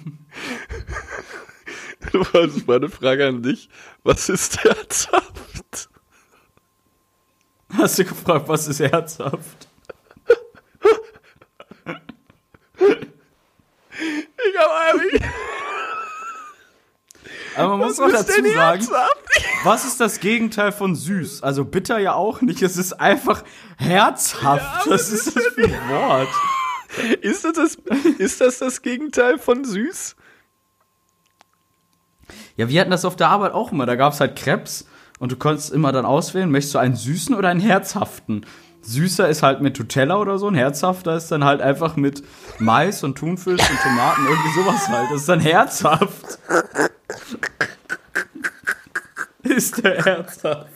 Das 2.33 2.57
ist 2.57 2.67
meine 2.67 2.89
Frage 2.89 3.27
an 3.27 3.43
dich. 3.43 3.69
Was 4.03 4.31
ist 4.31 4.65
herzhaft? 4.65 5.28
Hast 7.77 7.99
du 7.99 8.05
gefragt, 8.05 8.49
was 8.49 8.67
ist 8.69 8.81
herzhaft? 8.81 9.69
Ich 13.57 14.59
habe 14.59 14.99
eigentlich. 14.99 15.23
Aber 17.57 17.77
man 17.77 17.89
muss 17.89 17.99
Was 17.99 18.13
ist 18.13 18.29
dazu 18.29 18.43
sagen, 18.43 18.55
herzhaft? 18.55 19.19
was 19.65 19.85
ist 19.85 20.01
das 20.01 20.21
Gegenteil 20.21 20.71
von 20.71 20.95
süß? 20.95 21.43
Also 21.43 21.65
bitter 21.65 21.99
ja 21.99 22.15
auch 22.15 22.41
nicht, 22.41 22.63
es 22.63 22.77
ist 22.77 22.93
einfach 22.95 23.43
herzhaft. 23.77 24.87
Ja, 24.87 24.93
was 24.93 25.11
ist 25.11 25.37
das 25.37 25.45
für 25.47 25.65
ein 25.65 25.89
Wort? 25.91 26.29
Ist 27.21 27.45
das 27.45 27.53
das, 27.55 27.75
ist 28.19 28.41
das 28.41 28.59
das 28.59 28.81
Gegenteil 28.83 29.39
von 29.39 29.65
süß? 29.65 30.15
Ja, 32.57 32.69
wir 32.69 32.81
hatten 32.81 32.91
das 32.91 33.05
auf 33.05 33.17
der 33.17 33.29
Arbeit 33.29 33.53
auch 33.53 33.73
immer. 33.73 33.87
Da 33.87 33.97
gab 33.97 34.13
es 34.13 34.21
halt 34.21 34.37
Krebs 34.37 34.88
und 35.19 35.33
du 35.33 35.37
konntest 35.37 35.73
immer 35.73 35.93
dann 35.93 36.05
auswählen, 36.05 36.51
möchtest 36.51 36.75
du 36.75 36.79
einen 36.79 36.97
süßen 36.97 37.35
oder 37.35 37.49
einen 37.49 37.61
herzhaften? 37.61 38.45
Süßer 38.83 39.29
ist 39.29 39.43
halt 39.43 39.61
mit 39.61 39.79
Nutella 39.79 40.17
oder 40.17 40.39
so, 40.39 40.49
ein 40.49 40.55
herzhafter 40.55 41.17
ist 41.17 41.31
dann 41.31 41.45
halt 41.45 41.61
einfach 41.61 41.97
mit 41.97 42.23
Mais 42.59 43.03
und 43.03 43.19
Thunfisch 43.19 43.61
und 43.61 43.81
Tomaten, 43.83 44.25
irgendwie 44.25 44.55
sowas 44.55 44.89
halt. 44.89 45.11
Das 45.11 45.21
ist 45.21 45.29
dann 45.29 45.41
herzhaft. 45.41 46.39
ist 49.43 49.85
der 49.85 50.05
herzhaft? 50.05 50.69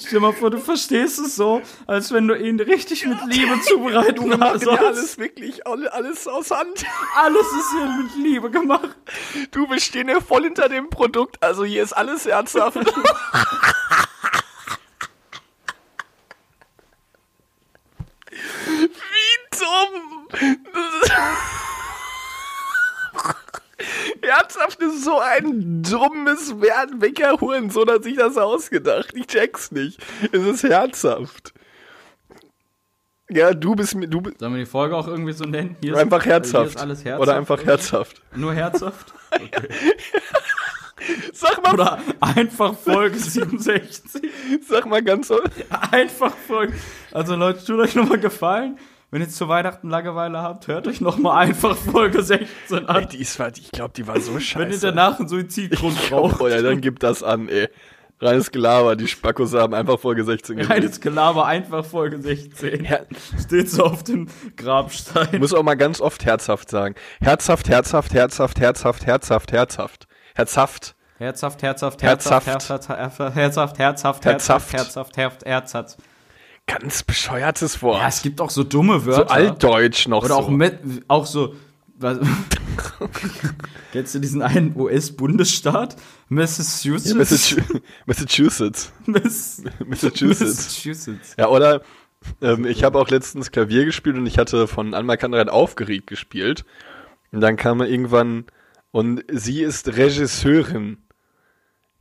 Stell 0.00 0.18
dir 0.18 0.20
mal 0.20 0.32
vor, 0.32 0.50
du 0.50 0.58
verstehst 0.58 1.18
es 1.18 1.36
so, 1.36 1.62
als 1.86 2.12
wenn 2.12 2.26
du 2.28 2.34
ihn 2.34 2.58
richtig 2.60 3.06
mit 3.06 3.18
Liebe 3.26 3.60
zubereiten 3.62 4.30
ja 4.30 4.58
sollst. 4.58 4.68
alles 4.82 5.18
wirklich, 5.18 5.66
alle- 5.66 5.92
alles 5.92 6.26
aus 6.28 6.50
Hand. 6.50 6.84
Alles 7.16 7.46
ist 7.46 7.70
hier 7.72 7.86
mit 7.86 8.14
Liebe 8.16 8.50
gemacht. 8.50 8.96
Du, 9.50 9.68
wir 9.70 9.80
stehen 9.80 10.08
ja 10.08 10.20
voll 10.20 10.44
hinter 10.44 10.68
dem 10.68 10.90
Produkt, 10.90 11.42
also 11.42 11.64
hier 11.64 11.82
ist 11.82 11.92
alles 11.92 12.24
herzhaft. 12.26 12.76
Wie 18.30 19.58
dumm! 19.58 20.28
Das 24.26 24.36
ist- 24.54 24.58
Herzhaft 24.60 24.80
ist 24.82 25.04
so 25.04 25.18
ein 25.20 25.82
dummes 25.82 26.60
Wert. 26.60 26.90
Welcher 26.98 27.40
Hurensohn 27.40 27.88
hat 27.90 28.04
sich 28.04 28.16
das 28.16 28.36
ausgedacht? 28.36 29.12
Ich 29.14 29.26
check's 29.26 29.70
nicht. 29.70 30.00
Es 30.32 30.42
ist 30.42 30.62
herzhaft. 30.64 31.52
Ja, 33.30 33.54
du 33.54 33.74
bist 33.74 33.94
mir, 33.94 34.06
du 34.06 34.20
Sollen 34.38 34.52
wir 34.54 34.60
die 34.64 34.66
Folge 34.70 34.96
auch 34.96 35.08
irgendwie 35.08 35.32
so 35.32 35.44
nennen? 35.44 35.76
Hier 35.82 35.94
ist- 35.94 35.98
einfach 35.98 36.22
Hier 36.22 36.32
herzhaft. 36.34 36.74
ist 36.76 36.80
alles 36.80 37.04
herzhaft. 37.04 37.22
Oder 37.22 37.36
einfach 37.36 37.64
herzhaft. 37.64 38.22
Nur 38.34 38.52
herzhaft? 38.54 39.14
Sag 41.32 41.62
mal, 41.62 41.74
Oder 41.74 41.98
einfach 42.20 42.74
Folge 42.78 43.18
67? 43.18 44.22
sag 44.66 44.86
mal 44.86 45.02
ganz 45.02 45.28
so. 45.28 45.40
Einfach 45.90 46.34
Folge. 46.46 46.72
Also 47.12 47.34
Leute, 47.34 47.62
tut 47.64 47.78
euch 47.80 47.94
nochmal 47.94 48.18
gefallen. 48.20 48.78
Wenn 49.14 49.22
ihr 49.22 49.28
zu 49.28 49.46
Weihnachten 49.46 49.90
Langeweile 49.90 50.42
habt, 50.42 50.66
hört 50.66 50.88
euch 50.88 51.00
nochmal 51.00 51.46
einfach 51.46 51.76
Folge 51.76 52.20
16 52.20 52.78
Ey, 52.78 52.84
an. 52.88 53.08
die 53.08 53.18
ist, 53.18 53.38
ich 53.38 53.70
glaube, 53.70 53.92
die 53.96 54.08
war 54.08 54.18
so 54.18 54.40
scheiße. 54.40 54.58
Wenn 54.58 54.72
ihr 54.72 54.80
danach 54.80 55.20
einen 55.20 55.28
Suizidgrund 55.28 56.10
braucht. 56.10 56.40
Oh 56.40 56.48
ja, 56.48 56.60
dann 56.60 56.80
gib 56.80 56.98
das 56.98 57.22
an, 57.22 57.48
ey. 57.48 57.68
Reines 58.18 58.50
Gelaber, 58.50 58.96
die 58.96 59.06
Spackos 59.06 59.54
haben 59.54 59.72
einfach 59.72 60.00
Folge 60.00 60.24
16 60.24 60.56
gesehen. 60.56 60.72
Reines 60.72 61.00
Gelaber, 61.00 61.46
einfach 61.46 61.84
Folge 61.84 62.20
16. 62.20 62.86
Ja. 62.86 63.02
Steht 63.40 63.70
so 63.70 63.84
auf 63.84 64.02
dem 64.02 64.26
Grabstein. 64.56 65.38
Muss 65.38 65.54
auch 65.54 65.62
mal 65.62 65.76
ganz 65.76 66.00
oft 66.00 66.24
herzhaft 66.24 66.68
sagen. 66.68 66.96
Herzhaft, 67.20 67.68
herzhaft, 67.68 68.12
herzhaft, 68.14 68.58
herzhaft, 68.58 69.06
herzhaft, 69.06 69.52
herzhaft. 69.52 70.08
Herzhaft. 70.34 70.96
Herzhaft, 71.18 71.62
herzhaft, 71.62 72.02
Herzhaft. 72.02 72.46
herzhaft, 72.48 72.88
herzhaft, 72.88 73.36
herzhaft, 73.36 73.78
herzhaft, 73.78 73.78
Herzhaft. 73.78 74.24
herzhaft, 74.24 74.72
herzhaft, 74.72 75.16
herzhaft, 75.16 75.44
herzhaft. 75.46 75.98
Ganz 76.66 77.02
bescheuertes 77.02 77.82
Wort. 77.82 78.00
Ja, 78.00 78.08
es 78.08 78.22
gibt 78.22 78.40
auch 78.40 78.50
so 78.50 78.64
dumme 78.64 79.00
so 79.00 79.06
Wörter. 79.06 79.30
altdeutsch 79.30 80.08
noch 80.08 80.24
Oder 80.24 80.34
so. 80.34 80.40
auch, 80.40 80.48
mit, 80.48 80.78
auch 81.08 81.26
so. 81.26 81.54
Was, 81.98 82.18
kennst 83.92 84.14
du 84.14 84.18
diesen 84.18 84.42
einen 84.42 84.74
US-Bundesstaat? 84.76 85.96
Massachusetts? 86.28 87.14
Massachusetts. 88.06 88.92
Mass 89.06 89.62
Massachusetts. 89.86 90.56
Massachusetts. 90.56 91.34
Ja, 91.38 91.48
oder 91.48 91.82
ähm, 92.40 92.64
ich 92.64 92.82
habe 92.82 92.98
auch 92.98 93.08
letztens 93.10 93.52
Klavier 93.52 93.84
gespielt 93.84 94.16
und 94.16 94.26
ich 94.26 94.38
hatte 94.38 94.66
von 94.66 94.94
Anma 94.94 95.16
Kanrad 95.16 95.48
aufgeregt 95.50 96.06
gespielt. 96.06 96.64
Und 97.30 97.40
dann 97.40 97.56
kam 97.56 97.80
er 97.80 97.88
irgendwann 97.88 98.46
und 98.90 99.22
sie 99.30 99.62
ist 99.62 99.96
Regisseurin. 99.96 100.98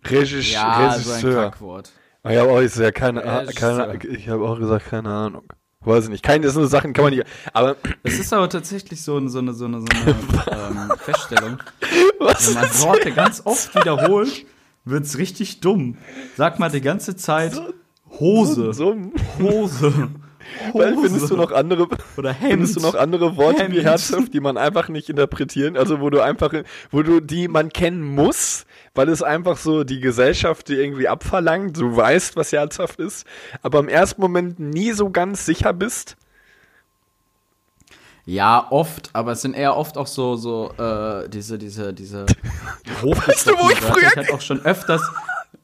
Regis 0.06 0.52
Ja, 0.52 0.94
so 0.98 1.12
ein 1.12 1.16
Regisseur. 1.16 1.44
Kackwort. 1.52 1.92
Ich 2.30 2.38
habe 2.38 2.50
auch 2.52 2.60
gesagt, 2.60 2.80
ja, 2.80 2.92
keine, 2.92 3.24
Regisseur. 3.48 3.78
keine, 3.88 4.06
ich 4.08 4.30
habe 4.30 4.44
auch 4.46 4.58
gesagt, 4.58 4.86
keine 4.90 5.10
Ahnung. 5.10 5.44
Weiß 5.82 6.06
ich 6.06 6.10
nicht. 6.10 6.24
Keine, 6.24 6.46
das 6.46 6.54
sind 6.54 6.64
so 6.64 6.70
Sachen, 6.70 6.94
kann 6.94 7.04
man 7.04 7.14
nicht. 7.14 7.26
Aber 7.52 7.76
Das 8.04 8.14
ist 8.14 8.32
aber 8.32 8.50
tatsächlich 8.50 9.02
so, 9.02 9.18
ein- 9.18 9.28
so 9.28 9.40
eine, 9.40 9.54
so 9.54 9.66
eine, 9.66 9.82
so 9.82 9.86
eine 9.88 10.12
ähm, 10.52 10.92
Feststellung. 10.98 11.58
was 12.20 12.48
Wenn 12.48 12.62
man 12.62 12.80
Worte 12.82 13.12
ganz 13.12 13.42
oft 13.46 13.76
wiederholt, 13.76 14.46
wird's 14.86 15.18
richtig 15.18 15.60
dumm. 15.60 15.98
Sag 16.38 16.60
mal 16.60 16.70
die 16.72 16.80
ganze 16.80 17.18
Zeit 17.18 17.62
Hose. 18.20 18.74
so? 18.74 18.96
Hose. 19.40 20.10
Weil 20.74 20.96
findest 20.98 21.30
du 21.32 21.36
noch 21.38 21.52
andere, 21.52 21.88
Oder 22.18 22.32
Hemd. 22.34 22.52
findest 22.52 22.76
du 22.78 22.80
noch 22.82 22.96
andere 22.96 23.36
Worte 23.38 23.70
wie 23.72 23.78
Hemd. 23.78 23.86
herzhaft, 23.86 24.34
die 24.34 24.40
man 24.40 24.58
einfach 24.58 24.88
nicht 24.90 25.10
interpretieren, 25.10 25.76
also 25.78 26.00
wo 26.00 26.10
du 26.10 26.22
einfach, 26.22 26.54
wo 26.92 27.02
du 27.02 27.20
die 27.22 27.48
man 27.48 27.70
kennen 27.70 28.04
muss, 28.04 28.66
weil 28.96 29.10
es 29.10 29.24
einfach 29.24 29.58
so 29.58 29.84
die 29.84 30.00
Gesellschaft 30.00 30.68
die 30.68 30.76
irgendwie 30.76 31.08
abverlangt, 31.08 31.78
du 31.78 31.96
weißt, 31.96 32.36
was 32.36 32.52
herzhaft 32.52 33.00
ist, 33.00 33.26
aber 33.62 33.80
im 33.80 33.90
ersten 33.90 34.22
Moment 34.22 34.60
nie 34.60 34.92
so 34.92 35.10
ganz 35.10 35.46
sicher 35.46 35.74
bist. 35.74 36.16
Ja, 38.26 38.68
oft, 38.70 39.10
aber 39.12 39.34
es 39.34 39.42
sind 39.42 39.54
eher 39.54 39.76
oft 39.76 39.98
auch 39.98 40.08
so, 40.08 40.36
so, 40.38 40.72
äh, 40.78 41.28
diese, 41.28 41.58
diese, 41.58 41.94
diese 41.94 42.26
Weißt 43.02 43.48
du, 43.48 43.52
wo 43.52 43.70
ich 43.70 43.82
früher 43.82 44.08
Ich 44.08 44.16
hatte 44.16 44.34
auch 44.34 44.42
schon 44.42 44.62
öfters, 44.66 45.02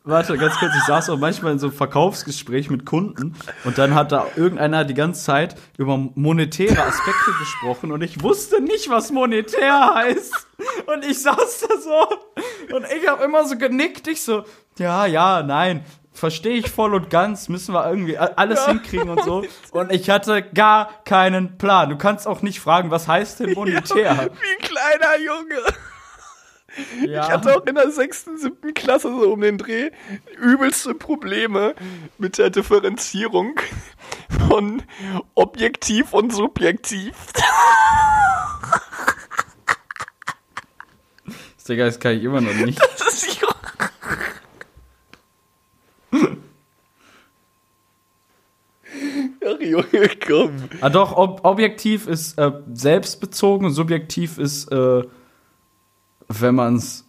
warte, 0.03 0.37
ganz 0.37 0.55
kurz, 0.55 0.73
ich 0.75 0.83
saß 0.83 1.09
auch 1.09 1.17
manchmal 1.17 1.53
in 1.53 1.59
so 1.59 1.67
einem 1.67 1.75
Verkaufsgespräch 1.75 2.69
mit 2.69 2.85
Kunden 2.85 3.35
und 3.63 3.77
dann 3.77 3.95
hat 3.95 4.11
da 4.11 4.27
irgendeiner 4.35 4.85
die 4.85 4.93
ganze 4.93 5.23
Zeit 5.23 5.55
über 5.77 5.97
monetäre 5.97 6.83
Aspekte 6.83 7.31
gesprochen 7.39 7.91
und 7.91 8.01
ich 8.01 8.21
wusste 8.21 8.61
nicht, 8.61 8.89
was 8.89 9.11
monetär 9.11 9.93
heißt. 9.95 10.47
Und 10.87 11.05
ich 11.05 11.21
saß 11.21 11.67
da 11.67 11.77
so 11.77 12.75
und 12.75 12.85
ich 12.95 13.07
habe 13.07 13.23
immer 13.23 13.45
so 13.45 13.57
genickt, 13.57 14.07
ich 14.07 14.21
so, 14.21 14.43
ja, 14.77 15.05
ja, 15.05 15.43
nein, 15.43 15.85
verstehe 16.11 16.55
ich 16.55 16.69
voll 16.69 16.93
und 16.93 17.09
ganz, 17.09 17.49
müssen 17.49 17.73
wir 17.73 17.87
irgendwie 17.87 18.17
alles 18.17 18.65
hinkriegen 18.65 19.09
und 19.09 19.23
so. 19.23 19.43
Und 19.71 19.91
ich 19.91 20.09
hatte 20.09 20.43
gar 20.43 20.89
keinen 21.05 21.57
Plan. 21.57 21.89
Du 21.89 21.97
kannst 21.97 22.27
auch 22.27 22.41
nicht 22.41 22.59
fragen, 22.59 22.91
was 22.91 23.07
heißt 23.07 23.39
denn 23.39 23.53
monetär? 23.53 23.85
Wie 23.89 24.05
ein 24.15 24.59
kleiner 24.59 25.17
Junge. 25.19 25.63
Ja. 27.05 27.23
Ich 27.23 27.29
hatte 27.29 27.55
auch 27.55 27.65
in 27.65 27.75
der 27.75 27.91
sechsten, 27.91 28.37
siebten 28.37 28.73
Klasse 28.73 29.09
so 29.09 29.31
um 29.31 29.41
den 29.41 29.57
Dreh 29.57 29.91
übelste 30.39 30.93
Probleme 30.93 31.75
mit 32.17 32.37
der 32.37 32.49
Differenzierung 32.49 33.59
von 34.47 34.83
objektiv 35.35 36.13
und 36.13 36.33
subjektiv. 36.33 37.13
Digga, 41.67 41.85
das 41.85 41.99
kann 41.99 42.17
ich 42.17 42.23
immer 42.23 42.41
noch 42.41 42.53
nicht. 42.55 42.81
Das 42.97 43.13
ist 43.13 43.39
komm. 50.29 50.51
Ah 50.81 50.89
doch, 50.89 51.15
ob, 51.15 51.43
objektiv 51.43 52.07
ist 52.07 52.37
äh, 52.37 52.51
selbstbezogen 52.73 53.65
und 53.65 53.73
subjektiv 53.73 54.37
ist, 54.37 54.71
äh, 54.71 55.03
wenn 56.29 56.55
man's. 56.55 57.05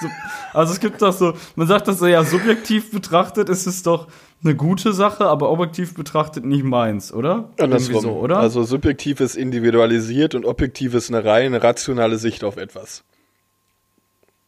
so, 0.02 0.08
also 0.54 0.74
es 0.74 0.80
gibt 0.80 1.02
doch 1.02 1.14
so, 1.14 1.34
man 1.56 1.68
sagt 1.68 1.88
das 1.88 2.00
so, 2.00 2.08
ja, 2.08 2.24
subjektiv 2.24 2.92
betrachtet 2.92 3.50
ist 3.50 3.68
es 3.68 3.84
doch 3.84 4.08
eine 4.44 4.56
gute 4.56 4.92
Sache, 4.92 5.26
aber 5.26 5.52
objektiv 5.52 5.94
betrachtet 5.94 6.46
nicht 6.46 6.64
meins, 6.64 7.14
oder? 7.14 7.52
Andersrum. 7.60 7.96
Irgendwie 7.96 8.02
so, 8.02 8.12
oder? 8.20 8.38
Also 8.38 8.64
subjektiv 8.64 9.20
ist 9.20 9.36
individualisiert 9.36 10.34
und 10.36 10.46
objektiv 10.46 10.96
ist 10.96 11.10
eine 11.10 11.24
rein 11.24 11.54
rationale 11.54 12.18
Sicht 12.18 12.44
auf 12.44 12.58
etwas. 12.58 13.04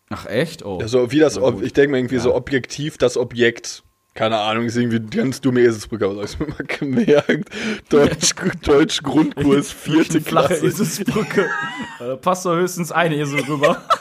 Ach 0.10 0.26
echt? 0.26 0.66
Oh. 0.66 0.80
Also 0.80 1.12
wie 1.12 1.20
das, 1.20 1.40
gut. 1.40 1.64
ich 1.64 1.74
denke 1.74 1.92
mal 1.92 1.98
irgendwie 1.98 2.20
so 2.20 2.36
objektiv 2.36 2.98
das 2.98 3.18
Objekt. 3.18 3.84
Keine 4.14 4.38
Ahnung, 4.38 4.66
ist 4.66 4.78
irgendwie 4.78 5.00
ganz 5.00 5.42
dumme 5.42 5.62
Eselsbrücke, 5.62 6.06
aber 6.06 6.24
ich 6.24 6.40
mir 6.40 6.48
mal 6.48 6.66
gemerkt. 6.68 7.50
Deutsch, 7.90 8.36
Deutsch 8.62 9.02
Grundkurs, 9.02 9.72
vierte 9.72 10.22
Flache 10.22 10.50
Klasse. 10.50 10.66
Eselsbrücke. 10.68 11.50
da 12.00 12.16
passt 12.18 12.46
doch 12.46 12.56
höchstens 12.56 12.92
eine 12.92 13.16
Esel 13.16 13.42
rüber. 13.42 13.82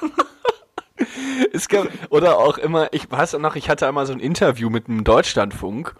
Es 1.54 1.68
gab, 1.68 1.88
oder 2.08 2.38
auch 2.38 2.56
immer, 2.56 2.88
ich 2.92 3.10
weiß 3.10 3.34
auch 3.34 3.38
noch, 3.38 3.56
ich 3.56 3.68
hatte 3.68 3.86
einmal 3.86 4.06
so 4.06 4.12
ein 4.12 4.20
Interview 4.20 4.70
mit 4.70 4.88
einem 4.88 5.04
Deutschlandfunk. 5.04 5.94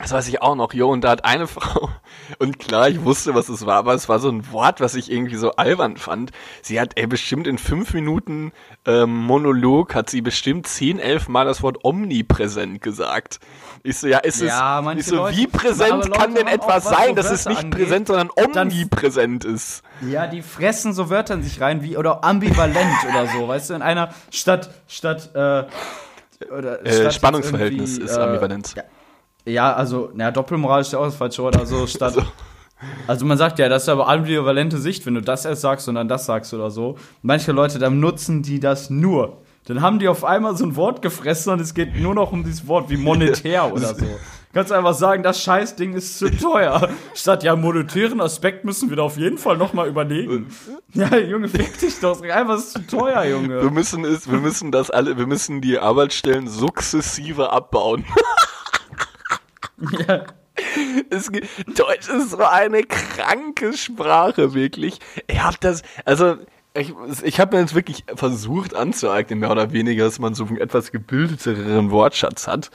Das 0.00 0.12
weiß 0.12 0.28
ich 0.28 0.40
auch 0.40 0.54
noch, 0.54 0.72
jo, 0.72 0.88
und 0.90 1.02
da 1.02 1.10
hat 1.10 1.24
eine 1.26 1.46
Frau, 1.46 1.90
und 2.38 2.58
klar, 2.58 2.88
ich 2.88 3.04
wusste, 3.04 3.34
was 3.34 3.48
es 3.50 3.66
war, 3.66 3.76
aber 3.76 3.92
es 3.94 4.08
war 4.08 4.18
so 4.18 4.30
ein 4.30 4.50
Wort, 4.50 4.80
was 4.80 4.94
ich 4.94 5.10
irgendwie 5.12 5.36
so 5.36 5.52
albern 5.56 5.98
fand. 5.98 6.30
Sie 6.62 6.80
hat, 6.80 6.92
ey, 6.96 7.06
bestimmt 7.06 7.46
in 7.46 7.58
fünf 7.58 7.92
Minuten 7.92 8.52
ähm, 8.86 9.14
Monolog 9.14 9.94
hat 9.94 10.08
sie 10.08 10.22
bestimmt 10.22 10.66
zehn, 10.66 10.98
elf 10.98 11.28
Mal 11.28 11.44
das 11.44 11.62
Wort 11.62 11.84
omnipräsent 11.84 12.80
gesagt. 12.80 13.40
Ich 13.82 13.98
so, 13.98 14.06
ja, 14.08 14.18
ist 14.18 14.40
Ja, 14.40 14.80
es, 14.92 14.98
ich 15.00 15.06
so, 15.06 15.16
Leute- 15.16 15.36
wie 15.36 15.46
präsent 15.46 16.10
kann 16.12 16.34
denn 16.34 16.46
etwas 16.46 16.84
sein, 16.84 17.14
dass 17.14 17.30
es 17.30 17.46
nicht 17.46 17.58
angeht, 17.64 17.78
präsent, 17.80 18.06
sondern 18.08 18.30
dann- 18.52 18.68
omnipräsent 18.68 19.44
ist? 19.44 19.82
Ja, 20.08 20.26
die 20.26 20.40
fressen 20.40 20.94
so 20.94 21.10
Wörter 21.10 21.34
in 21.34 21.42
sich 21.42 21.60
rein, 21.60 21.82
wie, 21.82 21.98
oder 21.98 22.24
ambivalent 22.24 23.04
oder 23.08 23.26
so, 23.26 23.48
weißt 23.48 23.70
du, 23.70 23.74
in 23.74 23.82
einer 23.82 24.14
Stadt, 24.30 24.70
Stadt, 24.88 25.30
äh, 25.34 25.64
oder 26.50 26.84
Äh, 26.86 26.92
statt 27.00 27.14
Spannungsverhältnis 27.14 27.98
ist 27.98 28.16
äh, 28.16 28.20
Ambivalenz. 28.20 28.74
Ja, 28.74 28.84
ja, 29.50 29.72
also, 29.72 30.10
naja, 30.14 30.30
Doppelmoral 30.30 30.80
ist 30.80 30.92
ja 30.92 30.98
auch 30.98 31.04
das 31.04 31.16
falsche 31.16 31.42
Wort, 31.42 31.56
also 31.56 31.86
statt, 31.86 32.14
also 33.06 33.26
man 33.26 33.38
sagt 33.38 33.58
ja, 33.58 33.68
das 33.68 33.82
ist 33.84 33.88
aber 33.88 34.08
ambivalente 34.08 34.78
Sicht, 34.78 35.06
wenn 35.06 35.14
du 35.14 35.22
das 35.22 35.44
erst 35.44 35.62
sagst 35.62 35.88
und 35.88 35.96
dann 35.96 36.08
das 36.08 36.26
sagst 36.26 36.54
oder 36.54 36.70
so. 36.70 36.96
Manche 37.22 37.52
Leute, 37.52 37.78
dann 37.78 38.00
nutzen 38.00 38.42
die 38.42 38.60
das 38.60 38.90
nur. 38.90 39.38
Dann 39.66 39.82
haben 39.82 39.98
die 39.98 40.08
auf 40.08 40.24
einmal 40.24 40.56
so 40.56 40.64
ein 40.64 40.74
Wort 40.76 41.02
gefressen 41.02 41.52
und 41.52 41.60
es 41.60 41.74
geht 41.74 41.94
nur 41.94 42.14
noch 42.14 42.32
um 42.32 42.42
dieses 42.44 42.66
Wort 42.66 42.88
wie 42.90 42.96
monetär 42.98 43.72
oder 43.72 43.94
so. 43.94 44.06
Kannst 44.52 44.72
einfach 44.72 44.94
sagen, 44.94 45.22
das 45.22 45.40
Scheißding 45.44 45.92
ist 45.92 46.18
zu 46.18 46.28
teuer. 46.28 46.88
Statt 47.14 47.44
ja, 47.44 47.54
monetären 47.54 48.20
Aspekt 48.20 48.64
müssen 48.64 48.90
wir 48.90 48.96
da 48.96 49.04
auf 49.04 49.16
jeden 49.16 49.38
Fall 49.38 49.56
nochmal 49.56 49.86
überlegen. 49.88 50.48
Ja, 50.92 51.16
Junge, 51.16 51.46
fick 51.48 51.78
dich 51.78 52.00
doch. 52.00 52.20
Einfach 52.20 52.56
ist 52.58 52.72
zu 52.72 52.84
teuer, 52.84 53.22
Wir 53.22 53.30
Junge. 53.30 53.70
müssen 53.70 54.04
es, 54.04 54.28
wir 54.28 54.40
müssen 54.40 54.72
das 54.72 54.90
alle, 54.90 55.16
wir 55.16 55.28
müssen 55.28 55.60
die 55.60 55.78
Arbeitsstellen 55.78 56.48
sukzessive 56.48 57.52
abbauen. 57.52 58.04
Ja. 60.08 60.24
Es, 61.10 61.30
Deutsch 61.30 62.08
ist 62.08 62.30
so 62.30 62.38
eine 62.44 62.82
kranke 62.82 63.72
Sprache, 63.72 64.52
wirklich. 64.52 64.98
Ich 65.26 65.42
hab 65.42 65.58
das, 65.60 65.82
also, 66.04 66.36
ich, 66.74 66.92
ich 67.22 67.40
habe 67.40 67.56
mir 67.56 67.62
jetzt 67.62 67.74
wirklich 67.74 68.04
versucht 68.14 68.74
anzueignen, 68.74 69.38
mehr 69.38 69.50
oder 69.50 69.72
weniger, 69.72 70.04
dass 70.04 70.18
man 70.18 70.34
so 70.34 70.44
einen 70.44 70.58
etwas 70.58 70.92
gebildeteren 70.92 71.90
Wortschatz 71.90 72.46
hat. 72.46 72.70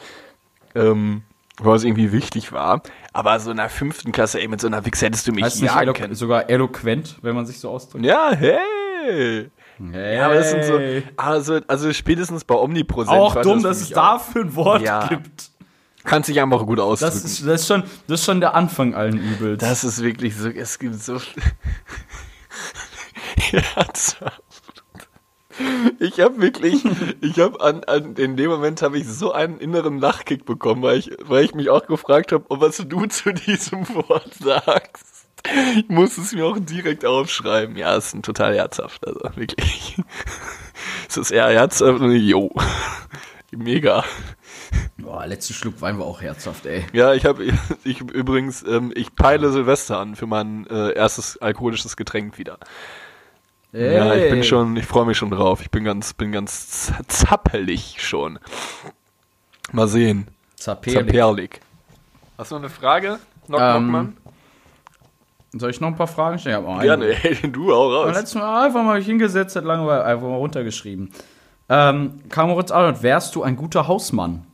Ähm, 0.74 1.24
weil 1.62 1.76
es 1.76 1.84
irgendwie 1.84 2.12
wichtig 2.12 2.52
war. 2.52 2.82
Aber 3.14 3.40
so 3.40 3.52
in 3.52 3.58
der 3.58 3.70
fünften 3.70 4.12
Klasse, 4.12 4.42
ey, 4.42 4.48
mit 4.48 4.60
so 4.60 4.68
einer 4.68 4.86
Wichse 4.86 5.06
hättest 5.06 5.28
du 5.28 5.32
mich 5.32 5.46
Heißt 5.46 5.62
jagen 5.62 5.94
können. 5.94 6.16
sogar 6.16 6.50
eloquent, 6.50 7.18
wenn 7.22 7.36
man 7.36 7.46
sich 7.46 7.60
so 7.60 7.70
ausdrückt? 7.70 8.04
Ja, 8.06 8.32
hey! 8.34 9.50
Hey. 9.92 10.16
Ja, 10.16 10.26
aber 10.26 10.36
das 10.36 10.52
sind 10.52 10.64
so, 10.64 10.80
also, 11.18 11.60
also 11.68 11.94
spätestens 11.94 12.44
bei 12.44 12.56
Omnipräsent. 12.56 13.10
Auch 13.18 13.42
dumm, 13.42 13.62
das 13.62 13.80
dass 13.80 13.82
es 13.82 13.90
dafür 13.90 14.42
ein 14.44 14.56
Wort 14.56 14.82
Ja. 14.82 15.08
gibt. 15.08 15.52
Kannst 16.06 16.30
dich 16.30 16.40
einfach 16.40 16.66
gut 16.66 16.80
ausdrücken. 16.80 17.14
Das 17.14 17.26
ist, 17.26 17.46
das, 17.46 17.62
ist 17.62 17.68
schon, 17.68 17.84
das 18.08 18.22
ist 18.22 18.26
schon 18.26 18.40
der 18.40 18.56
Anfang 18.56 18.94
allen 18.94 19.18
Übels. 19.18 19.60
Das 19.60 19.84
ist 19.84 20.02
wirklich 20.02 20.36
so, 20.36 20.50
es 20.50 20.80
gibt 20.80 21.02
so. 21.02 21.20
Herzhaft. 23.52 24.42
Ich 26.00 26.20
habe 26.20 26.42
wirklich, 26.42 26.84
ich 27.22 27.40
habe 27.40 27.62
an, 27.62 27.84
an, 27.86 28.16
in 28.16 28.36
dem 28.36 28.50
Moment 28.50 28.82
habe 28.82 28.98
ich 28.98 29.08
so 29.08 29.32
einen 29.32 29.60
inneren 29.60 30.00
Lachkick 30.00 30.46
bekommen, 30.46 30.84
weil 30.84 31.00
ich, 31.00 31.12
weil 31.22 31.46
ich 31.46 31.56
mich 31.56 31.70
auch 31.70 31.86
gefragt 31.88 32.32
habe, 32.32 32.44
was 32.50 32.78
du 32.78 33.06
zu 33.06 33.32
diesem 33.34 33.88
Wort 34.10 34.34
sagst. 34.34 35.28
Ich 35.78 35.88
muss 35.90 36.18
es 36.18 36.34
mir 36.34 36.46
auch 36.46 36.58
direkt 36.60 37.06
aufschreiben. 37.06 37.78
Ja, 37.78 37.96
es 37.96 38.08
ist 38.08 38.16
ein 38.16 38.24
total 38.24 38.56
herzhaft, 38.56 39.06
also 39.08 39.22
wirklich. 39.36 39.96
Es 41.08 41.18
ist 41.18 41.32
eher 41.32 41.48
herzhaft 41.48 42.02
und 42.02 42.12
jo. 42.12 42.52
Mega. 43.52 44.04
Boah, 44.98 45.26
letzter 45.26 45.54
Schluck 45.54 45.82
Wein 45.82 46.00
war 46.00 46.06
auch 46.06 46.22
herzhaft, 46.22 46.66
ey. 46.66 46.86
Ja, 46.94 47.14
ich 47.14 47.26
habe 47.26 47.46
ich 47.84 48.02
übrigens, 48.02 48.64
ähm, 48.64 48.92
ich 48.96 49.16
peile 49.16 49.52
Silvester 49.52 50.00
an 50.00 50.16
für 50.16 50.28
mein 50.28 50.68
äh, 50.68 50.94
erstes 50.94 51.38
alkoholisches 51.42 51.98
Getränk 51.98 52.38
wieder. 52.38 52.58
Ja, 53.72 54.16
ich 54.16 54.30
bin 54.32 54.44
schon, 54.44 54.78
ich 54.78 54.86
freue 54.86 55.06
mich 55.06 55.18
schon 55.18 55.32
drauf. 55.32 55.60
Ich 55.62 55.70
bin 55.70 55.84
ganz, 55.84 56.14
bin 56.14 56.32
ganz 56.32 56.94
zappelig 57.08 57.98
schon. 58.00 58.40
Mal 59.74 59.90
sehen. 59.90 60.30
Zaperlig. 60.56 61.60
Hast 62.38 62.52
du 62.52 62.56
noch 62.56 62.62
eine 62.62 62.70
Frage? 62.70 63.20
Knock, 63.48 63.60
Ähm? 63.60 64.18
Soll 65.58 65.70
ich 65.70 65.80
noch 65.80 65.88
ein 65.88 65.96
paar 65.96 66.08
Fragen 66.08 66.38
stellen? 66.38 66.62
Ich 66.62 66.68
hab 66.68 66.76
eine. 66.76 66.84
Gerne, 66.84 67.06
ey, 67.24 67.36
du 67.52 67.74
auch 67.74 67.90
raus. 67.90 68.16
letztes 68.16 68.36
Mal 68.36 68.66
einfach 68.66 68.84
mal 68.84 69.02
hingesetzt, 69.02 69.56
hat 69.56 69.64
lange 69.64 69.90
einfach 70.04 70.28
mal 70.28 70.36
runtergeschrieben. 70.36 71.12
Ähm, 71.70 72.20
Kamoritz 72.30 72.72
Arnold, 72.72 73.02
wärst 73.04 73.36
du 73.36 73.44
ein 73.44 73.56
guter 73.56 73.88
Hausmann? 73.88 74.46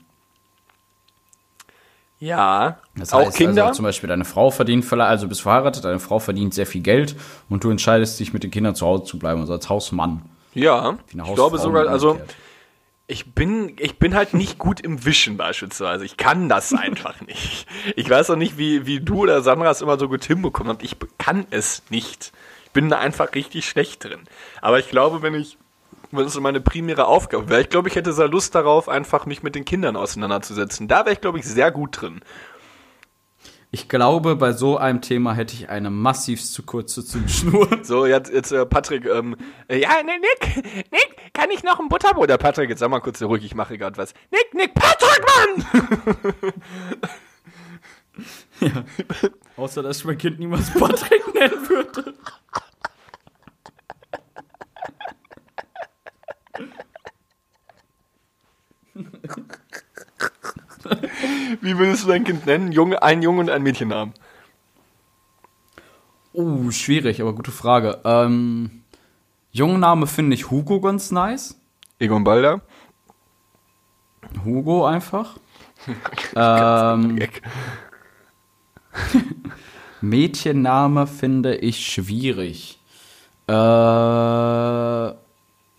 Ja, 2.21 2.77
Das 2.95 3.13
auch 3.13 3.25
heißt, 3.25 3.35
Kinder. 3.35 3.63
Also 3.65 3.77
zum 3.77 3.85
Beispiel 3.85 4.07
deine 4.07 4.25
Frau 4.25 4.51
verdient 4.51 4.85
vielleicht, 4.85 5.09
also 5.09 5.27
bist 5.27 5.41
verheiratet, 5.41 5.83
deine 5.83 5.99
Frau 5.99 6.19
verdient 6.19 6.53
sehr 6.53 6.67
viel 6.67 6.81
Geld 6.81 7.15
und 7.49 7.63
du 7.63 7.71
entscheidest 7.71 8.19
dich 8.19 8.31
mit 8.31 8.43
den 8.43 8.51
Kindern 8.51 8.75
zu 8.75 8.85
Hause 8.85 9.05
zu 9.05 9.17
bleiben, 9.17 9.41
also 9.41 9.53
als 9.53 9.67
Hausmann. 9.69 10.21
ja, 10.53 10.97
ich 11.11 11.33
glaube 11.33 11.57
sogar, 11.57 11.87
also 11.87 12.21
ich 13.07 13.33
bin, 13.33 13.75
ich 13.79 13.97
bin 13.97 14.13
halt 14.15 14.35
nicht 14.35 14.59
gut 14.59 14.79
im 14.81 15.03
Wischen 15.03 15.35
beispielsweise. 15.35 16.05
Ich 16.05 16.15
kann 16.15 16.47
das 16.47 16.73
einfach 16.77 17.19
nicht. 17.21 17.65
Ich 17.95 18.09
weiß 18.09 18.29
auch 18.29 18.35
nicht, 18.37 18.57
wie, 18.59 18.85
wie 18.85 18.99
du 19.01 19.23
oder 19.23 19.41
Sandra 19.41 19.71
es 19.71 19.81
immer 19.81 19.97
so 19.99 20.07
gut 20.07 20.23
hinbekommen 20.23 20.71
habt. 20.71 20.83
Ich 20.83 20.95
kann 21.17 21.45
es 21.49 21.81
nicht. 21.89 22.31
Ich 22.65 22.71
bin 22.71 22.87
da 22.87 22.99
einfach 22.99 23.33
richtig 23.33 23.67
schlecht 23.67 24.03
drin. 24.03 24.21
Aber 24.61 24.79
ich 24.79 24.89
glaube, 24.89 25.21
wenn 25.23 25.33
ich, 25.33 25.57
wenn 26.11 26.25
es 26.25 26.33
so 26.33 26.41
meine 26.41 26.61
primäre 26.61 27.07
Aufgabe 27.07 27.49
wäre, 27.49 27.61
ich 27.61 27.69
glaube, 27.69 27.89
ich 27.89 27.95
hätte 27.95 28.13
sehr 28.13 28.27
Lust 28.27 28.55
darauf, 28.55 28.89
einfach 28.89 29.25
mich 29.25 29.43
mit 29.43 29.55
den 29.55 29.65
Kindern 29.65 29.95
auseinanderzusetzen. 29.95 30.87
Da 30.87 31.05
wäre 31.05 31.13
ich, 31.13 31.21
glaube 31.21 31.39
ich, 31.39 31.45
sehr 31.45 31.71
gut 31.71 32.01
drin. 32.01 32.21
Ich 33.73 33.87
glaube, 33.87 34.35
bei 34.35 34.51
so 34.51 34.77
einem 34.77 34.99
Thema 34.99 35.33
hätte 35.33 35.53
ich 35.53 35.69
eine 35.69 35.89
massiv 35.89 36.43
zu 36.43 36.63
kurze 36.63 37.05
Zündschnur. 37.05 37.69
So, 37.83 38.05
jetzt, 38.05 38.31
jetzt 38.31 38.51
äh, 38.51 38.65
Patrick, 38.65 39.05
ähm, 39.05 39.37
äh, 39.69 39.79
ja, 39.79 40.03
ne, 40.03 40.19
Nick, 40.19 40.91
Nick, 40.91 41.33
kann 41.33 41.49
ich 41.51 41.63
noch 41.63 41.79
ein 41.79 41.87
Butterbrot? 41.87 42.29
Der 42.29 42.37
Patrick, 42.37 42.69
jetzt 42.69 42.79
sag 42.79 42.89
mal 42.89 42.99
kurz 42.99 43.21
ruhig, 43.21 43.45
ich 43.45 43.55
mache 43.55 43.77
gerade 43.77 43.97
was. 43.97 44.13
Nick, 44.29 44.53
Nick, 44.53 44.73
Patrick, 44.73 45.25
Mann! 45.31 46.53
Außer, 49.55 49.81
dass 49.81 49.99
ich 49.99 50.05
mein 50.05 50.17
Kind 50.17 50.39
niemals 50.39 50.69
Patrick 50.71 51.33
nennen 51.33 51.69
würde. 51.69 52.13
Wie 61.61 61.77
würdest 61.77 62.03
du 62.03 62.07
dein 62.07 62.23
Kind 62.23 62.45
nennen? 62.45 62.71
Junge, 62.71 63.01
ein 63.01 63.21
Junge 63.21 63.41
und 63.41 63.49
ein 63.49 63.63
Mädchennamen. 63.63 64.13
Uh, 66.33 66.71
schwierig, 66.71 67.21
aber 67.21 67.33
gute 67.33 67.51
Frage. 67.51 67.99
Ähm, 68.05 68.83
Jungenname 69.51 70.07
finde 70.07 70.35
ich 70.35 70.49
Hugo 70.49 70.79
ganz 70.79 71.11
nice. 71.11 71.59
Egon 71.99 72.23
Balder. 72.23 72.61
Hugo 74.45 74.85
einfach. 74.85 75.37
ähm. 76.35 77.19
Mädchenname 80.01 81.05
finde 81.05 81.55
ich 81.57 81.85
schwierig. 81.85 82.79
Äh, 83.47 85.09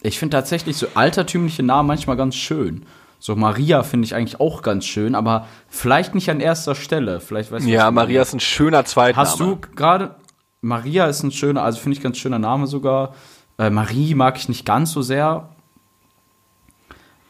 ich 0.02 0.18
finde 0.18 0.36
tatsächlich 0.36 0.76
so 0.76 0.86
altertümliche 0.94 1.62
Namen 1.62 1.88
manchmal 1.88 2.16
ganz 2.16 2.34
schön. 2.36 2.86
So 3.22 3.36
Maria 3.36 3.84
finde 3.84 4.04
ich 4.04 4.16
eigentlich 4.16 4.40
auch 4.40 4.62
ganz 4.62 4.84
schön, 4.84 5.14
aber 5.14 5.46
vielleicht 5.68 6.16
nicht 6.16 6.28
an 6.28 6.40
erster 6.40 6.74
Stelle. 6.74 7.20
Vielleicht 7.20 7.52
weißt 7.52 7.64
du, 7.64 7.68
was 7.68 7.72
Ja. 7.72 7.88
Maria 7.92 8.20
ist 8.20 8.32
ein 8.32 8.40
schöner 8.40 8.84
Zweitname. 8.84 9.28
Hast 9.28 9.38
du 9.38 9.60
gerade 9.76 10.16
Maria 10.60 11.06
ist 11.06 11.22
ein 11.22 11.30
schöner, 11.30 11.62
also 11.62 11.78
finde 11.78 11.96
ich 11.96 12.02
ganz 12.02 12.18
schöner 12.18 12.40
Name 12.40 12.66
sogar. 12.66 13.14
Äh, 13.58 13.70
Marie 13.70 14.16
mag 14.16 14.38
ich 14.38 14.48
nicht 14.48 14.66
ganz 14.66 14.90
so 14.90 15.02
sehr. 15.02 15.50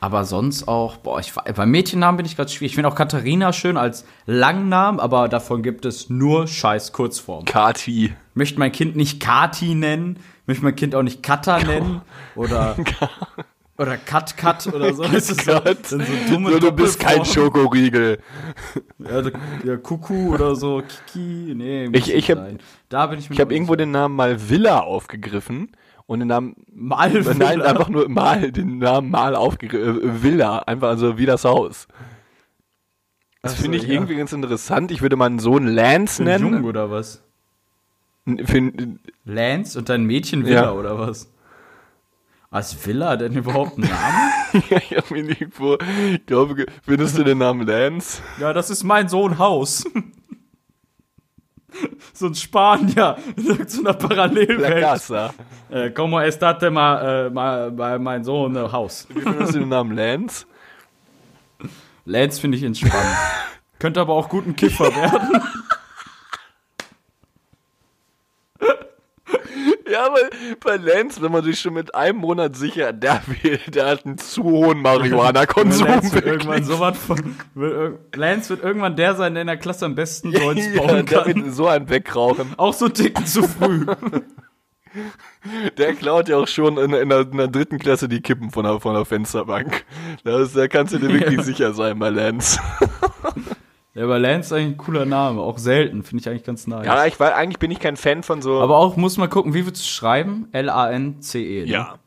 Aber 0.01 0.24
sonst 0.24 0.66
auch, 0.66 0.97
boah, 0.97 1.20
ich, 1.20 1.34
bei 1.34 1.66
Mädchennamen 1.66 2.16
bin 2.16 2.24
ich 2.24 2.36
gerade 2.36 2.49
schwierig. 2.49 2.72
Ich 2.72 2.74
finde 2.76 2.88
auch 2.88 2.95
Katharina 2.95 3.53
schön 3.53 3.76
als 3.76 4.07
Langnamen, 4.24 4.99
aber 4.99 5.28
davon 5.28 5.62
gibt 5.62 5.84
es 5.84 6.09
nur 6.09 6.47
scheiß 6.47 6.93
Kurzform. 6.93 7.45
Kati. 7.45 8.14
Möchte 8.32 8.59
mein 8.59 8.72
Kind 8.72 8.97
nicht 8.97 9.20
Kati 9.20 9.74
nennen, 9.74 10.20
möchte 10.47 10.64
mein 10.64 10.74
Kind 10.74 10.95
auch 10.95 11.03
nicht 11.03 11.22
Kata 11.22 11.59
nennen 11.59 12.01
oder 12.34 12.76
oder 13.79 13.97
Kat 13.97 14.37
Kat 14.37 14.66
oder 14.73 14.93
so. 14.95 15.03
Das 15.12 15.31
ist 15.31 15.45
so, 15.45 15.61
so 15.85 15.99
dumme 16.29 16.53
So, 16.53 16.59
du 16.59 16.73
bist 16.73 17.01
kein. 17.01 17.25
Schokoriegel. 17.25 18.18
Ja, 18.99 19.23
ja, 19.64 19.77
Kuku 19.77 20.35
oder 20.35 20.55
so, 20.55 20.83
Kiki, 21.12 21.55
nee. 21.55 21.89
Ich- 21.93 22.12
ich 22.12 22.31
hab- 22.31 22.47
da 22.89 23.07
bin 23.07 23.18
ich 23.18 23.31
Ich 23.31 23.41
habe 23.41 23.55
irgendwo 23.55 23.75
den 23.75 23.91
Namen 23.91 24.14
mal 24.16 24.49
Villa 24.51 24.81
aufgegriffen 24.81 25.73
und 26.07 26.18
den 26.20 26.29
Namen 26.29 26.55
Mal 26.75 27.11
Nein, 27.12 27.25
Villa. 27.25 27.64
einfach 27.64 27.89
nur 27.89 28.09
mal, 28.09 28.53
den 28.53 28.79
Namen 28.79 29.11
mal 29.11 29.35
aufgegriffen. 29.35 30.03
Äh, 30.03 30.23
Villa, 30.23 30.59
einfach 30.61 30.89
also 30.89 31.16
wie 31.18 31.27
das 31.27 31.45
Haus. 31.45 31.89
Das 33.41 33.57
so, 33.57 33.62
finde 33.62 33.79
ich 33.79 33.85
ja. 33.85 33.95
irgendwie 33.95 34.16
ganz 34.16 34.33
interessant. 34.33 34.91
Ich 34.93 35.03
würde 35.03 35.16
meinen 35.16 35.39
Sohn 35.41 35.66
Lance 35.66 36.16
Für 36.18 36.23
nennen. 36.25 36.64
oder 36.64 36.91
was? 36.91 37.23
Für, 38.45 38.73
Lance 39.25 39.79
und 39.79 39.89
dein 39.89 40.05
Mädchen 40.05 40.45
Villa 40.45 40.62
Ja. 40.64 40.73
oder 40.73 40.99
was? 40.99 41.29
Was 42.53 42.86
Villa 42.86 43.16
denn 43.16 43.34
überhaupt 43.34 43.78
einen 43.78 43.88
Namen? 43.88 44.30
ja, 44.70 44.76
ich 44.76 44.94
habe 44.94 45.14
mir 45.14 45.20
irgendwo, 45.30 45.78
ich 46.12 46.26
glaube, 46.26 46.66
findest 46.82 47.16
du 47.16 47.24
den 47.24 47.38
Namen 47.38 47.66
Lance? 47.66 48.20
ja, 48.38 48.53
das 48.53 48.68
ist 48.68 48.84
mein 48.84 49.09
Sohn 49.09 49.38
Haus. 49.38 49.84
so 52.12 52.26
ein 52.26 52.34
Spanier 52.34 53.16
in 53.36 53.68
so 53.68 53.80
einer 53.80 53.92
La 53.92 53.92
Parallelwelt. 53.94 54.82
Casa. 54.82 55.32
Äh, 55.70 55.92
como 55.92 56.20
estate 56.20 56.70
ma, 56.70 57.24
äh, 57.24 57.30
ma, 57.30 57.70
ma, 57.70 57.98
mein 57.98 58.22
Sohn 58.22 58.55
äh, 58.55 58.70
Haus? 58.70 59.09
Wie 59.09 59.22
findest 59.22 59.55
du 59.55 59.61
den 59.61 59.70
Namen 59.70 59.96
Lance? 59.96 60.44
Lance 62.05 62.38
finde 62.38 62.59
ich 62.59 62.64
entspannt. 62.64 63.16
Könnte 63.78 64.03
aber 64.03 64.12
auch 64.12 64.28
gut 64.28 64.46
ein 64.46 64.57
Kiffer 64.57 64.94
werden. 64.94 65.40
Ja, 69.93 70.09
weil 70.12 70.30
bei 70.64 70.76
Lance, 70.76 71.20
wenn 71.20 71.30
man 71.32 71.45
sich 71.45 71.61
schon 71.61 71.74
mit 71.74 71.95
einem 71.95 72.18
Monat 72.18 72.57
sicher, 72.57 72.93
der, 72.95 73.20
will- 73.26 73.61
der 73.68 73.86
hat 73.90 74.07
einen 74.07 74.16
zu 74.18 74.43
hohen 74.45 74.80
Marihuana-Konsum. 74.80 75.86
Lance 75.86 76.14
wird 76.14 76.24
irgendwann 76.26 76.64
so 76.64 76.80
was 76.80 76.97
von. 76.99 77.36
Wird, 77.55 77.74
ir- 78.14 78.16
Lance 78.18 78.49
wird 78.51 78.62
irgendwann 78.64 78.97
der 78.97 79.14
sein, 79.16 79.34
der 79.34 79.43
in 79.43 79.47
der 79.49 79.59
Klasse 79.59 79.84
am 79.84 79.95
besten 79.95 80.32
Joints 80.32 80.66
ja, 80.74 80.80
bauen 80.80 81.05
der 81.07 81.22
kann. 81.24 81.26
wird 81.45 81.55
so 81.55 81.66
einen 81.68 81.88
wegrauchen. 81.90 82.55
Auch 82.57 82.72
so 82.72 82.88
dicken 82.88 83.26
zu 83.26 83.43
früh. 83.43 83.84
Der 85.78 85.95
klaut 85.95 86.28
ja 86.28 86.36
auch 86.36 86.47
schon 86.49 86.76
in, 86.78 86.93
in, 86.93 87.09
der, 87.09 87.20
in 87.20 87.36
der 87.36 87.49
dritten 87.49 87.78
Klasse 87.78 88.09
die 88.09 88.20
Kippen 88.20 88.51
von 88.51 88.64
der, 88.64 88.78
von 88.80 88.95
der 88.95 89.05
Fensterbank. 89.05 89.84
Das, 90.24 90.53
da 90.53 90.68
kannst 90.68 90.93
du 90.95 90.99
dir 90.99 91.09
wirklich 91.09 91.38
Ja. 91.38 91.43
sicher 91.43 91.74
sein 91.74 91.99
bei 91.99 92.11
Lance. 92.11 92.61
Ja, 93.95 94.05
aber 94.05 94.18
Lance 94.18 94.47
ist 94.47 94.53
eigentlich 94.53 94.74
ein 94.74 94.76
cooler 94.78 95.05
Name. 95.05 95.40
Auch 95.43 95.59
selten. 95.59 96.03
Finde 96.03 96.22
ich 96.22 96.28
eigentlich 96.28 96.45
ganz 96.45 96.66
nice. 96.66 96.86
Ja, 96.86 97.05
ich 97.07 97.20
war, 97.20 97.34
eigentlich 97.34 97.59
bin 97.59 97.70
ich 97.70 97.78
kein 97.78 97.97
Fan 97.97 98.22
von 98.22 98.40
so. 98.40 98.61
aber 98.61 98.78
auch, 98.78 98.97
muss 98.97 99.18
man 99.18 99.28
gucken, 99.28 99.53
wie 99.55 99.66
würdest 99.66 99.84
du 99.84 99.88
schreiben? 99.88 100.49
L-A-N-C-E. 100.53 101.64
Ne? 101.64 101.70
ja. 101.70 101.99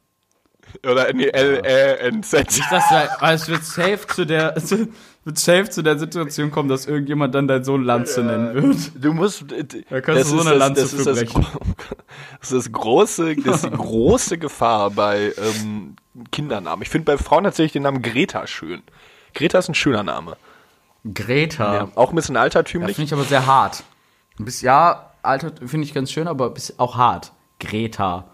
Oder 0.84 1.14
nee, 1.14 1.28
L-E-N-Z. 1.28 2.48
Das, 2.70 2.92
war- 2.92 3.32
es 3.34 3.48
wird 3.48 3.64
safe 3.64 4.00
zu 4.08 4.26
der, 4.26 4.58
es 4.58 4.72
wird 4.72 5.38
safe 5.38 5.70
zu 5.70 5.82
der 5.84 5.98
Situation 5.98 6.52
kommen, 6.52 6.68
dass 6.70 6.86
irgendjemand 6.86 7.34
dann 7.34 7.48
deinen 7.48 7.64
Sohn 7.64 7.84
Lanze 7.84 8.24
nennen 8.24 8.54
wird. 8.54 8.92
Du 9.02 9.14
musst. 9.14 9.46
Da 9.90 10.02
kannst 10.02 10.32
du 10.32 10.38
so 10.38 10.42
eine 10.48 10.58
Lanze 10.58 10.82
das, 10.82 11.04
das, 11.06 11.26
gro- 11.26 11.40
das 12.42 12.52
ist 12.52 12.66
das 12.66 12.72
große, 12.74 13.36
das 13.38 13.64
ist 13.64 13.66
die 13.66 13.78
große 13.78 14.38
Gefahr 14.38 14.90
bei 14.92 15.32
ähm, 15.38 15.96
Kindernamen. 16.32 16.82
Ich 16.82 16.90
finde 16.90 17.06
bei 17.06 17.18
Frauen 17.18 17.46
tatsächlich 17.46 17.74
den 17.74 17.84
Namen 17.84 18.02
Greta 18.02 18.46
schön. 18.46 18.82
Greta 19.34 19.60
ist 19.60 19.70
ein 19.70 19.76
schöner 19.76 20.04
Name. 20.04 20.36
Greta. 21.14 21.74
Ja. 21.76 21.88
Auch 21.96 22.10
ein 22.10 22.16
bisschen 22.16 22.36
Ja, 22.36 22.42
altertümlich. 22.42 22.96
finde 22.96 23.08
ich 23.08 23.14
aber 23.14 23.24
sehr 23.24 23.46
hart. 23.46 23.84
Bis, 24.38 24.62
ja, 24.62 25.12
Alter, 25.22 25.52
finde 25.66 25.86
ich 25.86 25.94
ganz 25.94 26.12
schön, 26.12 26.28
aber 26.28 26.50
bis, 26.50 26.78
auch 26.80 26.98
hart. 26.98 27.32
Greta. 27.60 28.26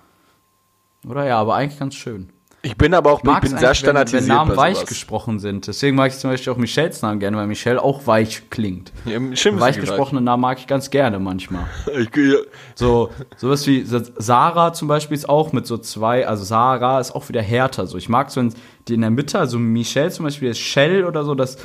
Oder 1.07 1.25
ja, 1.25 1.39
aber 1.39 1.55
eigentlich 1.55 1.79
ganz 1.79 1.95
schön. 1.95 2.29
Ich 2.63 2.77
bin 2.77 2.93
aber 2.93 3.11
auch 3.11 3.19
ich 3.19 3.23
Mag's 3.23 3.49
bin 3.49 3.57
sehr 3.57 3.73
standardisiert 3.73 4.21
wenn, 4.23 4.29
wenn 4.29 4.35
Namen 4.35 4.55
weich 4.55 4.85
gesprochen 4.85 5.39
sind. 5.39 5.65
Deswegen 5.65 5.95
mag 5.95 6.11
ich 6.11 6.19
zum 6.19 6.29
Beispiel 6.29 6.53
auch 6.53 6.57
Michelles 6.57 7.01
Namen 7.01 7.19
gerne, 7.19 7.35
weil 7.37 7.47
Michelle 7.47 7.81
auch 7.81 8.05
weich 8.05 8.51
klingt. 8.51 8.91
Ja, 9.05 9.19
Weich 9.19 9.77
ist 9.77 9.81
gesprochene 9.81 10.21
Namen 10.21 10.41
mag 10.41 10.59
ich 10.59 10.67
ganz 10.67 10.91
gerne 10.91 11.17
manchmal. 11.17 11.65
Ich, 11.97 12.15
ja, 12.15 12.37
So, 12.75 13.09
sowas 13.35 13.65
wie 13.65 13.83
Sarah 13.83 14.73
zum 14.73 14.87
Beispiel 14.87 15.17
ist 15.17 15.27
auch 15.27 15.53
mit 15.53 15.65
so 15.65 15.79
zwei, 15.79 16.27
also 16.27 16.43
Sarah 16.43 16.99
ist 16.99 17.15
auch 17.15 17.27
wieder 17.29 17.41
härter. 17.41 17.87
So, 17.87 17.97
ich 17.97 18.09
mag 18.09 18.29
so 18.29 18.39
in, 18.41 18.53
die 18.87 18.93
in 18.93 19.01
der 19.01 19.09
Mitte, 19.09 19.39
also 19.39 19.57
Michelle 19.57 20.11
zum 20.11 20.25
Beispiel, 20.25 20.49
das 20.49 20.59
Shell 20.59 21.05
oder 21.05 21.23
so, 21.23 21.33
das 21.33 21.57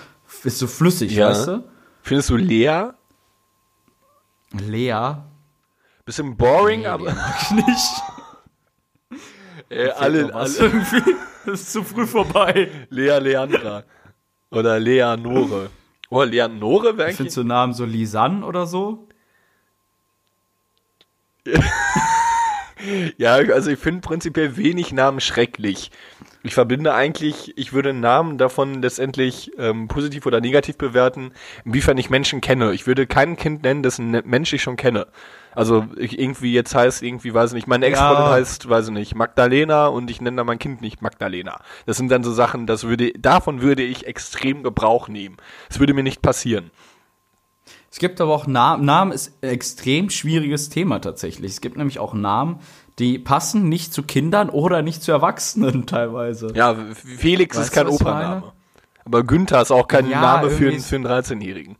ist 0.46 0.58
so 0.58 0.66
flüssig, 0.66 1.12
Ja. 1.12 1.28
weißt 1.30 1.48
du? 1.48 1.64
Findest 2.02 2.30
du 2.30 2.36
Lea? 2.36 2.90
Lea. 4.52 5.16
Bisschen 6.04 6.36
boring, 6.36 6.80
Nee, 6.80 6.86
aber 6.86 7.10
die 7.10 7.14
mag 7.16 7.34
ich 7.42 7.50
nicht. 7.50 8.02
äh, 9.70 9.90
alle, 9.90 10.32
Was 10.32 10.58
alle 10.60 10.68
irgendwie. 10.70 11.14
Das 11.44 11.60
ist 11.62 11.72
zu 11.72 11.82
früh 11.82 12.06
vorbei. 12.06 12.70
Lea 12.90 13.18
Leandra. 13.18 13.82
Oder 14.50 14.78
Leonore. 14.78 15.70
Oh, 16.08 16.22
Leonore 16.22 16.96
wäre 16.96 17.08
eigentlich. 17.08 17.32
so 17.32 17.42
Namen 17.42 17.72
so 17.74 17.84
Lisanne 17.84 18.44
oder 18.46 18.66
so. 18.66 19.08
Ja, 23.16 23.32
also 23.34 23.70
ich 23.70 23.78
finde 23.78 24.02
prinzipiell 24.02 24.56
wenig 24.56 24.92
Namen 24.92 25.20
schrecklich. 25.20 25.90
Ich 26.46 26.54
verbinde 26.54 26.94
eigentlich, 26.94 27.56
ich 27.58 27.72
würde 27.72 27.92
Namen 27.92 28.38
davon 28.38 28.80
letztendlich 28.82 29.50
ähm, 29.58 29.88
positiv 29.88 30.26
oder 30.26 30.40
negativ 30.40 30.76
bewerten, 30.78 31.32
inwiefern 31.64 31.98
ich 31.98 32.10
Menschen 32.10 32.40
kenne. 32.40 32.72
Ich 32.72 32.86
würde 32.86 33.06
kein 33.06 33.36
Kind 33.36 33.62
nennen, 33.62 33.82
dessen 33.82 34.10
Ne- 34.10 34.22
Mensch 34.24 34.52
ich 34.52 34.62
schon 34.62 34.76
kenne. 34.76 35.06
Also 35.54 35.86
ich 35.96 36.18
irgendwie 36.18 36.52
jetzt 36.52 36.74
heißt 36.74 37.02
irgendwie, 37.02 37.32
weiß 37.32 37.50
ich 37.50 37.54
nicht, 37.54 37.66
meine 37.66 37.86
Ex-Freundin 37.86 38.24
Ja. 38.24 38.30
heißt, 38.32 38.68
weiß 38.68 38.88
ich 38.88 38.92
nicht, 38.94 39.14
Magdalena 39.14 39.86
und 39.86 40.10
ich 40.10 40.20
nenne 40.20 40.36
dann 40.36 40.46
mein 40.46 40.58
Kind 40.58 40.82
nicht 40.82 41.00
Magdalena. 41.02 41.60
Das 41.86 41.96
sind 41.96 42.10
dann 42.10 42.22
so 42.22 42.32
Sachen, 42.32 42.66
das 42.66 42.84
würde, 42.84 43.12
davon 43.18 43.62
würde 43.62 43.82
ich 43.82 44.06
extrem 44.06 44.62
Gebrauch 44.62 45.08
nehmen. 45.08 45.38
Das 45.68 45.80
würde 45.80 45.94
mir 45.94 46.02
nicht 46.02 46.20
passieren. 46.22 46.70
Es 47.90 47.98
gibt 47.98 48.20
aber 48.20 48.34
auch 48.34 48.46
Namen. 48.46 48.84
Namen 48.84 49.12
ist 49.12 49.32
ein 49.42 49.48
extrem 49.48 50.10
schwieriges 50.10 50.68
Thema 50.68 50.98
tatsächlich. 51.00 51.52
Es 51.52 51.60
gibt 51.62 51.78
nämlich 51.78 51.98
auch 51.98 52.12
Namen, 52.12 52.60
die 52.98 53.18
passen 53.18 53.68
nicht 53.68 53.92
zu 53.92 54.02
Kindern 54.02 54.48
oder 54.50 54.82
nicht 54.82 55.02
zu 55.02 55.12
Erwachsenen 55.12 55.86
teilweise. 55.86 56.48
Ja, 56.54 56.74
Felix 57.18 57.56
Weißt 57.56 57.66
ist 57.68 57.72
kein 57.74 57.86
du, 57.86 57.92
Opername. 57.92 58.52
Aber 59.04 59.22
Günther 59.22 59.62
ist 59.62 59.70
auch 59.70 59.86
kein 59.86 60.08
Ja, 60.10 60.20
Name 60.20 60.50
für, 60.50 60.68
einen- 60.68 60.80
für 60.80 60.96
einen 60.96 61.06
13-Jährigen. 61.06 61.76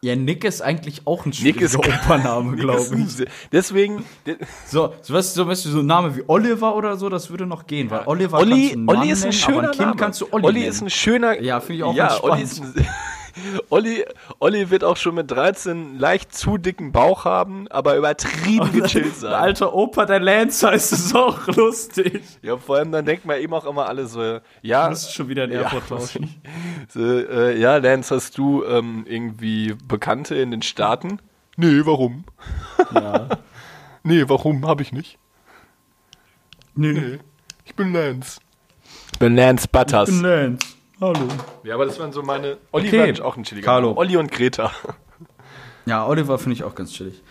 Ja, 0.00 0.14
Nick 0.14 0.44
ist 0.44 0.62
eigentlich 0.62 1.02
auch 1.08 1.26
ein 1.26 1.30
Nick 1.42 1.60
ist 1.60 1.72
schwieriger 1.72 1.98
Opername, 2.04 2.54
glaube 2.56 2.86
ich. 2.96 3.26
Deswegen, 3.50 4.04
de- 4.26 4.36
So, 4.64 4.94
so, 5.02 5.12
weißt 5.14 5.36
du, 5.36 5.42
so, 5.42 5.44
du, 5.48 5.54
so 5.56 5.78
ein 5.80 5.86
Name 5.86 6.14
wie 6.16 6.22
Oliver 6.28 6.76
oder 6.76 6.96
so, 6.96 7.08
das 7.08 7.28
würde 7.30 7.46
noch 7.46 7.66
gehen, 7.66 7.90
weil 7.90 8.02
Oliver 8.06 8.38
kannst 8.38 8.52
Olli, 8.52 8.68
du 8.68 8.72
einen 8.74 8.88
Olli 8.90 9.10
ist 9.10 9.24
ein 9.24 9.30
nennen, 9.30 9.32
schöner 9.32 9.74
Name. 9.74 9.96
kannst 9.96 10.20
du 10.20 10.26
Olli, 10.30 10.52
nennen. 10.60 10.68
ist 10.70 10.82
ein 10.82 10.90
schöner. 10.90 11.40
Ja, 11.42 11.58
finde 11.58 11.74
ich 11.78 11.82
auch 11.82 11.94
ja. 11.94 12.22
Olli, 12.22 12.42
ist 12.42 12.60
ein, 12.62 12.86
Olli, 13.70 14.04
Olli 14.38 14.70
wird 14.70 14.84
auch 14.84 14.96
schon 14.96 15.14
mit 15.14 15.30
13 15.30 15.98
leicht 15.98 16.34
zu 16.34 16.58
dicken 16.58 16.92
Bauch 16.92 17.24
haben, 17.24 17.68
aber 17.68 17.96
übertrieben 17.96 18.72
gechillt 18.80 19.06
Ein 19.06 19.12
sein. 19.20 19.32
alter 19.34 19.74
Opa, 19.74 20.06
der 20.06 20.20
Lance 20.20 20.66
heißt, 20.68 20.92
ist 20.92 21.14
auch 21.14 21.46
lustig. 21.48 22.22
Ja, 22.42 22.56
vor 22.56 22.76
allem 22.76 22.92
dann 22.92 23.04
denkt 23.04 23.24
man 23.24 23.38
eben 23.40 23.52
auch 23.54 23.64
immer 23.66 23.86
alle 23.88 24.06
so, 24.06 24.40
ja, 24.62 24.88
Das 24.88 25.02
ist 25.04 25.14
schon 25.14 25.28
wieder 25.28 25.44
ein 25.44 25.52
Ja, 25.52 25.62
Airport 25.62 25.88
tauschen. 25.88 26.40
so, 26.88 27.00
äh, 27.00 27.58
ja, 27.58 27.76
Lance, 27.78 28.14
hast 28.14 28.36
du 28.38 28.64
ähm, 28.64 29.04
irgendwie 29.08 29.74
Bekannte 29.86 30.34
in 30.36 30.50
den 30.50 30.62
Staaten? 30.62 31.18
Nee, 31.56 31.80
warum? 31.84 32.24
Ja. 32.94 33.28
Nee, 34.04 34.24
warum? 34.28 34.66
Hab 34.66 34.80
ich 34.80 34.92
nicht. 34.92 35.18
Nee, 36.74 37.18
Ich 37.64 37.74
bin 37.74 37.92
Lance. 37.92 38.40
Ich 39.12 39.18
bin 39.18 39.36
Lance 39.36 39.66
Butters. 39.70 40.08
ich 40.08 40.14
bin 40.14 40.22
Lance. 40.24 40.66
Hallo. 41.00 41.28
Ja, 41.62 41.74
aber 41.74 41.86
das 41.86 41.98
waren 42.00 42.12
so 42.12 42.22
meine. 42.22 42.58
Olli 42.72 42.88
Okay. 42.88 43.18
war 43.18 43.26
auch 43.26 43.36
ein 43.36 43.44
chilliger. 43.44 43.64
Carlo. 43.66 43.92
Olli 43.96 44.16
und 44.16 44.30
Greta. 44.32 44.72
Ja, 45.86 46.06
Oliver 46.06 46.38
finde 46.38 46.54
ich 46.54 46.64
auch 46.64 46.74
ganz 46.74 46.92
chillig. 46.92 47.22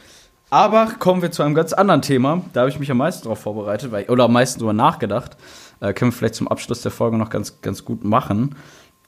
Aber 0.49 0.88
kommen 0.99 1.22
wir 1.22 1.32
zu 1.32 1.43
einem 1.43 1.53
ganz 1.53 1.74
anderen 1.74 2.01
Thema. 2.01 2.41
Da 2.53 2.61
habe 2.61 2.70
ich 2.70 2.80
mich 2.80 2.89
am 2.89 2.97
meisten 2.97 3.24
darauf 3.24 3.39
vorbereitet, 3.41 3.91
weil, 3.91 4.05
oder 4.09 4.24
am 4.26 4.34
meisten 4.34 4.59
drüber 4.59 4.74
nachgedacht. 4.74 5.36
Äh, 5.82 5.93
können 5.93 6.11
wir 6.11 6.18
vielleicht 6.18 6.36
zum 6.36 6.47
Abschluss 6.47 6.82
der 6.82 6.91
Folge 6.91 7.18
noch 7.18 7.30
ganz, 7.30 7.61
ganz 7.61 7.84
gut 7.84 8.03
machen. 8.05 8.55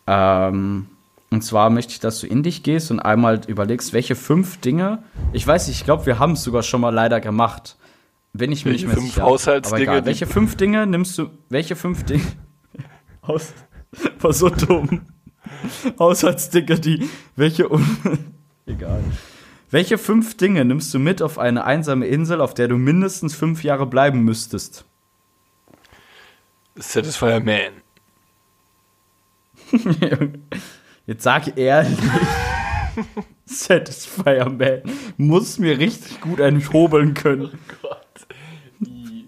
Ähm, 0.05 0.87
und 1.31 1.41
zwar 1.43 1.69
möchte 1.69 1.93
ich, 1.93 1.99
dass 2.01 2.19
du 2.19 2.27
in 2.27 2.43
dich 2.43 2.63
gehst 2.63 2.91
und 2.91 2.99
einmal 2.99 3.39
überlegst, 3.47 3.93
welche 3.93 4.15
fünf 4.15 4.59
Dinge. 4.59 5.01
Ich 5.31 5.47
weiß 5.47 5.67
nicht, 5.67 5.77
ich 5.79 5.85
glaube, 5.85 6.05
wir 6.05 6.19
haben 6.19 6.33
es 6.33 6.43
sogar 6.43 6.63
schon 6.63 6.81
mal 6.81 6.93
leider 6.93 7.21
gemacht. 7.21 7.77
Bin 8.33 8.51
ich 8.51 8.65
mir 8.65 8.71
Welche 8.71 8.85
nicht 8.85 8.93
mehr 8.93 9.01
fünf 9.01 9.13
sicher. 9.13 9.23
Haushaltsdinge, 9.23 9.81
Aber 9.87 9.93
egal. 9.97 10.05
Welche 10.05 10.27
fünf 10.27 10.57
Dinge 10.57 10.85
nimmst 10.85 11.17
du? 11.17 11.29
Welche 11.47 11.75
fünf 11.77 12.03
Dinge? 12.03 12.23
Haus, 13.25 13.53
war 14.19 14.33
so 14.33 14.49
dumm. 14.49 15.01
Haushaltsdinge, 15.97 16.79
die. 16.79 17.09
Welche. 17.35 17.69
un- 17.69 18.33
Egal. 18.65 19.03
Welche 19.71 19.97
fünf 19.97 20.35
Dinge 20.37 20.65
nimmst 20.65 20.93
du 20.93 20.99
mit 20.99 21.21
auf 21.21 21.37
eine 21.37 21.63
einsame 21.63 22.07
Insel, 22.07 22.41
auf 22.41 22.53
der 22.53 22.67
du 22.67 22.77
mindestens 22.77 23.35
fünf 23.35 23.63
Jahre 23.63 23.85
bleiben 23.85 24.23
müsstest? 24.23 24.85
Satisfier 26.75 27.39
Man. 27.39 27.73
Jetzt 31.05 31.23
sag 31.23 31.57
ehrlich. 31.57 31.97
Satisfier 33.45 34.49
Man 34.49 34.81
muss 35.17 35.59
mir 35.59 35.77
richtig 35.77 36.21
gut 36.21 36.41
einen 36.41 36.67
hobeln 36.73 37.13
können. 37.13 37.59
Gott. 37.81 38.27
I, 38.85 39.27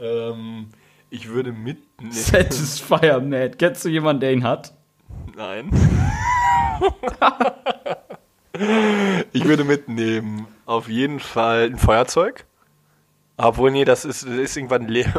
ähm, 0.00 0.68
ich 1.10 1.28
würde 1.28 1.52
mitnehmen. 1.52 1.84
Satisfier 2.12 3.20
Man. 3.20 3.58
Kennst 3.58 3.84
du 3.84 3.88
jemanden, 3.88 4.20
der 4.20 4.32
ihn 4.32 4.44
hat? 4.44 4.74
Nein. 5.36 5.70
ich 9.32 9.44
würde 9.44 9.64
mitnehmen. 9.64 10.46
Auf 10.66 10.88
jeden 10.88 11.20
Fall 11.20 11.66
ein 11.66 11.78
Feuerzeug. 11.78 12.44
Obwohl, 13.40 13.70
nee, 13.70 13.84
das 13.84 14.04
ist, 14.04 14.24
das 14.24 14.32
ist 14.32 14.56
irgendwann 14.56 14.88
leer. 14.88 15.14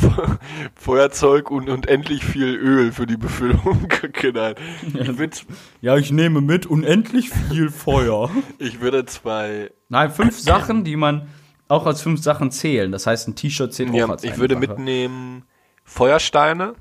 Feuerzeug 0.74 1.50
und, 1.50 1.68
und 1.68 1.86
endlich 1.86 2.24
viel 2.24 2.54
Öl 2.54 2.90
für 2.90 3.06
die 3.06 3.18
Befüllung. 3.18 3.86
Nein. 4.32 4.54
Ich 4.94 5.18
würde, 5.18 5.36
Ja, 5.82 5.98
ich 5.98 6.10
nehme 6.10 6.40
mit 6.40 6.64
unendlich 6.64 7.28
viel 7.28 7.68
Feuer. 7.70 8.30
ich 8.58 8.80
würde 8.80 9.04
zwei. 9.04 9.70
Nein, 9.90 10.10
fünf 10.10 10.38
Sachen, 10.38 10.84
die 10.84 10.96
man 10.96 11.28
auch 11.74 11.86
als 11.86 12.02
fünf 12.02 12.22
Sachen 12.22 12.50
zählen. 12.50 12.90
Das 12.92 13.06
heißt, 13.06 13.28
ein 13.28 13.34
T-Shirt 13.36 13.72
zählt 13.72 13.90
auch 13.90 13.94
Ja, 13.94 14.08
als 14.08 14.24
ich 14.24 14.38
würde 14.38 14.54
Sache. 14.54 14.66
mitnehmen 14.66 15.44
Feuersteine. 15.84 16.74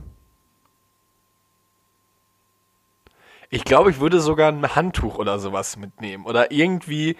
Ich 3.49 3.65
glaube, 3.65 3.91
ich 3.91 3.99
würde 3.99 4.19
sogar 4.19 4.51
ein 4.51 4.75
Handtuch 4.75 5.17
oder 5.17 5.37
sowas 5.39 5.77
mitnehmen. 5.77 6.25
Oder 6.25 6.51
irgendwie 6.51 7.15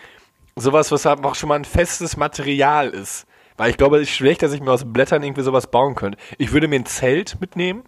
sowas, 0.55 0.91
was 0.91 1.05
halt 1.05 1.23
auch 1.23 1.35
schon 1.35 1.49
mal 1.49 1.55
ein 1.55 1.65
festes 1.65 2.17
Material 2.17 2.89
ist. 2.89 3.27
Weil 3.55 3.69
ich 3.69 3.77
glaube, 3.77 3.97
es 3.97 4.03
ist 4.03 4.15
schlecht, 4.15 4.41
dass 4.41 4.51
ich 4.53 4.61
mir 4.61 4.71
aus 4.71 4.91
Blättern 4.91 5.21
irgendwie 5.21 5.43
sowas 5.43 5.67
bauen 5.69 5.93
könnte. 5.95 6.17
Ich 6.39 6.51
würde 6.51 6.67
mir 6.67 6.77
ein 6.79 6.85
Zelt 6.87 7.39
mitnehmen. 7.39 7.83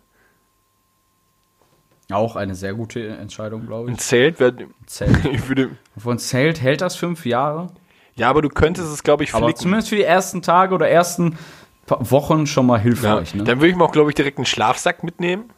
Auch 2.12 2.36
eine 2.36 2.54
sehr 2.54 2.76
gute 2.76 3.08
Entscheidung, 3.18 3.66
glaube 3.66 3.90
Ein 3.90 3.96
ich. 3.96 4.02
Zelt 4.02 4.40
wäre. 4.40 4.56
Zelt. 4.86 5.26
Ich 5.32 5.48
würde. 5.48 5.72
Von 5.98 6.20
Zelt 6.20 6.62
hält 6.62 6.82
das 6.82 6.96
fünf 6.96 7.26
Jahre. 7.26 7.72
Ja, 8.18 8.30
aber 8.30 8.41
du 8.41 8.49
könntest 8.49 8.91
es, 8.91 9.03
glaube 9.03 9.24
ich, 9.24 9.34
Aber 9.34 9.45
flicken. 9.45 9.59
zumindest 9.61 9.89
für 9.89 9.95
die 9.97 10.03
ersten 10.03 10.41
Tage 10.41 10.74
oder 10.74 10.88
ersten 10.88 11.38
Wochen 11.88 12.47
schon 12.47 12.66
mal 12.66 12.78
ja. 12.78 12.84
hilfreich. 12.84 13.36
Ne? 13.36 13.43
Dann 13.43 13.59
würde 13.59 13.70
ich 13.70 13.76
mir 13.76 13.84
auch, 13.84 13.91
glaube 13.91 14.09
ich, 14.09 14.16
direkt 14.16 14.38
einen 14.38 14.45
Schlafsack 14.45 15.03
mitnehmen. 15.03 15.51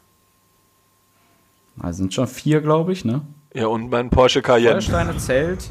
Also 1.80 1.98
sind 1.98 2.12
schon 2.14 2.26
vier, 2.26 2.60
glaube 2.60 2.92
ich, 2.92 3.04
ne? 3.04 3.22
Ja, 3.54 3.68
und 3.68 3.90
mein 3.90 4.10
Porsche 4.10 4.42
Cayenne. 4.42 4.82
Feuersteine, 4.82 5.16
Zelt. 5.16 5.70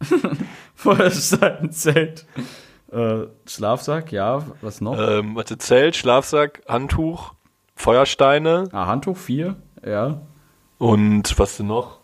Feuersteine, 0.74 1.70
Zelt. 1.70 2.26
Äh, 2.90 3.26
Schlafsack, 3.46 4.12
ja. 4.12 4.44
Was 4.60 4.80
noch? 4.80 4.98
Ähm, 4.98 5.36
warte, 5.36 5.58
Zelt, 5.58 5.96
Schlafsack, 5.96 6.62
Handtuch, 6.68 7.34
Feuersteine. 7.76 8.68
Ah, 8.72 8.86
Handtuch, 8.86 9.16
vier. 9.16 9.56
Ja. 9.84 10.20
Und 10.78 11.38
was 11.38 11.56
denn 11.56 11.68
noch? 11.68 12.00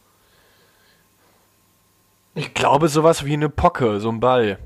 Ich 2.35 2.55
glaube 2.55 2.89
sowas 2.89 3.24
wie 3.24 3.35
eine 3.35 3.49
Pocke, 3.49 4.01
so 4.01 4.09
ein 4.09 4.20
Ball. 4.20 4.59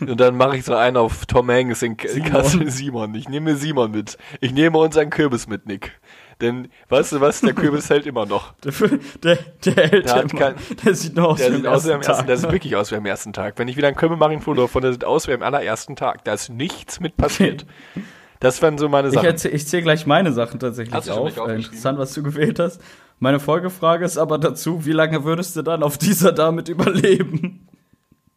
Und 0.00 0.18
dann 0.18 0.36
mache 0.36 0.56
ich 0.56 0.64
so 0.64 0.74
einen 0.74 0.96
auf 0.96 1.26
Tom 1.26 1.50
Hanks 1.50 1.82
in 1.82 1.96
Kassel 1.96 2.70
Simon. 2.70 3.14
Ich 3.14 3.28
nehme 3.28 3.56
Simon 3.56 3.90
mit. 3.90 4.16
Ich 4.40 4.52
nehme 4.52 4.78
unseren 4.78 5.10
Kürbis 5.10 5.46
mit, 5.46 5.66
Nick. 5.66 5.92
Denn, 6.40 6.68
weißt 6.88 7.12
du 7.12 7.20
was, 7.20 7.42
der 7.42 7.52
Kürbis 7.52 7.90
hält 7.90 8.06
immer 8.06 8.24
noch. 8.24 8.54
Der, 8.64 8.72
der, 9.22 9.36
der 9.74 9.88
hält 9.90 10.06
Der 10.08 10.20
immer- 10.22 10.28
kein- 10.38 10.54
der 10.84 10.94
sieht 10.94 11.14
nur 11.14 11.28
aus 11.28 11.38
Der 11.38 11.52
wie 11.52 11.56
sieht 11.56 11.66
am 11.66 11.74
aus 11.74 11.86
wie 11.86 11.92
am 11.92 12.00
ersten 12.00 12.12
Tag. 12.16 12.26
der 12.26 12.36
sieht 12.38 12.52
wirklich 12.52 12.76
aus 12.76 12.90
wie 12.90 12.94
am 12.96 13.04
ersten 13.06 13.32
Tag. 13.34 13.58
Wenn 13.58 13.68
ich 13.68 13.76
wieder 13.76 13.88
einen 13.88 13.96
Kümmel 13.96 14.16
mache, 14.16 14.32
ein 14.32 14.40
Foto 14.40 14.62
davon, 14.62 14.80
der 14.80 14.92
sieht 14.92 15.04
aus 15.04 15.28
wie 15.28 15.34
am 15.34 15.42
allerersten 15.42 15.96
Tag. 15.96 16.24
Da 16.24 16.32
ist 16.32 16.48
nichts 16.48 17.00
mit 17.00 17.16
passiert. 17.16 17.66
Das 18.42 18.62
wären 18.62 18.78
so 18.78 18.88
meine 18.88 19.08
Ich, 19.08 19.14
Sachen. 19.14 19.26
erzähl, 19.26 19.54
ich 19.54 19.66
zähle 19.68 19.82
gleich 19.82 20.06
meine 20.06 20.32
Sachen 20.32 20.58
tatsächlich 20.58 20.94
auf. 21.10 21.36
Äh, 21.36 21.56
interessant, 21.56 21.98
was 21.98 22.14
du 22.14 22.22
gewählt 22.22 22.58
hast. 22.58 22.80
Meine 23.20 23.38
Folgefrage 23.38 24.04
ist 24.04 24.16
aber 24.18 24.38
dazu, 24.38 24.84
wie 24.86 24.92
lange 24.92 25.24
würdest 25.24 25.54
du 25.54 25.62
dann 25.62 25.82
auf 25.82 25.98
dieser 25.98 26.32
damit 26.32 26.68
überleben? 26.68 27.68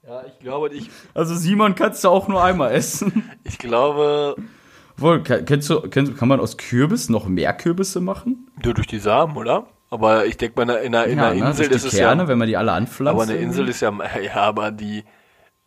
Ja, 0.05 0.23
ich 0.27 0.37
glaube, 0.39 0.69
ich, 0.75 0.89
Also 1.13 1.33
Simon 1.35 1.73
kannst 1.75 2.03
du 2.03 2.09
auch 2.09 2.27
nur 2.27 2.43
einmal 2.43 2.73
essen. 2.73 3.29
ich 3.45 3.57
glaube, 3.57 4.35
Wohl, 4.97 5.23
ke- 5.23 5.43
kennst 5.43 5.69
du, 5.69 5.79
kennst, 5.81 6.17
kann 6.17 6.27
man 6.27 6.39
aus 6.39 6.57
Kürbis 6.57 7.09
noch 7.09 7.27
mehr 7.27 7.53
Kürbisse 7.53 7.99
machen? 8.01 8.47
nur 8.63 8.73
durch 8.73 8.85
die 8.87 8.99
Samen, 8.99 9.35
oder? 9.37 9.65
Aber 9.89 10.25
ich 10.25 10.37
denke 10.37 10.63
mal, 10.65 10.75
in 10.75 10.93
einer, 10.93 11.05
in 11.05 11.19
einer, 11.19 11.31
in 11.31 11.41
einer 11.41 11.43
ne, 11.45 11.49
Insel 11.51 11.67
durch 11.69 11.77
ist 11.77 11.85
es 11.93 11.97
Kerne, 11.99 12.23
ja. 12.23 12.27
wenn 12.27 12.37
man 12.37 12.47
die 12.47 12.57
alle 12.57 12.73
anpflanzt. 12.73 13.13
Aber 13.13 13.23
eine 13.23 13.35
Insel 13.41 13.69
ist 13.69 13.79
ja, 13.81 13.91
ja, 14.23 14.35
aber 14.35 14.71
die, 14.71 15.03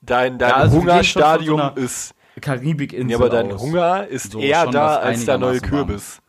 dein, 0.03 0.37
dein 0.39 0.51
Ja, 0.51 0.57
also 0.57 0.77
Hungerstadium 0.79 1.73
so 1.75 1.81
ist, 1.81 2.15
Karibik-Insel 2.41 3.11
ja, 3.11 3.17
aber 3.17 3.31
dein 3.31 3.51
aus. 3.53 3.61
Hunger 3.63 4.07
ist 4.07 4.33
So, 4.33 4.41
eher 4.41 4.67
da 4.67 4.97
als 4.97 5.25
der 5.25 5.39
neue. 5.39 5.61
Kürbis. 5.61 6.21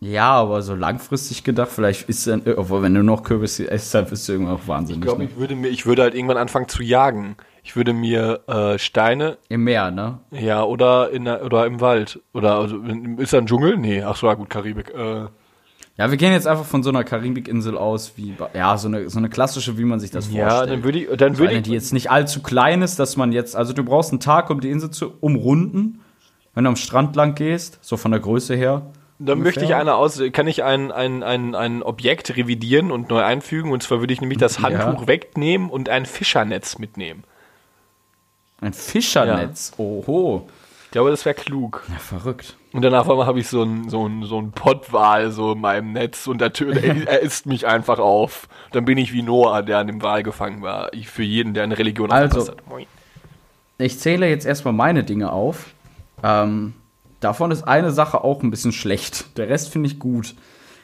Ja, 0.00 0.30
aber 0.30 0.62
so 0.62 0.74
langfristig 0.74 1.42
gedacht, 1.42 1.70
vielleicht 1.72 2.08
ist 2.08 2.26
dann, 2.26 2.42
obwohl 2.56 2.82
wenn 2.82 2.94
du 2.94 3.02
noch 3.02 3.24
Kürbis 3.24 3.58
isst, 3.58 3.94
dann 3.94 4.06
bist 4.06 4.28
du 4.28 4.32
irgendwann 4.32 4.54
auch 4.54 4.68
wahnsinnig. 4.68 5.00
Ich 5.00 5.04
glaube, 5.04 5.24
ne? 5.24 5.28
ich 5.30 5.36
würde 5.36 5.56
mir, 5.56 5.68
ich 5.68 5.86
würde 5.86 6.02
halt 6.02 6.14
irgendwann 6.14 6.36
anfangen 6.36 6.68
zu 6.68 6.82
jagen. 6.82 7.36
Ich 7.64 7.74
würde 7.74 7.92
mir 7.92 8.40
äh, 8.46 8.78
Steine, 8.78 9.38
Im 9.48 9.64
Meer, 9.64 9.90
ne? 9.90 10.18
ja, 10.30 10.62
oder 10.62 11.10
in 11.10 11.24
der, 11.24 11.44
oder 11.44 11.66
im 11.66 11.80
Wald. 11.80 12.20
Oder 12.32 12.54
also, 12.54 12.78
ist 13.18 13.32
da 13.32 13.38
ein 13.38 13.46
Dschungel? 13.46 13.76
Nee, 13.76 14.02
ach 14.02 14.16
so, 14.16 14.28
ja, 14.28 14.34
gut, 14.34 14.48
Karibik. 14.48 14.90
Äh, 14.94 15.26
Ja, 15.96 16.10
wir 16.10 16.16
gehen 16.16 16.32
jetzt 16.32 16.46
einfach 16.46 16.64
von 16.64 16.84
so 16.84 16.90
einer 16.90 17.02
Karibikinsel 17.02 17.76
aus, 17.76 18.12
wie, 18.14 18.34
ja, 18.54 18.78
so 18.78 18.86
eine, 18.86 19.10
so 19.10 19.18
eine 19.18 19.28
klassische, 19.28 19.78
wie 19.78 19.84
man 19.84 19.98
sich 19.98 20.12
das 20.12 20.32
ja, 20.32 20.48
vorstellt. 20.48 20.70
dann 20.70 20.84
würde 20.84 20.98
ich, 21.00 21.08
dann 21.16 21.34
So 21.34 21.40
würde 21.40 21.50
eine, 21.50 21.58
ich, 21.58 21.64
die 21.64 21.72
jetzt 21.72 21.92
nicht 21.92 22.08
allzu 22.08 22.40
klein 22.40 22.82
ist, 22.82 23.00
dass 23.00 23.16
man 23.16 23.32
jetzt, 23.32 23.56
also 23.56 23.72
du 23.72 23.82
brauchst 23.82 24.12
einen 24.12 24.20
Tag, 24.20 24.48
um 24.48 24.60
die 24.60 24.70
Insel 24.70 24.90
zu 24.92 25.14
umrunden, 25.20 26.00
wenn 26.54 26.62
du 26.64 26.70
am 26.70 26.76
Strand 26.76 27.16
lang 27.16 27.34
gehst, 27.34 27.80
so 27.82 27.96
von 27.96 28.12
der 28.12 28.20
Größe 28.20 28.54
her. 28.54 28.92
Dann 29.20 29.40
möchte 29.40 29.64
ich 29.64 29.74
eine 29.74 29.94
aus, 29.94 30.20
kann 30.32 30.46
ich 30.46 30.62
ein, 30.62 30.92
ein, 30.92 31.22
ein, 31.24 31.54
ein 31.56 31.82
Objekt 31.82 32.36
revidieren 32.36 32.92
und 32.92 33.08
neu 33.10 33.22
einfügen. 33.22 33.72
Und 33.72 33.82
zwar 33.82 33.98
würde 34.00 34.12
ich 34.12 34.20
nämlich 34.20 34.38
das 34.38 34.58
Ja. 34.58 34.62
Handtuch 34.64 35.06
wegnehmen 35.08 35.70
und 35.70 35.88
ein 35.88 36.06
Fischernetz 36.06 36.78
mitnehmen. 36.78 37.24
Ein 38.60 38.72
Fischernetz. 38.72 39.72
Oho. 39.78 40.48
Ich 40.84 40.92
glaube, 40.92 41.10
das 41.10 41.24
wäre 41.24 41.34
klug. 41.34 41.84
Ja, 41.88 41.98
verrückt. 41.98 42.56
Und 42.72 42.82
danach 42.82 43.06
habe 43.06 43.38
ich 43.40 43.48
so 43.48 43.62
ein, 43.62 43.88
so 43.90 44.06
ein, 44.06 44.22
so 44.24 44.40
ein 44.40 44.52
Pottwal 44.52 45.30
so 45.32 45.52
in 45.52 45.60
meinem 45.60 45.92
Netz 45.92 46.26
und 46.26 46.40
der, 46.40 46.52
Tür- 46.54 46.76
er, 46.76 47.20
isst 47.20 47.46
mich 47.46 47.66
einfach 47.66 47.98
auf. 47.98 48.48
Dann 48.72 48.84
bin 48.84 48.98
ich 48.98 49.12
wie 49.12 49.22
Noah, 49.22 49.62
der 49.62 49.78
an 49.78 49.86
dem 49.86 50.00
Wal 50.02 50.22
gefangen 50.22 50.62
war. 50.62 50.92
Ich 50.94 51.08
für 51.08 51.22
jeden, 51.22 51.54
der 51.54 51.64
eine 51.64 51.76
Religion 51.76 52.10
Also, 52.10 52.48
hat. 52.48 52.56
Ich 53.78 53.98
zähle 53.98 54.28
jetzt 54.28 54.46
erstmal 54.46 54.74
meine 54.74 55.04
Dinge 55.04 55.30
auf. 55.32 55.66
Ähm, 56.22 56.74
davon 57.20 57.50
ist 57.50 57.62
eine 57.62 57.90
Sache 57.90 58.22
auch 58.24 58.42
ein 58.42 58.50
bisschen 58.50 58.72
schlecht. 58.72 59.36
Der 59.36 59.48
Rest 59.48 59.70
finde 59.70 59.88
ich 59.88 59.98
gut. 59.98 60.34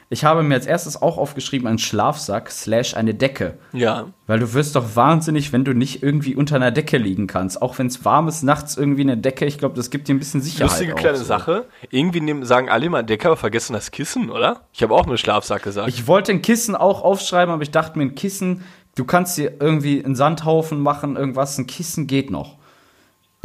Ich 0.09 0.23
habe 0.23 0.43
mir 0.43 0.53
als 0.53 0.67
erstes 0.67 1.01
auch 1.01 1.17
aufgeschrieben, 1.17 1.67
einen 1.67 1.79
Schlafsack 1.79 2.51
slash 2.51 2.95
eine 2.95 3.15
Decke. 3.15 3.57
Ja. 3.73 4.07
Weil 4.27 4.39
du 4.39 4.53
wirst 4.53 4.75
doch 4.75 4.95
wahnsinnig, 4.95 5.51
wenn 5.51 5.65
du 5.65 5.73
nicht 5.73 6.03
irgendwie 6.03 6.35
unter 6.35 6.57
einer 6.57 6.69
Decke 6.69 6.97
liegen 6.97 7.25
kannst. 7.25 7.59
Auch 7.59 7.79
wenn 7.79 7.87
es 7.87 8.05
warm 8.05 8.27
ist, 8.27 8.43
nachts 8.43 8.77
irgendwie 8.77 9.01
eine 9.01 9.17
Decke. 9.17 9.45
Ich 9.45 9.57
glaube, 9.57 9.75
das 9.75 9.89
gibt 9.89 10.07
dir 10.07 10.13
ein 10.13 10.19
bisschen 10.19 10.41
Sicherheit. 10.41 10.69
Lustige 10.69 10.93
kleine 10.93 11.17
so. 11.17 11.23
Sache. 11.23 11.65
Irgendwie 11.89 12.21
nehmen, 12.21 12.45
sagen 12.45 12.69
alle 12.69 12.85
immer 12.85 13.01
Decker, 13.01 13.29
aber 13.29 13.37
vergessen 13.37 13.73
das 13.73 13.89
Kissen, 13.89 14.29
oder? 14.29 14.61
Ich 14.73 14.83
habe 14.83 14.93
auch 14.93 15.07
nur 15.07 15.17
Schlafsack 15.17 15.63
gesagt. 15.63 15.89
Ich 15.89 16.05
wollte 16.05 16.33
ein 16.33 16.43
Kissen 16.43 16.75
auch 16.75 17.03
aufschreiben, 17.03 17.51
aber 17.51 17.63
ich 17.63 17.71
dachte 17.71 17.97
mir, 17.97 18.05
ein 18.05 18.15
Kissen, 18.15 18.63
du 18.93 19.05
kannst 19.05 19.37
dir 19.39 19.53
irgendwie 19.59 20.05
einen 20.05 20.15
Sandhaufen 20.15 20.79
machen, 20.81 21.15
irgendwas. 21.15 21.57
Ein 21.57 21.65
Kissen 21.65 22.05
geht 22.05 22.29
noch. 22.29 22.57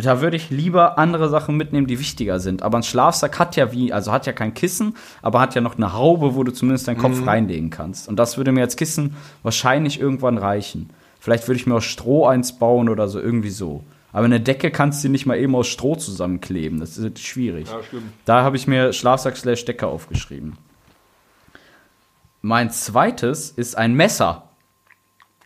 Da 0.02 0.20
würde 0.20 0.36
ich 0.36 0.50
lieber 0.50 0.98
andere 0.98 1.28
Sachen 1.28 1.56
mitnehmen, 1.56 1.86
die 1.86 1.98
wichtiger 1.98 2.40
sind. 2.40 2.62
Aber 2.62 2.78
ein 2.78 2.82
Schlafsack 2.82 3.38
hat 3.38 3.56
ja 3.56 3.72
wie, 3.72 3.92
also 3.92 4.12
hat 4.12 4.26
ja 4.26 4.32
kein 4.32 4.54
Kissen, 4.54 4.96
aber 5.20 5.40
hat 5.40 5.54
ja 5.54 5.60
noch 5.60 5.76
eine 5.76 5.92
Haube, 5.92 6.34
wo 6.34 6.44
du 6.44 6.52
zumindest 6.52 6.88
deinen 6.88 6.98
Kopf 6.98 7.26
reinlegen 7.26 7.70
kannst. 7.70 8.08
Und 8.08 8.16
das 8.16 8.36
würde 8.36 8.52
mir 8.52 8.62
als 8.62 8.76
Kissen 8.76 9.16
wahrscheinlich 9.42 10.00
irgendwann 10.00 10.38
reichen. 10.38 10.90
Vielleicht 11.18 11.48
würde 11.48 11.60
ich 11.60 11.66
mir 11.66 11.74
aus 11.74 11.84
Stroh 11.84 12.26
eins 12.26 12.58
bauen 12.58 12.88
oder 12.88 13.08
so, 13.08 13.20
irgendwie 13.20 13.50
so. 13.50 13.84
Aber 14.12 14.24
eine 14.24 14.40
Decke 14.40 14.70
kannst 14.70 15.04
du 15.04 15.08
nicht 15.08 15.26
mal 15.26 15.38
eben 15.38 15.54
aus 15.54 15.68
Stroh 15.68 15.96
zusammenkleben. 15.96 16.80
Das 16.80 16.96
ist 16.96 17.18
schwierig. 17.20 17.68
stimmt. 17.86 18.12
Da 18.24 18.42
habe 18.42 18.56
ich 18.56 18.66
mir 18.66 18.92
Schlafsack 18.92 19.36
slash 19.36 19.64
Decke 19.64 19.86
aufgeschrieben. 19.86 20.56
Mein 22.42 22.70
zweites 22.70 23.50
ist 23.50 23.76
ein 23.76 23.94
Messer. 23.94 24.48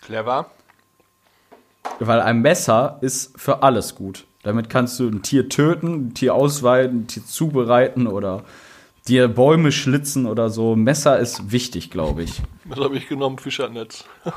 Clever. 0.01 0.47
Weil 1.99 2.21
ein 2.21 2.41
Messer 2.41 2.99
ist 3.01 3.39
für 3.39 3.63
alles 3.63 3.95
gut. 3.95 4.27
Damit 4.45 4.71
kannst 4.71 5.01
du 5.01 5.09
ein 5.09 5.23
Tier 5.23 5.49
töten, 5.49 6.09
ein 6.09 6.15
Tier 6.15 6.35
ausweiden, 6.35 7.01
ein 7.01 7.07
Tier 7.09 7.25
zubereiten 7.27 8.07
oder 8.07 8.45
dir 9.09 9.29
Bäume 9.29 9.73
schlitzen 9.73 10.27
oder 10.27 10.51
so. 10.51 10.77
Messer 10.77 11.19
ist 11.19 11.51
wichtig, 11.51 11.91
glaube 11.91 12.23
ich. 12.23 12.41
Was 12.65 12.79
habe 12.79 12.97
ich 12.97 13.09
genommen? 13.09 13.39
Fischernetz. 13.39 14.05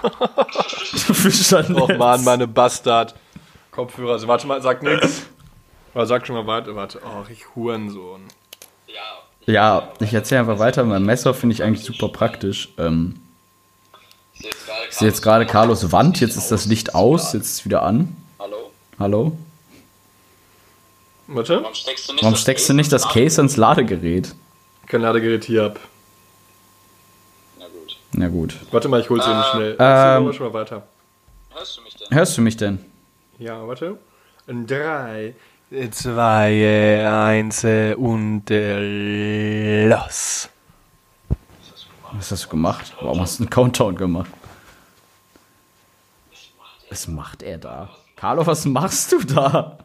Fischernetz. 1.14 1.82
Och 1.82 1.98
man, 1.98 2.24
meine 2.24 2.48
Bastard. 2.48 3.16
Kopfhörer. 3.72 4.14
Also, 4.14 4.28
warte 4.28 4.48
mal, 4.48 4.62
sag 4.62 4.82
nix. 4.82 5.28
Oder 5.94 6.06
sag 6.06 6.26
schon 6.26 6.36
mal 6.36 6.48
warte, 6.48 6.76
warte. 6.76 7.00
Och, 7.00 7.30
ich 7.30 7.56
Hurensohn. 7.56 8.22
Ja, 9.48 9.94
ich 10.02 10.14
erzähle 10.14 10.42
einfach 10.42 10.60
weiter. 10.60 10.84
Mein 10.84 11.04
Messer 11.04 11.34
finde 11.34 11.54
ich 11.54 11.64
eigentlich 11.64 11.86
super 11.86 12.10
praktisch. 12.10 12.68
Ähm, 12.78 13.16
ich 14.34 14.96
sehe 14.96 15.08
jetzt 15.08 15.22
gerade 15.22 15.46
Carlos 15.46 15.94
Wand. 15.94 16.20
Jetzt 16.20 16.36
ist 16.36 16.52
das 16.52 16.66
Licht 16.66 16.96
aus. 16.96 17.32
Jetzt 17.32 17.46
ist 17.46 17.54
es 17.60 17.66
wieder 17.66 17.84
an. 17.84 18.14
Hallo? 18.40 18.72
Hallo? 19.00 19.38
Warte. 21.28 21.62
Warum 21.62 21.74
steckst 21.74 22.08
du 22.08 22.14
nicht 22.14 22.24
Warum 22.24 22.34
das 22.34 22.42
steckst 22.42 22.64
du 22.66 22.74
Case 22.74 22.76
nicht 22.78 22.92
das? 22.94 23.08
Case 23.10 23.42
ins 23.42 23.58
Ladegerät? 23.58 24.34
Kein 24.88 25.02
Ladegerät 25.02 25.44
hier 25.44 25.66
ab. 25.66 25.80
Na 28.14 28.30
gut. 28.30 28.56
Warte 28.72 28.88
mal, 28.88 29.02
ich 29.02 29.10
hol's 29.10 29.26
eben 29.28 29.44
schnell. 29.52 29.76
ähm, 29.80 30.34
schon 30.34 30.48
mal 30.48 30.54
weiter. 30.54 30.84
Hörst 32.10 32.38
du 32.38 32.42
mich 32.42 32.56
denn? 32.56 32.80
Ja, 33.38 33.68
warte. 33.68 33.98
In 34.48 34.66
drei, 34.66 35.36
zwei, 35.92 37.06
eins 37.08 37.64
und 37.98 38.50
äh, 38.50 39.88
los. 39.90 40.50
Was 42.14 42.32
hast 42.32 42.46
du 42.46 42.50
gemacht? 42.50 42.94
Warum 43.02 43.20
hast 43.20 43.40
du 43.40 43.44
einen 43.44 43.50
Countdown 43.50 43.96
gemacht? 43.96 44.32
Was 46.90 47.08
macht 47.08 47.44
er 47.44 47.58
da? 47.58 47.90
Carlo, 48.16 48.48
was 48.48 48.66
machst 48.66 49.12
du 49.12 49.20
da? 49.20 49.78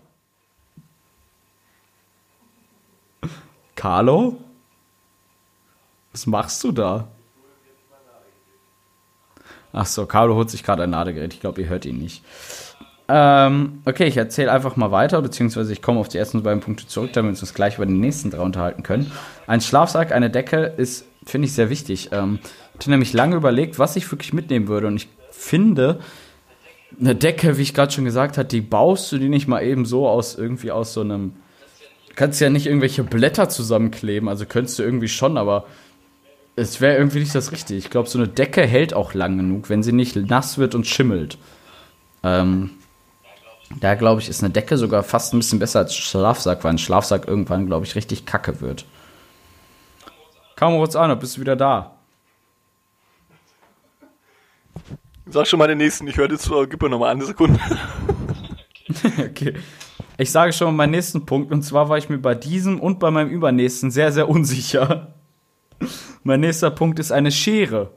Carlo? 3.77 4.37
Was 6.13 6.27
machst 6.27 6.63
du 6.65 6.73
da? 6.73 7.09
Ach 9.73 9.87
so, 9.87 10.05
Carlo 10.07 10.35
holt 10.35 10.51
sich 10.51 10.63
gerade 10.63 10.83
ein 10.83 10.91
Ladegerät. 10.91 11.33
Ich 11.33 11.41
glaube, 11.41 11.63
ihr 11.63 11.69
hört 11.69 11.87
ihn 11.87 11.99
nicht. 11.99 12.23
Ähm, 13.09 13.83
okay, 13.85 14.05
ich 14.05 14.17
erzähle 14.17 14.53
einfach 14.53 14.77
mal 14.77 14.91
weiter, 14.91 15.21
beziehungsweise 15.23 15.73
ich 15.73 15.83
komme 15.83 16.01
auf 16.01 16.09
die 16.09 16.19
ersten 16.19 16.43
beiden 16.43 16.61
Punkte 16.61 16.87
zurück, 16.87 17.13
damit 17.13 17.37
wir 17.37 17.43
uns 17.43 17.55
gleich 17.55 17.77
über 17.77 17.87
die 17.87 17.93
nächsten 17.93 18.31
drei 18.31 18.41
unterhalten 18.41 18.83
können. 18.83 19.11
Ein 19.47 19.61
Schlafsack, 19.61 20.13
eine 20.13 20.31
Decke 20.31 20.75
ist, 20.77 21.07
finde 21.25 21.47
ich, 21.47 21.55
sehr 21.55 21.71
wichtig. 21.71 22.11
Ähm, 22.13 22.39
ich 22.75 22.81
habe 22.81 22.91
nämlich 22.91 23.13
lange 23.13 23.37
überlegt, 23.37 23.79
was 23.79 23.97
ich 23.97 24.11
wirklich 24.11 24.33
mitnehmen 24.33 24.69
würde 24.69 24.87
und 24.87 24.97
ich 24.97 25.09
finde, 25.31 26.01
eine 27.01 27.15
Decke, 27.15 27.59
wie 27.59 27.63
ich 27.63 27.75
gerade 27.75 27.93
schon 27.93 28.05
gesagt 28.05 28.39
habe, 28.39 28.49
die 28.49 28.61
baust 28.61 29.11
du 29.13 29.19
die 29.19 29.29
nicht 29.29 29.49
mal 29.49 29.63
eben 29.63 29.85
so 29.85 30.09
aus 30.09 30.37
irgendwie 30.37 30.71
aus 30.71 30.93
so 30.93 31.01
einem. 31.01 31.35
Du 32.13 32.17
kannst 32.17 32.43
ja 32.43 32.51
nicht 32.51 32.67
irgendwelche 32.67 33.05
Blätter 33.05 33.49
zusammenkleben, 33.49 34.29
also 34.29 34.45
könntest 34.45 34.79
du 34.79 34.83
irgendwie 34.83 35.09
schon, 35.09 35.39
aber 35.39 35.65
es 36.57 36.83
wäre 36.83 36.99
irgendwie 36.99 37.21
nicht 37.21 37.35
das 37.35 37.53
Richtige. 37.53 37.79
Ich 37.79 37.89
glaube, 37.89 38.07
so 38.07 38.19
eine 38.19 38.29
Decke 38.29 38.67
hält 38.67 38.93
auch 38.93 39.15
lang 39.15 39.39
genug, 39.39 39.71
wenn 39.71 39.83
sie 39.83 39.93
nicht 39.93 40.15
nass 40.15 40.59
wird 40.59 40.75
und 40.75 40.87
schimmelt. 40.87 41.39
Ähm, 42.23 42.73
da 43.81 43.95
glaube 43.95 44.21
ich, 44.21 44.29
ist 44.29 44.45
eine 44.45 44.53
Decke 44.53 44.77
sogar 44.77 45.03
fast 45.03 45.33
ein 45.33 45.39
bisschen 45.39 45.59
besser 45.59 45.79
als 45.79 45.97
Schlafsack, 45.97 46.63
weil 46.65 46.73
ein 46.73 46.79
Schlafsack 46.79 47.27
irgendwann, 47.27 47.65
glaube 47.67 47.87
ich, 47.87 47.95
richtig 47.95 48.27
kacke 48.27 48.61
wird. 48.61 48.85
Kaum 50.55 50.77
kurz 50.77 50.95
an, 50.95 51.19
bist 51.19 51.39
du 51.39 51.41
wieder 51.41 51.57
da? 51.57 51.93
Sag 55.25 55.47
schon 55.47 55.59
mal 55.59 55.69
den 55.69 55.79
nächsten, 55.79 56.07
ich 56.09 56.19
höre 56.19 56.29
dir 56.29 56.37
zu, 56.39 56.53
aber 56.53 56.67
gib 56.67 56.83
mir 56.83 56.91
noch 56.91 56.99
mal 56.99 57.11
eine 57.11 57.25
Sekunde. 57.25 57.59
Okay. 59.19 59.55
Ich 60.19 60.31
sage 60.31 60.53
schon 60.53 60.69
mal 60.69 60.73
meinen 60.73 60.93
nächsten 60.93 61.27
Punkt. 61.27 61.53
Und 61.53 61.63
zwar 61.63 61.89
war 61.89 61.99
ich 61.99 62.09
mir 62.09 62.19
bei 62.19 62.35
diesem 62.35 62.81
und 62.81 62.99
bei 62.99 63.11
meinem 63.11 63.31
übernächsten 63.31 63.91
sehr, 63.91 64.13
sehr 64.13 64.29
unsicher. 64.29 65.15
Mein 66.23 66.41
nächster 66.41 66.71
Punkt 66.71 66.99
ist 66.99 67.13
eine 67.13 67.33
Schere. 67.33 67.91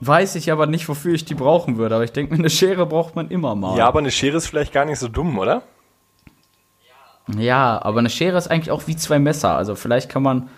Weiß 0.00 0.34
ich 0.36 0.52
aber 0.52 0.66
nicht, 0.66 0.88
wofür 0.88 1.14
ich 1.14 1.24
die 1.24 1.34
brauchen 1.34 1.78
würde. 1.78 1.94
Aber 1.94 2.04
ich 2.04 2.12
denke 2.12 2.34
mir, 2.34 2.38
eine 2.38 2.50
Schere 2.50 2.86
braucht 2.86 3.16
man 3.16 3.30
immer 3.30 3.54
mal. 3.54 3.78
Ja, 3.78 3.88
aber 3.88 3.98
eine 4.00 4.10
Schere 4.10 4.36
ist 4.36 4.46
vielleicht 4.46 4.72
gar 4.72 4.84
nicht 4.84 4.98
so 4.98 5.08
dumm, 5.08 5.38
oder? 5.38 5.62
Ja, 7.36 7.80
aber 7.82 7.98
eine 7.98 8.10
Schere 8.10 8.36
ist 8.36 8.48
eigentlich 8.48 8.70
auch 8.70 8.86
wie 8.86 8.96
zwei 8.96 9.18
Messer. 9.18 9.56
Also 9.56 9.74
vielleicht 9.74 10.08
kann 10.08 10.22
man 10.22 10.48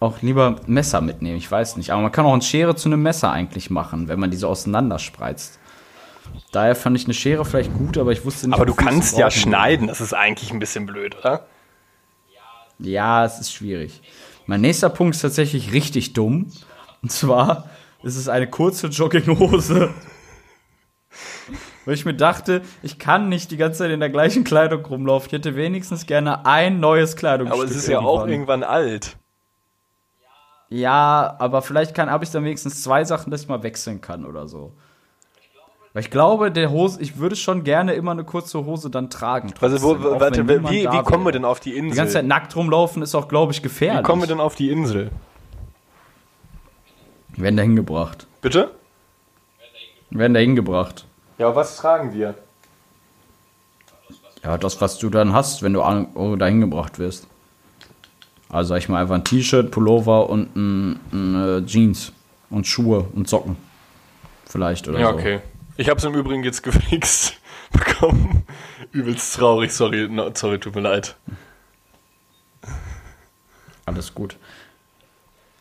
auch 0.00 0.22
lieber 0.22 0.56
Messer 0.66 1.00
mitnehmen. 1.00 1.36
Ich 1.36 1.50
weiß 1.50 1.76
nicht. 1.76 1.90
Aber 1.92 2.02
man 2.02 2.12
kann 2.12 2.26
auch 2.26 2.32
eine 2.32 2.42
Schere 2.42 2.76
zu 2.76 2.88
einem 2.88 3.02
Messer 3.02 3.32
eigentlich 3.32 3.70
machen, 3.70 4.08
wenn 4.08 4.20
man 4.20 4.30
die 4.30 4.36
so 4.36 4.48
auseinanderspreizt. 4.48 5.57
Daher 6.52 6.74
fand 6.74 6.96
ich 6.96 7.04
eine 7.04 7.14
Schere 7.14 7.44
vielleicht 7.44 7.72
gut, 7.74 7.98
aber 7.98 8.12
ich 8.12 8.24
wusste 8.24 8.46
nicht. 8.46 8.54
Aber 8.54 8.66
du 8.66 8.74
kannst 8.74 9.18
ja 9.18 9.30
schneiden, 9.30 9.86
das 9.86 10.00
ist 10.00 10.14
eigentlich 10.14 10.50
ein 10.52 10.58
bisschen 10.58 10.86
blöd, 10.86 11.16
oder? 11.18 11.46
Ja, 12.78 13.24
es 13.24 13.40
ist 13.40 13.52
schwierig. 13.52 14.02
Mein 14.46 14.60
nächster 14.60 14.88
Punkt 14.88 15.14
ist 15.14 15.22
tatsächlich 15.22 15.72
richtig 15.72 16.12
dumm. 16.14 16.50
Und 17.02 17.12
zwar 17.12 17.68
ist 18.02 18.16
es 18.16 18.28
eine 18.28 18.48
kurze 18.48 18.86
Jogginghose. 18.88 19.92
Weil 21.84 21.94
ich 21.94 22.04
mir 22.04 22.14
dachte, 22.14 22.62
ich 22.82 22.98
kann 22.98 23.28
nicht 23.28 23.50
die 23.50 23.56
ganze 23.56 23.80
Zeit 23.80 23.90
in 23.90 24.00
der 24.00 24.10
gleichen 24.10 24.44
Kleidung 24.44 24.84
rumlaufen. 24.84 25.26
Ich 25.28 25.32
hätte 25.32 25.56
wenigstens 25.56 26.06
gerne 26.06 26.46
ein 26.46 26.80
neues 26.80 27.16
Kleidungsstück. 27.16 27.62
Aber 27.62 27.70
es 27.70 27.76
ist 27.76 27.88
ja 27.88 28.00
auch 28.00 28.26
irgendwann. 28.26 28.62
alt. 28.62 29.16
Ja, 30.68 31.34
aber 31.38 31.62
vielleicht 31.62 31.94
kann 31.94 32.10
habe 32.10 32.24
ich 32.24 32.30
dann 32.30 32.44
wenigstens 32.44 32.82
zwei 32.82 33.04
Sachen, 33.04 33.30
dass 33.30 33.42
ich 33.42 33.48
mal 33.48 33.62
wechseln 33.62 34.00
kann 34.00 34.26
oder 34.26 34.48
so. 34.48 34.74
Weil 35.98 36.04
ich 36.04 36.12
glaube, 36.12 36.52
der 36.52 36.70
Hose, 36.70 37.02
ich 37.02 37.18
würde 37.18 37.34
schon 37.34 37.64
gerne 37.64 37.94
immer 37.94 38.12
eine 38.12 38.22
kurze 38.22 38.64
Hose 38.64 38.88
dann 38.88 39.10
tragen. 39.10 39.52
Also, 39.60 39.82
wo, 39.82 39.94
trotzdem, 39.96 40.20
warte, 40.48 40.70
wie, 40.70 40.84
wie 40.88 41.02
kommen 41.02 41.24
wir 41.24 41.32
denn 41.32 41.44
auf 41.44 41.58
die 41.58 41.72
Die 41.72 41.80
ganze 41.80 42.02
Insel? 42.02 42.12
Zeit 42.12 42.26
nackt 42.26 42.54
rumlaufen 42.54 43.02
ist 43.02 43.16
auch, 43.16 43.26
glaube 43.26 43.50
ich, 43.50 43.62
gefährlich. 43.62 43.98
Wie 43.98 44.04
kommen 44.04 44.22
wir 44.22 44.28
denn 44.28 44.38
auf 44.38 44.54
die 44.54 44.70
Insel? 44.70 45.10
Werden 47.36 47.56
da 47.56 47.64
hingebracht. 47.64 48.28
Bitte? 48.40 48.70
Werden 50.10 50.34
da 50.34 50.38
hingebracht. 50.38 51.04
Ja, 51.36 51.56
was 51.56 51.78
tragen 51.78 52.12
wir? 52.12 52.36
Ja, 54.44 54.56
das, 54.56 54.80
was 54.80 55.00
du 55.00 55.10
dann 55.10 55.32
hast, 55.32 55.64
wenn 55.64 55.72
du 55.72 55.82
oh, 55.82 56.36
da 56.36 56.46
hingebracht 56.46 57.00
wirst. 57.00 57.26
Also 58.48 58.68
sag 58.68 58.78
ich 58.78 58.88
mal 58.88 59.02
einfach 59.02 59.16
ein 59.16 59.24
T-Shirt, 59.24 59.72
Pullover 59.72 60.30
und 60.30 60.54
ein, 60.54 61.00
ein, 61.12 61.64
äh, 61.64 61.66
Jeans 61.66 62.12
und 62.50 62.68
Schuhe 62.68 63.08
und 63.16 63.28
Socken. 63.28 63.56
Vielleicht 64.46 64.86
oder 64.86 65.00
Ja, 65.00 65.08
so. 65.10 65.14
okay. 65.16 65.40
Ich 65.78 65.88
habe 65.88 65.98
es 65.98 66.04
im 66.04 66.14
Übrigen 66.14 66.42
jetzt 66.42 66.64
gefixt 66.64 67.34
bekommen. 67.72 68.44
Übelst 68.90 69.36
traurig, 69.36 69.72
sorry, 69.72 70.08
no, 70.08 70.28
sorry, 70.34 70.58
tut 70.58 70.74
mir 70.74 70.80
leid. 70.80 71.14
Alles 73.86 74.12
gut. 74.12 74.36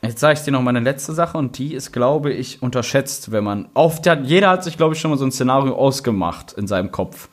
Jetzt 0.02 0.20
sage 0.20 0.34
ich 0.40 0.44
dir 0.44 0.52
noch 0.52 0.64
meine 0.64 0.80
letzte 0.80 1.14
Sache 1.14 1.38
und 1.38 1.60
die 1.60 1.76
ist, 1.76 1.94
glaube 1.94 2.34
ich, 2.34 2.64
unterschätzt, 2.64 3.32
wenn 3.32 3.44
man. 3.44 3.70
Oft 3.76 4.08
hat, 4.08 4.26
jeder 4.26 4.50
hat 4.50 4.64
sich, 4.64 4.76
glaube 4.76 4.96
ich, 4.96 5.00
schon 5.00 5.12
mal 5.12 5.18
so 5.18 5.26
ein 5.26 5.32
Szenario 5.32 5.76
ausgemacht 5.76 6.54
in 6.54 6.66
seinem 6.66 6.92
Kopf. 6.92 7.30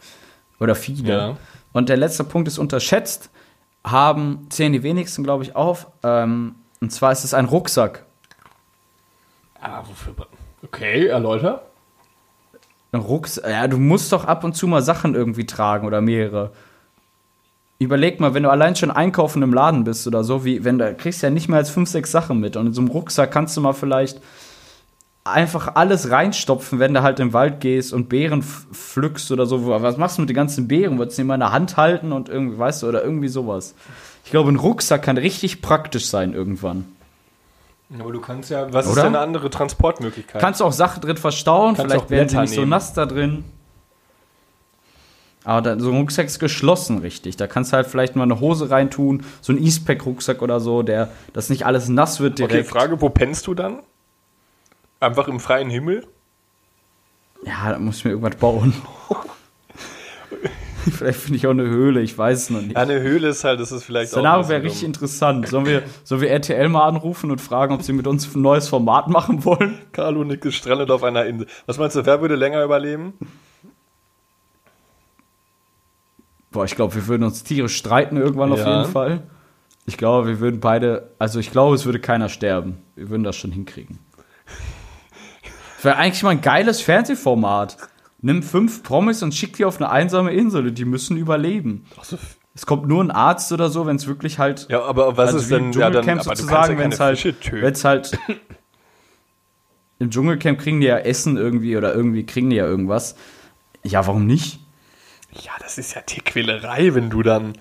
Oder 0.60 0.74
viele. 0.74 1.08
Ja. 1.10 1.36
Und 1.72 1.88
der 1.88 1.96
letzte 1.96 2.22
Punkt 2.22 2.48
ist 2.48 2.58
unterschätzt. 2.58 3.30
Haben, 3.82 4.46
zählen 4.50 4.74
die 4.74 4.82
wenigsten, 4.82 5.24
glaube 5.24 5.42
ich, 5.42 5.56
auf. 5.56 5.86
Ähm, 6.02 6.54
und 6.82 6.90
zwar 6.90 7.12
ist 7.12 7.24
es 7.24 7.32
ein 7.32 7.46
Rucksack. 7.46 8.04
Ah, 9.58 9.82
wofür? 9.86 10.14
Okay, 10.62 11.06
erläuter. 11.06 11.62
Ein 12.94 13.00
Rucksack. 13.00 13.50
Ja, 13.50 13.66
du 13.66 13.78
musst 13.78 14.12
doch 14.12 14.24
ab 14.24 14.44
und 14.44 14.54
zu 14.54 14.68
mal 14.68 14.80
Sachen 14.80 15.16
irgendwie 15.16 15.46
tragen 15.46 15.84
oder 15.84 16.00
mehrere. 16.00 16.52
Überleg 17.80 18.20
mal, 18.20 18.34
wenn 18.34 18.44
du 18.44 18.50
allein 18.50 18.76
schon 18.76 18.92
einkaufen 18.92 19.42
im 19.42 19.52
Laden 19.52 19.82
bist 19.82 20.06
oder 20.06 20.22
so, 20.22 20.44
wie 20.44 20.62
wenn 20.64 20.78
du 20.78 20.94
kriegst 20.94 21.20
ja 21.20 21.28
nicht 21.28 21.48
mehr 21.48 21.58
als 21.58 21.70
fünf, 21.70 21.88
sechs 21.88 22.12
Sachen 22.12 22.38
mit. 22.38 22.56
Und 22.56 22.68
in 22.68 22.72
so 22.72 22.80
einem 22.80 22.90
Rucksack 22.90 23.32
kannst 23.32 23.56
du 23.56 23.60
mal 23.60 23.72
vielleicht 23.72 24.20
einfach 25.24 25.74
alles 25.74 26.10
reinstopfen, 26.10 26.78
wenn 26.78 26.94
du 26.94 27.02
halt 27.02 27.18
im 27.18 27.32
Wald 27.32 27.60
gehst 27.60 27.92
und 27.92 28.08
Beeren 28.08 28.42
pflückst 28.42 29.32
oder 29.32 29.46
so. 29.46 29.66
Was 29.66 29.96
machst 29.96 30.18
du 30.18 30.22
mit 30.22 30.28
den 30.28 30.36
ganzen 30.36 30.68
Beeren? 30.68 30.96
Wolltest 30.98 31.18
du 31.18 31.22
die 31.22 31.26
mal 31.26 31.34
in 31.34 31.40
der 31.40 31.50
Hand 31.50 31.76
halten 31.76 32.12
und 32.12 32.28
irgendwie, 32.28 32.58
weißt 32.58 32.84
du, 32.84 32.88
oder 32.88 33.02
irgendwie 33.02 33.28
sowas. 33.28 33.74
Ich 34.24 34.30
glaube, 34.30 34.52
ein 34.52 34.56
Rucksack 34.56 35.02
kann 35.02 35.18
richtig 35.18 35.62
praktisch 35.62 36.06
sein 36.06 36.32
irgendwann. 36.32 36.84
Aber 37.98 38.12
du 38.12 38.20
kannst 38.20 38.50
ja. 38.50 38.72
Was 38.72 38.86
ist 38.86 38.92
Oder? 38.92 39.02
denn 39.02 39.14
eine 39.14 39.24
andere 39.24 39.50
Transportmöglichkeit? 39.50 40.40
Kannst 40.40 40.62
auch 40.62 40.72
Sachen 40.72 41.02
drin 41.02 41.16
verstauen, 41.16 41.74
Kannst 41.74 41.92
vielleicht 41.92 42.10
werden 42.10 42.28
sie 42.28 42.40
nicht 42.40 42.54
so 42.54 42.60
nehmen. 42.60 42.70
nass 42.70 42.92
da 42.92 43.06
drin. 43.06 43.44
Aber 45.44 45.60
da, 45.60 45.78
so 45.78 45.90
ein 45.90 45.98
Rucksack 45.98 46.26
ist 46.26 46.38
geschlossen, 46.38 46.98
richtig. 46.98 47.36
Da 47.36 47.46
kannst 47.46 47.72
du 47.72 47.76
halt 47.76 47.86
vielleicht 47.86 48.16
mal 48.16 48.22
eine 48.22 48.40
Hose 48.40 48.70
reintun, 48.70 49.24
so 49.42 49.52
ein 49.52 49.58
Eastpack-Rucksack 49.58 50.40
oder 50.40 50.58
so, 50.58 50.82
der, 50.82 51.10
dass 51.34 51.50
nicht 51.50 51.66
alles 51.66 51.88
nass 51.90 52.20
wird 52.20 52.40
okay, 52.40 52.48
direkt. 52.48 52.70
Frage, 52.70 53.00
wo 53.02 53.10
pennst 53.10 53.46
du 53.46 53.54
dann? 53.54 53.80
Einfach 55.00 55.28
im 55.28 55.38
freien 55.38 55.68
Himmel? 55.68 56.06
Ja, 57.44 57.70
da 57.70 57.78
muss 57.78 57.98
ich 57.98 58.04
mir 58.06 58.12
irgendwas 58.12 58.36
bauen. 58.36 58.72
vielleicht 60.92 61.18
finde 61.20 61.36
ich 61.38 61.46
auch 61.46 61.50
eine 61.52 61.64
Höhle, 61.64 62.00
ich 62.02 62.16
weiß 62.16 62.38
es 62.44 62.50
noch 62.50 62.60
nicht. 62.60 62.72
Ja, 62.74 62.82
eine 62.82 63.00
Höhle 63.00 63.28
ist 63.28 63.44
halt, 63.44 63.60
das 63.60 63.72
ist 63.72 63.84
vielleicht 63.84 64.06
Das 64.12 64.18
Szenario 64.18 64.44
auch. 64.44 64.48
wäre 64.48 64.62
richtig 64.62 64.84
interessant. 64.84 65.48
Sollen 65.48 65.66
wir, 65.66 65.82
sollen 66.04 66.20
wir 66.20 66.30
RTL 66.30 66.68
mal 66.68 66.86
anrufen 66.86 67.30
und 67.30 67.40
fragen, 67.40 67.74
ob 67.74 67.82
sie 67.82 67.92
mit 67.92 68.06
uns 68.06 68.34
ein 68.34 68.42
neues 68.42 68.68
Format 68.68 69.08
machen 69.08 69.44
wollen? 69.44 69.78
Carlo 69.92 70.24
Nick 70.24 70.44
ist 70.44 70.54
strandet 70.56 70.90
auf 70.90 71.02
einer 71.02 71.24
Insel. 71.26 71.46
Was 71.66 71.78
meinst 71.78 71.96
du, 71.96 72.04
wer 72.06 72.20
würde 72.20 72.34
länger 72.36 72.62
überleben? 72.64 73.14
Boah, 76.50 76.64
ich 76.64 76.76
glaube, 76.76 76.94
wir 76.94 77.06
würden 77.08 77.24
uns 77.24 77.42
tierisch 77.42 77.76
streiten 77.76 78.16
irgendwann 78.16 78.52
auf 78.52 78.60
Ja. 78.60 78.80
jeden 78.80 78.92
Fall. 78.92 79.22
Ich 79.86 79.96
glaube, 79.98 80.28
wir 80.28 80.40
würden 80.40 80.60
beide, 80.60 81.10
also 81.18 81.38
ich 81.40 81.50
glaube, 81.50 81.74
es 81.74 81.84
würde 81.84 81.98
keiner 81.98 82.28
sterben. 82.28 82.78
Wir 82.94 83.10
würden 83.10 83.24
das 83.24 83.36
schon 83.36 83.50
hinkriegen. 83.52 83.98
Das 85.76 85.84
wäre 85.84 85.96
eigentlich 85.96 86.22
mal 86.22 86.30
ein 86.30 86.40
geiles 86.40 86.80
Fernsehformat. 86.80 87.76
Nimm 88.24 88.42
fünf 88.42 88.82
Promis 88.82 89.22
und 89.22 89.34
schick 89.34 89.54
die 89.56 89.66
auf 89.66 89.76
eine 89.76 89.90
einsame 89.90 90.32
Insel. 90.32 90.72
Die 90.72 90.86
müssen 90.86 91.18
überleben. 91.18 91.84
Es 92.54 92.64
kommt 92.64 92.88
nur 92.88 93.04
ein 93.04 93.10
Arzt 93.10 93.52
oder 93.52 93.68
so, 93.68 93.84
wenn 93.84 93.96
es 93.96 94.06
wirklich 94.06 94.38
halt. 94.38 94.66
Ja, 94.70 94.82
aber 94.82 95.18
was 95.18 95.34
also 95.34 95.40
ist 95.40 95.50
denn 95.50 95.74
im 95.74 95.78
ja, 95.78 95.90
dann, 95.90 96.22
sozusagen, 96.22 96.78
wenn 96.78 96.90
es 96.90 97.00
halt, 97.00 97.22
wenn's 97.52 97.84
halt 97.84 98.18
im 99.98 100.08
Dschungelcamp 100.08 100.58
kriegen 100.58 100.80
die 100.80 100.86
ja 100.86 100.96
Essen 100.96 101.36
irgendwie 101.36 101.76
oder 101.76 101.94
irgendwie 101.94 102.24
kriegen 102.24 102.48
die 102.48 102.56
ja 102.56 102.64
irgendwas. 102.64 103.14
Ja, 103.82 104.06
warum 104.06 104.26
nicht? 104.26 104.58
Ja, 105.42 105.52
das 105.60 105.76
ist 105.76 105.94
ja 105.94 106.00
Tierquälerei, 106.00 106.94
wenn 106.94 107.10
du 107.10 107.22
dann. 107.22 107.58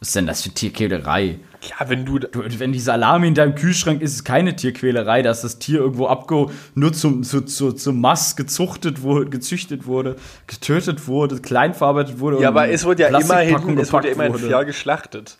Was 0.00 0.08
ist 0.08 0.16
denn 0.16 0.26
das 0.26 0.42
für 0.42 0.50
Tierquälerei? 0.50 1.38
Ja, 1.62 1.88
wenn 1.88 2.04
du. 2.04 2.20
Wenn 2.32 2.72
die 2.72 2.80
Salami 2.80 3.28
in 3.28 3.34
deinem 3.34 3.54
Kühlschrank 3.54 4.00
ist, 4.00 4.12
ist 4.12 4.16
es 4.18 4.24
keine 4.24 4.54
Tierquälerei, 4.54 5.22
dass 5.22 5.42
das 5.42 5.58
Tier 5.58 5.80
irgendwo 5.80 6.06
abge 6.06 6.46
nur 6.74 6.92
zum, 6.92 7.22
zu, 7.24 7.40
zu, 7.42 7.72
zum 7.72 8.00
Mast 8.00 8.36
gezuchtet 8.36 9.02
wurde, 9.02 9.28
gezüchtet 9.28 9.86
wurde, 9.86 10.16
getötet 10.46 11.08
wurde, 11.08 11.40
klein 11.40 11.74
verarbeitet 11.74 12.20
wurde. 12.20 12.40
Ja, 12.40 12.48
aber 12.48 12.68
es 12.68 12.84
wurde 12.84 13.02
ja 13.02 13.08
immerhin, 13.08 13.78
es 13.78 13.92
wurde 13.92 14.08
ja 14.08 14.14
immerhin 14.14 14.34
fair 14.34 14.64
geschlachtet. 14.64 15.38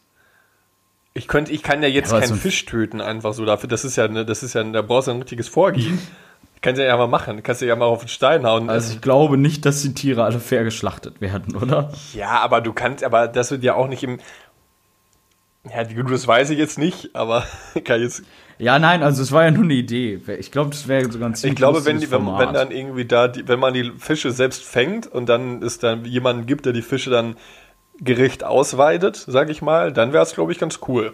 Ich 1.14 1.26
könnte, 1.26 1.52
ich 1.52 1.62
kann 1.62 1.82
ja 1.82 1.88
jetzt 1.88 2.12
Ja, 2.12 2.20
keinen 2.20 2.28
so 2.28 2.34
Fisch 2.36 2.64
töten 2.64 3.00
einfach 3.00 3.32
so 3.32 3.44
dafür. 3.44 3.68
Das 3.68 3.84
ist 3.84 3.96
ja, 3.96 4.06
ne, 4.08 4.24
das 4.24 4.42
ist 4.42 4.54
ja, 4.54 4.62
da 4.62 4.82
brauchst 4.82 5.08
du 5.08 5.12
ein 5.12 5.18
richtiges 5.18 5.48
Vorgehen. 5.48 5.98
Kannst 6.60 6.80
du 6.80 6.86
ja 6.86 6.96
mal 6.96 7.06
machen. 7.06 7.42
Kannst 7.42 7.62
du 7.62 7.66
ja 7.66 7.76
mal 7.76 7.84
auf 7.84 8.00
den 8.00 8.08
Stein 8.08 8.44
hauen. 8.44 8.68
Also 8.68 8.94
ich 8.94 9.00
glaube 9.00 9.38
nicht, 9.38 9.64
dass 9.64 9.82
die 9.82 9.94
Tiere 9.94 10.24
alle 10.24 10.40
fair 10.40 10.64
geschlachtet 10.64 11.20
werden, 11.20 11.54
oder? 11.56 11.92
ja, 12.14 12.40
aber 12.40 12.60
du 12.60 12.72
kannst, 12.72 13.04
aber 13.04 13.28
das 13.28 13.52
wird 13.52 13.62
ja 13.62 13.74
auch 13.74 13.86
nicht 13.86 14.02
im. 14.02 14.18
Ja, 15.64 15.82
gut, 15.82 16.10
das 16.10 16.26
weiß 16.26 16.50
ich 16.50 16.58
jetzt 16.58 16.78
nicht, 16.78 17.14
aber 17.14 17.44
kann 17.84 18.00
jetzt. 18.00 18.22
Ja, 18.58 18.78
nein, 18.78 19.02
also 19.02 19.22
es 19.22 19.30
war 19.30 19.44
ja 19.44 19.50
nur 19.50 19.64
eine 19.64 19.74
Idee. 19.74 20.20
Ich 20.38 20.50
glaube, 20.50 20.70
das 20.70 20.88
wäre 20.88 21.10
sogar 21.10 21.28
ein 21.28 21.34
Ich 21.34 21.40
ziemlich 21.40 21.56
glaube, 21.56 21.84
wenn, 21.84 22.00
die, 22.00 22.10
wenn, 22.10 22.26
wenn 22.26 22.54
dann 22.54 22.70
irgendwie 22.72 23.04
da, 23.04 23.28
die, 23.28 23.46
wenn 23.46 23.60
man 23.60 23.74
die 23.74 23.92
Fische 23.98 24.32
selbst 24.32 24.64
fängt 24.64 25.06
und 25.06 25.28
dann 25.28 25.62
es 25.62 25.78
dann 25.78 26.04
jemanden 26.04 26.46
gibt, 26.46 26.66
der 26.66 26.72
die 26.72 26.82
Fische 26.82 27.10
dann 27.10 27.36
gerecht 28.00 28.44
ausweidet, 28.44 29.24
sag 29.26 29.50
ich 29.50 29.62
mal, 29.62 29.92
dann 29.92 30.12
wäre 30.12 30.22
es, 30.22 30.34
glaube 30.34 30.50
ich, 30.52 30.58
ganz 30.58 30.80
cool. 30.88 31.12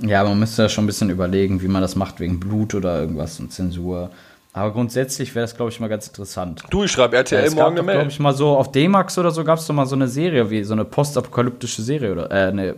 Ja, 0.00 0.24
man 0.24 0.38
müsste 0.38 0.62
ja 0.62 0.68
schon 0.68 0.84
ein 0.84 0.86
bisschen 0.86 1.10
überlegen, 1.10 1.60
wie 1.60 1.68
man 1.68 1.82
das 1.82 1.96
macht, 1.96 2.20
wegen 2.20 2.40
Blut 2.40 2.74
oder 2.74 3.00
irgendwas 3.00 3.38
und 3.38 3.52
Zensur. 3.52 4.10
Aber 4.52 4.72
grundsätzlich 4.72 5.34
wäre 5.34 5.44
das, 5.44 5.54
glaube 5.54 5.70
ich, 5.70 5.78
mal 5.78 5.88
ganz 5.88 6.08
interessant. 6.08 6.64
Du, 6.70 6.82
ich 6.82 6.90
schreibe 6.90 7.16
RTL 7.16 7.44
es 7.44 7.54
morgen 7.54 7.76
gab 7.76 7.84
eine 7.84 7.92
doch, 7.92 7.98
glaube 7.98 8.10
ich, 8.10 8.18
mal 8.18 8.34
so 8.34 8.48
auf 8.56 8.72
D-Max 8.72 9.16
oder 9.16 9.30
so 9.30 9.44
gab 9.44 9.58
es 9.58 9.66
doch 9.66 9.74
mal 9.74 9.86
so 9.86 9.94
eine 9.94 10.08
Serie, 10.08 10.50
wie 10.50 10.64
so 10.64 10.72
eine 10.72 10.84
postapokalyptische 10.84 11.82
Serie 11.82 12.12
oder, 12.12 12.30
äh, 12.32 12.52
ne, 12.52 12.74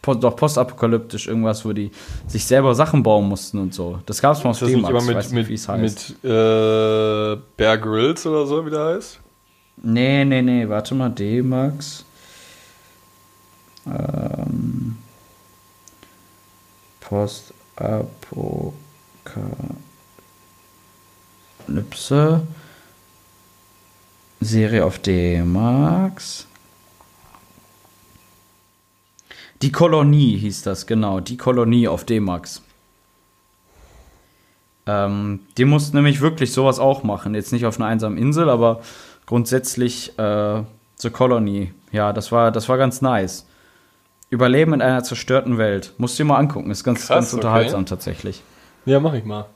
post, 0.00 0.24
doch 0.24 0.34
postapokalyptisch 0.34 1.26
irgendwas, 1.26 1.64
wo 1.64 1.72
die 1.72 1.90
sich 2.26 2.46
selber 2.46 2.74
Sachen 2.74 3.02
bauen 3.02 3.28
mussten 3.28 3.58
und 3.58 3.74
so. 3.74 3.98
Das 4.06 4.22
gab 4.22 4.34
es 4.34 4.44
mal 4.44 4.50
auf 4.50 4.58
D-Max, 4.58 4.88
ich 4.88 5.06
mit, 5.06 5.16
weiß 5.16 5.24
nicht, 5.24 5.32
mit, 5.32 5.48
wie 5.48 5.54
es 5.54 5.68
heißt. 5.68 6.10
mit 6.22 6.24
äh, 6.24 7.36
Bear 7.56 7.78
Grylls 7.78 8.26
oder 8.26 8.46
so, 8.46 8.64
wie 8.64 8.70
der 8.70 8.84
heißt? 8.84 9.20
Nee, 9.82 10.24
nee, 10.24 10.40
nee, 10.40 10.68
warte 10.68 10.94
mal, 10.94 11.10
D-Max. 11.10 12.04
Ähm, 13.86 14.96
Postapokalypse. 21.66 22.46
Serie 24.40 24.84
auf 24.84 24.98
D-Max. 24.98 26.46
Die 29.62 29.72
Kolonie 29.72 30.36
hieß 30.36 30.62
das, 30.62 30.86
genau. 30.86 31.20
Die 31.20 31.38
Kolonie 31.38 31.88
auf 31.88 32.04
D-Max. 32.04 32.62
Ähm, 34.86 35.40
die 35.56 35.64
mussten 35.64 35.96
nämlich 35.96 36.20
wirklich 36.20 36.52
sowas 36.52 36.78
auch 36.78 37.04
machen. 37.04 37.34
Jetzt 37.34 37.52
nicht 37.52 37.64
auf 37.64 37.80
einer 37.80 37.86
einsamen 37.88 38.18
Insel, 38.18 38.50
aber 38.50 38.82
grundsätzlich 39.24 40.18
äh, 40.18 40.62
The 40.96 41.10
Colony. 41.10 41.72
Ja, 41.90 42.12
das 42.12 42.30
war, 42.30 42.50
das 42.52 42.68
war 42.68 42.76
ganz 42.76 43.00
nice. 43.00 43.46
Überleben 44.28 44.74
in 44.74 44.82
einer 44.82 45.02
zerstörten 45.04 45.56
Welt. 45.56 45.94
Musst 45.96 46.18
du 46.18 46.24
dir 46.24 46.28
mal 46.28 46.36
angucken. 46.36 46.70
Ist 46.70 46.84
ganz, 46.84 47.06
Krass, 47.06 47.08
ganz 47.08 47.26
okay. 47.28 47.36
unterhaltsam 47.36 47.86
tatsächlich. 47.86 48.42
Ja, 48.84 49.00
mach 49.00 49.14
ich 49.14 49.24
mal. 49.24 49.46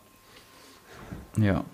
Ja. 1.37 1.65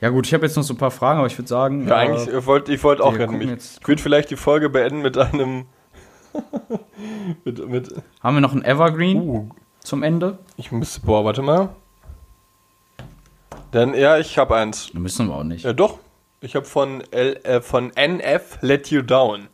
Ja, 0.00 0.10
gut, 0.10 0.26
ich 0.26 0.34
habe 0.34 0.44
jetzt 0.44 0.56
noch 0.56 0.62
so 0.62 0.74
ein 0.74 0.78
paar 0.78 0.90
Fragen, 0.90 1.18
aber 1.18 1.26
ich 1.26 1.38
würde 1.38 1.48
sagen. 1.48 1.88
Ja, 1.88 1.94
äh, 2.02 2.06
eigentlich, 2.06 2.28
ich 2.28 2.46
wollte 2.46 2.72
ich 2.72 2.84
wollt 2.84 3.00
auch 3.00 3.16
gerne 3.16 3.36
mich. 3.36 3.50
Ich 3.80 3.88
würde 3.88 4.02
vielleicht 4.02 4.30
die 4.30 4.36
Folge 4.36 4.68
beenden 4.68 5.00
mit 5.02 5.16
einem. 5.16 5.66
mit, 7.44 7.66
mit. 7.66 7.94
haben 8.22 8.36
wir 8.36 8.40
noch 8.42 8.52
ein 8.52 8.62
Evergreen 8.62 9.16
Uh, 9.16 9.48
zum 9.80 10.02
Ende? 10.02 10.38
ich 10.58 10.70
müsste. 10.70 11.00
Boah, 11.00 11.24
warte 11.24 11.40
mal. 11.40 11.70
Denn, 13.72 13.94
ja, 13.94 14.18
ich 14.18 14.36
habe 14.36 14.56
eins. 14.56 14.92
Müssen 14.92 15.28
wir 15.28 15.34
auch 15.34 15.44
nicht. 15.44 15.64
Ja, 15.64 15.72
doch. 15.72 15.98
Ich 16.40 16.54
habe 16.54 16.66
von, 16.66 17.02
L, 17.10 17.40
äh, 17.44 17.60
von 17.62 17.90
NF 17.96 18.58
Let 18.60 18.90
You 18.90 19.02
Down. 19.02 19.48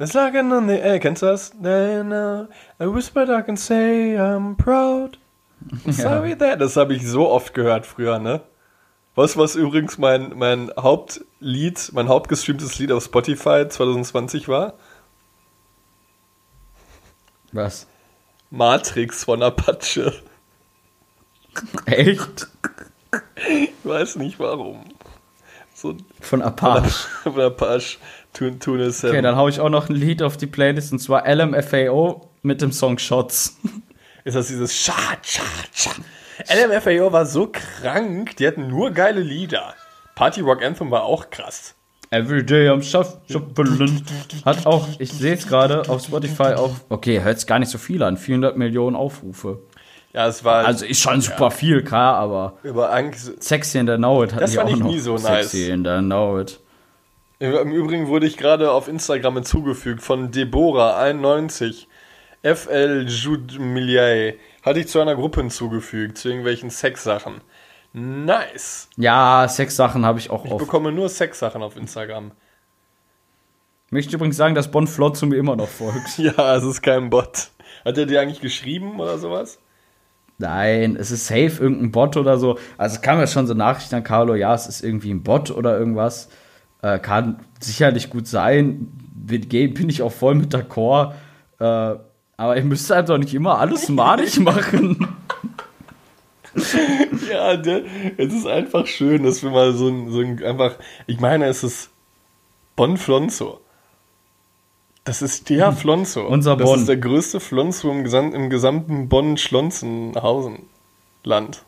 It's 0.00 0.14
like 0.14 0.34
an 0.34 0.52
on 0.52 0.66
the 0.66 0.74
air. 0.74 0.98
Kennst 0.98 1.22
du 1.22 1.26
das? 1.26 1.52
Then 1.62 2.12
uh, 2.12 2.46
I 2.80 2.86
whispered 2.86 3.28
I 3.28 3.42
can 3.42 3.56
say 3.56 4.16
I'm 4.18 4.56
proud. 4.56 5.18
Sorry 5.90 6.36
that. 6.36 6.60
Das 6.60 6.76
habe 6.76 6.94
ich 6.94 7.06
so 7.06 7.28
oft 7.28 7.54
gehört 7.54 7.86
früher, 7.86 8.18
ne? 8.18 8.40
Was, 9.20 9.36
was 9.36 9.54
übrigens 9.54 9.98
mein, 9.98 10.32
mein 10.38 10.72
Hauptlied, 10.78 11.90
mein 11.92 12.08
hauptgestreamtes 12.08 12.78
Lied 12.78 12.90
auf 12.90 13.04
Spotify 13.04 13.68
2020 13.68 14.48
war? 14.48 14.78
Was? 17.52 17.86
Matrix 18.48 19.24
von 19.24 19.42
Apache. 19.42 20.14
Echt? 21.84 22.48
Ich 23.46 23.72
weiß 23.84 24.16
nicht 24.16 24.38
warum. 24.38 24.86
So 25.74 25.98
Von 26.22 26.40
Apache. 26.40 26.88
von 27.22 27.40
Apache. 27.42 27.98
Tune, 28.32 28.58
Tune 28.58 28.86
Okay, 28.88 29.20
dann 29.20 29.36
hau 29.36 29.48
ich 29.48 29.60
auch 29.60 29.68
noch 29.68 29.90
ein 29.90 29.96
Lied 29.96 30.22
auf 30.22 30.38
die 30.38 30.46
Playlist 30.46 30.92
und 30.92 30.98
zwar 30.98 31.28
LMFAO 31.28 32.30
mit 32.40 32.62
dem 32.62 32.72
Song 32.72 32.96
Shots. 32.96 33.58
ist 34.24 34.34
das 34.36 34.46
dieses 34.46 34.74
Scha, 34.74 34.94
Scha, 35.20 35.42
Scha. 35.74 35.90
LMFAO 36.48 37.12
war 37.12 37.26
so 37.26 37.50
krank, 37.52 38.36
die 38.36 38.46
hatten 38.46 38.68
nur 38.68 38.90
geile 38.92 39.20
Lieder. 39.20 39.74
Party 40.14 40.40
Rock 40.40 40.62
Anthem 40.62 40.90
war 40.90 41.04
auch 41.04 41.30
krass. 41.30 41.74
Everyday 42.10 42.68
am 42.68 42.82
Shufflen. 42.82 44.04
Hat 44.44 44.66
auch, 44.66 44.88
ich 44.98 45.12
sehe 45.12 45.34
es 45.34 45.46
gerade 45.46 45.88
auf 45.88 46.02
Spotify 46.02 46.54
auch, 46.54 46.72
okay, 46.88 47.22
hört 47.22 47.36
es 47.38 47.46
gar 47.46 47.58
nicht 47.60 47.70
so 47.70 47.78
viel 47.78 48.02
an, 48.02 48.16
400 48.16 48.56
Millionen 48.56 48.96
Aufrufe. 48.96 49.60
Ja, 50.12 50.26
es 50.26 50.42
war 50.44 50.64
Also 50.64 50.84
ist 50.86 51.00
schon 51.00 51.20
super 51.20 51.52
viel, 51.52 51.84
klar, 51.84 52.16
aber 52.16 52.54
über 52.64 52.90
eigentlich. 52.90 53.40
Sexy 53.40 53.78
in 53.78 53.86
der 53.86 53.96
Know 53.96 54.24
It 54.24 54.32
hatten 54.32 54.40
Das 54.40 54.50
die 54.50 54.56
fand 54.56 54.70
auch 54.70 54.76
ich 54.76 54.82
nie 54.82 54.98
so 54.98 55.14
nice. 55.14 55.50
Sexy 55.52 55.70
in 55.70 55.84
der 55.84 56.00
Know 56.00 56.40
It. 56.40 56.58
Im 57.38 57.70
Übrigen 57.72 58.08
wurde 58.08 58.26
ich 58.26 58.36
gerade 58.36 58.72
auf 58.72 58.88
Instagram 58.88 59.36
hinzugefügt 59.36 60.02
von 60.02 60.30
Deborah91. 60.32 61.86
FL 62.42 63.06
Judmilier. 63.08 64.34
Hatte 64.62 64.80
ich 64.80 64.88
zu 64.88 65.00
einer 65.00 65.14
Gruppe 65.14 65.40
hinzugefügt, 65.40 66.18
zu 66.18 66.28
irgendwelchen 66.28 66.70
Sexsachen. 66.70 67.40
Nice. 67.92 68.88
Ja, 68.96 69.48
Sexsachen 69.48 70.04
habe 70.04 70.18
ich 70.18 70.30
auch 70.30 70.44
Ich 70.44 70.52
auf. 70.52 70.58
bekomme 70.58 70.92
nur 70.92 71.08
Sexsachen 71.08 71.62
auf 71.62 71.76
Instagram. 71.76 72.32
Möchte 73.90 74.14
übrigens 74.14 74.36
sagen, 74.36 74.54
dass 74.54 74.70
Bon 74.70 74.86
Flot 74.86 75.16
zu 75.16 75.26
mir 75.26 75.36
immer 75.36 75.56
noch 75.56 75.68
folgt. 75.68 76.18
Ja, 76.18 76.54
es 76.56 76.62
ist 76.64 76.82
kein 76.82 77.10
Bot. 77.10 77.48
Hat 77.84 77.98
er 77.98 78.06
dir 78.06 78.20
eigentlich 78.20 78.40
geschrieben 78.40 79.00
oder 79.00 79.18
sowas? 79.18 79.58
Nein, 80.38 80.96
es 80.96 81.10
ist 81.10 81.26
safe 81.26 81.62
irgendein 81.62 81.90
Bot 81.90 82.16
oder 82.16 82.38
so. 82.38 82.58
Also 82.78 82.96
es 82.96 83.02
kam 83.02 83.18
ja 83.18 83.26
schon 83.26 83.46
so 83.46 83.54
Nachrichten 83.54 83.96
an 83.96 84.04
Carlo, 84.04 84.34
ja, 84.34 84.54
es 84.54 84.66
ist 84.68 84.82
irgendwie 84.82 85.10
ein 85.10 85.22
Bot 85.22 85.50
oder 85.50 85.76
irgendwas. 85.78 86.28
Äh, 86.82 86.98
kann 86.98 87.40
sicherlich 87.60 88.08
gut 88.08 88.26
sein. 88.26 88.88
Bin, 89.14 89.48
bin 89.74 89.88
ich 89.88 90.02
auch 90.02 90.12
voll 90.12 90.34
mit 90.36 90.54
d'accord. 90.54 91.12
Äh, 91.58 91.96
aber 92.40 92.56
ihr 92.56 92.64
müsst 92.64 92.88
halt 92.88 93.10
doch 93.10 93.18
nicht 93.18 93.34
immer 93.34 93.58
alles 93.58 93.90
madig 93.90 94.40
machen. 94.40 95.06
Ja, 97.30 97.58
der, 97.58 97.82
es 98.16 98.32
ist 98.32 98.46
einfach 98.46 98.86
schön, 98.86 99.24
dass 99.24 99.42
wir 99.42 99.50
mal 99.50 99.74
so 99.74 99.88
ein, 99.88 100.10
so 100.10 100.20
ein 100.20 100.42
einfach. 100.42 100.76
Ich 101.06 101.20
meine, 101.20 101.44
es 101.46 101.62
ist 101.62 101.90
Bon 102.76 102.96
Flonzo. 102.96 103.60
Das 105.04 105.20
ist 105.20 105.50
der 105.50 105.72
Flonzo. 105.72 106.26
Unser 106.26 106.56
das 106.56 106.66
Bonn. 106.66 106.80
ist 106.80 106.88
der 106.88 106.96
größte 106.96 107.40
Flonzo 107.40 107.90
im, 107.90 108.04
gesam 108.04 108.32
im 108.32 108.48
gesamten 108.48 109.10
Bonn-Schlonzenhausen-Land. 109.10 111.64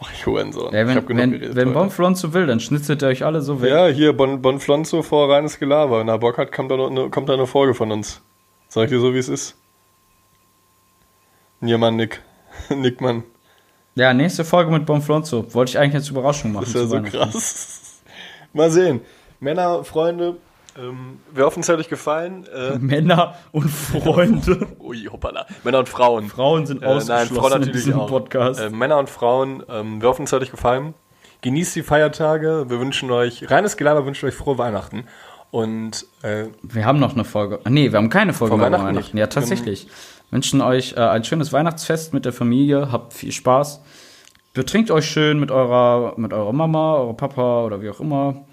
Ach, 0.00 0.12
ich 0.12 0.26
Hurensohn. 0.26 0.74
Ja, 0.74 0.82
ich 0.82 0.88
wenn 0.88 0.96
hab 0.96 1.06
genug 1.06 1.22
wenn, 1.22 1.30
geredet 1.32 1.56
wenn 1.56 1.68
heute. 1.68 1.78
Bon 1.78 1.88
Flot 1.90 2.18
so 2.18 2.34
will, 2.34 2.46
dann 2.46 2.60
schnitzelt 2.60 3.00
er 3.02 3.08
euch 3.08 3.24
alle 3.24 3.40
so 3.40 3.62
weg. 3.62 3.70
Ja, 3.70 3.86
hier, 3.86 4.12
Bon, 4.12 4.42
bon 4.42 4.60
Flonzo 4.60 5.02
vor 5.02 5.30
reines 5.30 5.58
Gelaber. 5.58 6.00
Wenn 6.00 6.08
er 6.08 6.18
Bock 6.18 6.36
hat, 6.36 6.52
kommt 6.52 6.70
da, 6.70 6.76
noch 6.76 6.90
eine, 6.90 7.08
kommt 7.08 7.30
da 7.30 7.32
eine 7.32 7.46
Folge 7.46 7.72
von 7.72 7.90
uns. 7.90 8.20
Sag 8.68 8.84
ich 8.84 8.90
dir 8.90 9.00
so, 9.00 9.14
wie 9.14 9.18
es 9.18 9.30
ist. 9.30 9.56
Ja, 11.60 11.78
Mann, 11.78 11.96
Nick. 11.96 12.22
Nick, 12.70 13.00
Mann. 13.00 13.24
Ja, 13.94 14.12
nächste 14.12 14.44
Folge 14.44 14.70
mit 14.70 14.84
Bon 14.86 15.00
Flonzo. 15.00 15.52
Wollte 15.54 15.70
ich 15.70 15.78
eigentlich 15.78 15.94
als 15.94 16.08
Überraschung 16.10 16.52
machen. 16.52 16.64
Das 16.72 16.74
ist 16.74 16.80
ja 16.80 16.86
so 16.86 17.02
krass. 17.02 18.02
Mal 18.52 18.70
sehen. 18.70 19.00
Männer, 19.40 19.84
Freunde, 19.84 20.36
ähm, 20.78 21.20
wir 21.32 21.44
hoffen, 21.44 21.60
es 21.60 21.68
hat 21.68 21.78
euch 21.78 21.88
gefallen. 21.88 22.46
Äh, 22.54 22.78
Männer 22.78 23.34
und 23.52 23.68
Freunde. 23.70 24.66
ui, 24.80 25.04
hoppala. 25.10 25.46
Männer 25.64 25.78
und 25.80 25.88
Frauen. 25.88 26.28
Frauen 26.28 26.66
sind 26.66 26.82
Äh, 26.82 26.86
nein, 26.86 26.96
ausgeschlossen 26.96 27.34
Frauen 27.36 27.52
in 27.52 27.58
natürlich 27.60 27.84
diesem 27.84 28.00
auch. 28.00 28.08
Podcast. 28.08 28.60
Äh, 28.60 28.70
Männer 28.70 28.98
und 28.98 29.08
Frauen, 29.10 29.62
ähm, 29.68 30.00
wir 30.02 30.08
hoffen, 30.08 30.24
es 30.24 30.32
hat 30.32 30.42
euch 30.42 30.50
gefallen. 30.50 30.94
Genießt 31.42 31.76
die 31.76 31.82
Feiertage. 31.82 32.66
Wir 32.68 32.80
wünschen 32.80 33.10
euch, 33.10 33.50
reines 33.50 33.76
Gelaber 33.76 34.04
wünscht 34.06 34.24
euch 34.24 34.34
frohe 34.34 34.58
Weihnachten. 34.58 35.04
Und 35.50 36.06
äh, 36.22 36.46
Wir 36.62 36.84
haben 36.84 36.98
noch 36.98 37.14
eine 37.14 37.24
Folge. 37.24 37.60
Nee, 37.68 37.92
wir 37.92 37.98
haben 37.98 38.10
keine 38.10 38.32
Folge 38.32 38.56
Vor 38.56 38.60
Weihnachten 38.64 38.86
Weihnachten. 38.86 39.16
Ja, 39.16 39.26
tatsächlich. 39.28 39.88
Wünschen 40.30 40.60
euch 40.60 40.94
äh, 40.94 41.00
ein 41.00 41.24
schönes 41.24 41.52
Weihnachtsfest 41.52 42.12
mit 42.12 42.24
der 42.24 42.32
Familie. 42.32 42.90
Habt 42.92 43.12
viel 43.12 43.32
Spaß. 43.32 43.80
Betrinkt 44.54 44.90
euch 44.90 45.04
schön 45.04 45.38
mit 45.38 45.50
eurer, 45.50 46.14
mit 46.16 46.32
eurer 46.32 46.52
Mama, 46.52 46.94
eurer 46.94 47.14
Papa 47.14 47.64
oder 47.64 47.82
wie 47.82 47.90
auch 47.90 48.00
immer. 48.00 48.46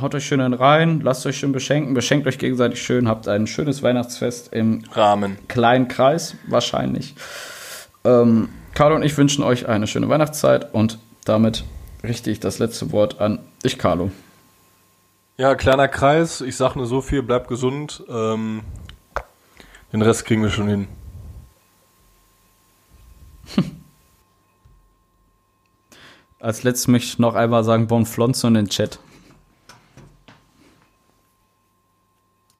haut 0.00 0.14
euch 0.14 0.26
schön 0.26 0.40
in 0.40 0.52
rein, 0.52 1.00
lasst 1.00 1.26
euch 1.26 1.38
schön 1.38 1.52
beschenken, 1.52 1.94
beschenkt 1.94 2.26
euch 2.26 2.38
gegenseitig 2.38 2.82
schön, 2.82 3.08
habt 3.08 3.28
ein 3.28 3.46
schönes 3.46 3.82
Weihnachtsfest 3.82 4.52
im 4.52 4.82
Rahmen. 4.92 5.38
kleinen 5.46 5.86
Kreis, 5.86 6.34
wahrscheinlich. 6.48 7.14
Ähm, 8.04 8.48
Carlo 8.74 8.96
und 8.96 9.02
ich 9.02 9.16
wünschen 9.16 9.44
euch 9.44 9.68
eine 9.68 9.86
schöne 9.86 10.08
Weihnachtszeit 10.08 10.74
und 10.74 10.98
damit 11.24 11.64
richte 12.02 12.30
ich 12.30 12.40
das 12.40 12.58
letzte 12.58 12.90
Wort 12.90 13.20
an 13.20 13.38
dich, 13.64 13.78
Carlo. 13.78 14.10
Ja, 15.36 15.54
kleiner 15.54 15.86
Kreis. 15.86 16.40
Ich 16.40 16.56
sag 16.56 16.74
nur 16.74 16.86
so 16.86 17.00
viel, 17.00 17.22
bleibt 17.22 17.46
gesund. 17.46 18.02
Ähm, 18.08 18.62
den 19.92 20.02
Rest 20.02 20.24
kriegen 20.24 20.42
wir 20.42 20.50
schon 20.50 20.66
hin. 20.66 20.88
Als 26.40 26.62
letztes 26.62 26.86
möchte 26.88 27.08
ich 27.08 27.18
noch 27.18 27.34
einmal 27.34 27.64
sagen, 27.64 27.88
Bonflonzo 27.88 28.46
in 28.48 28.54
den 28.54 28.68
Chat. 28.68 29.00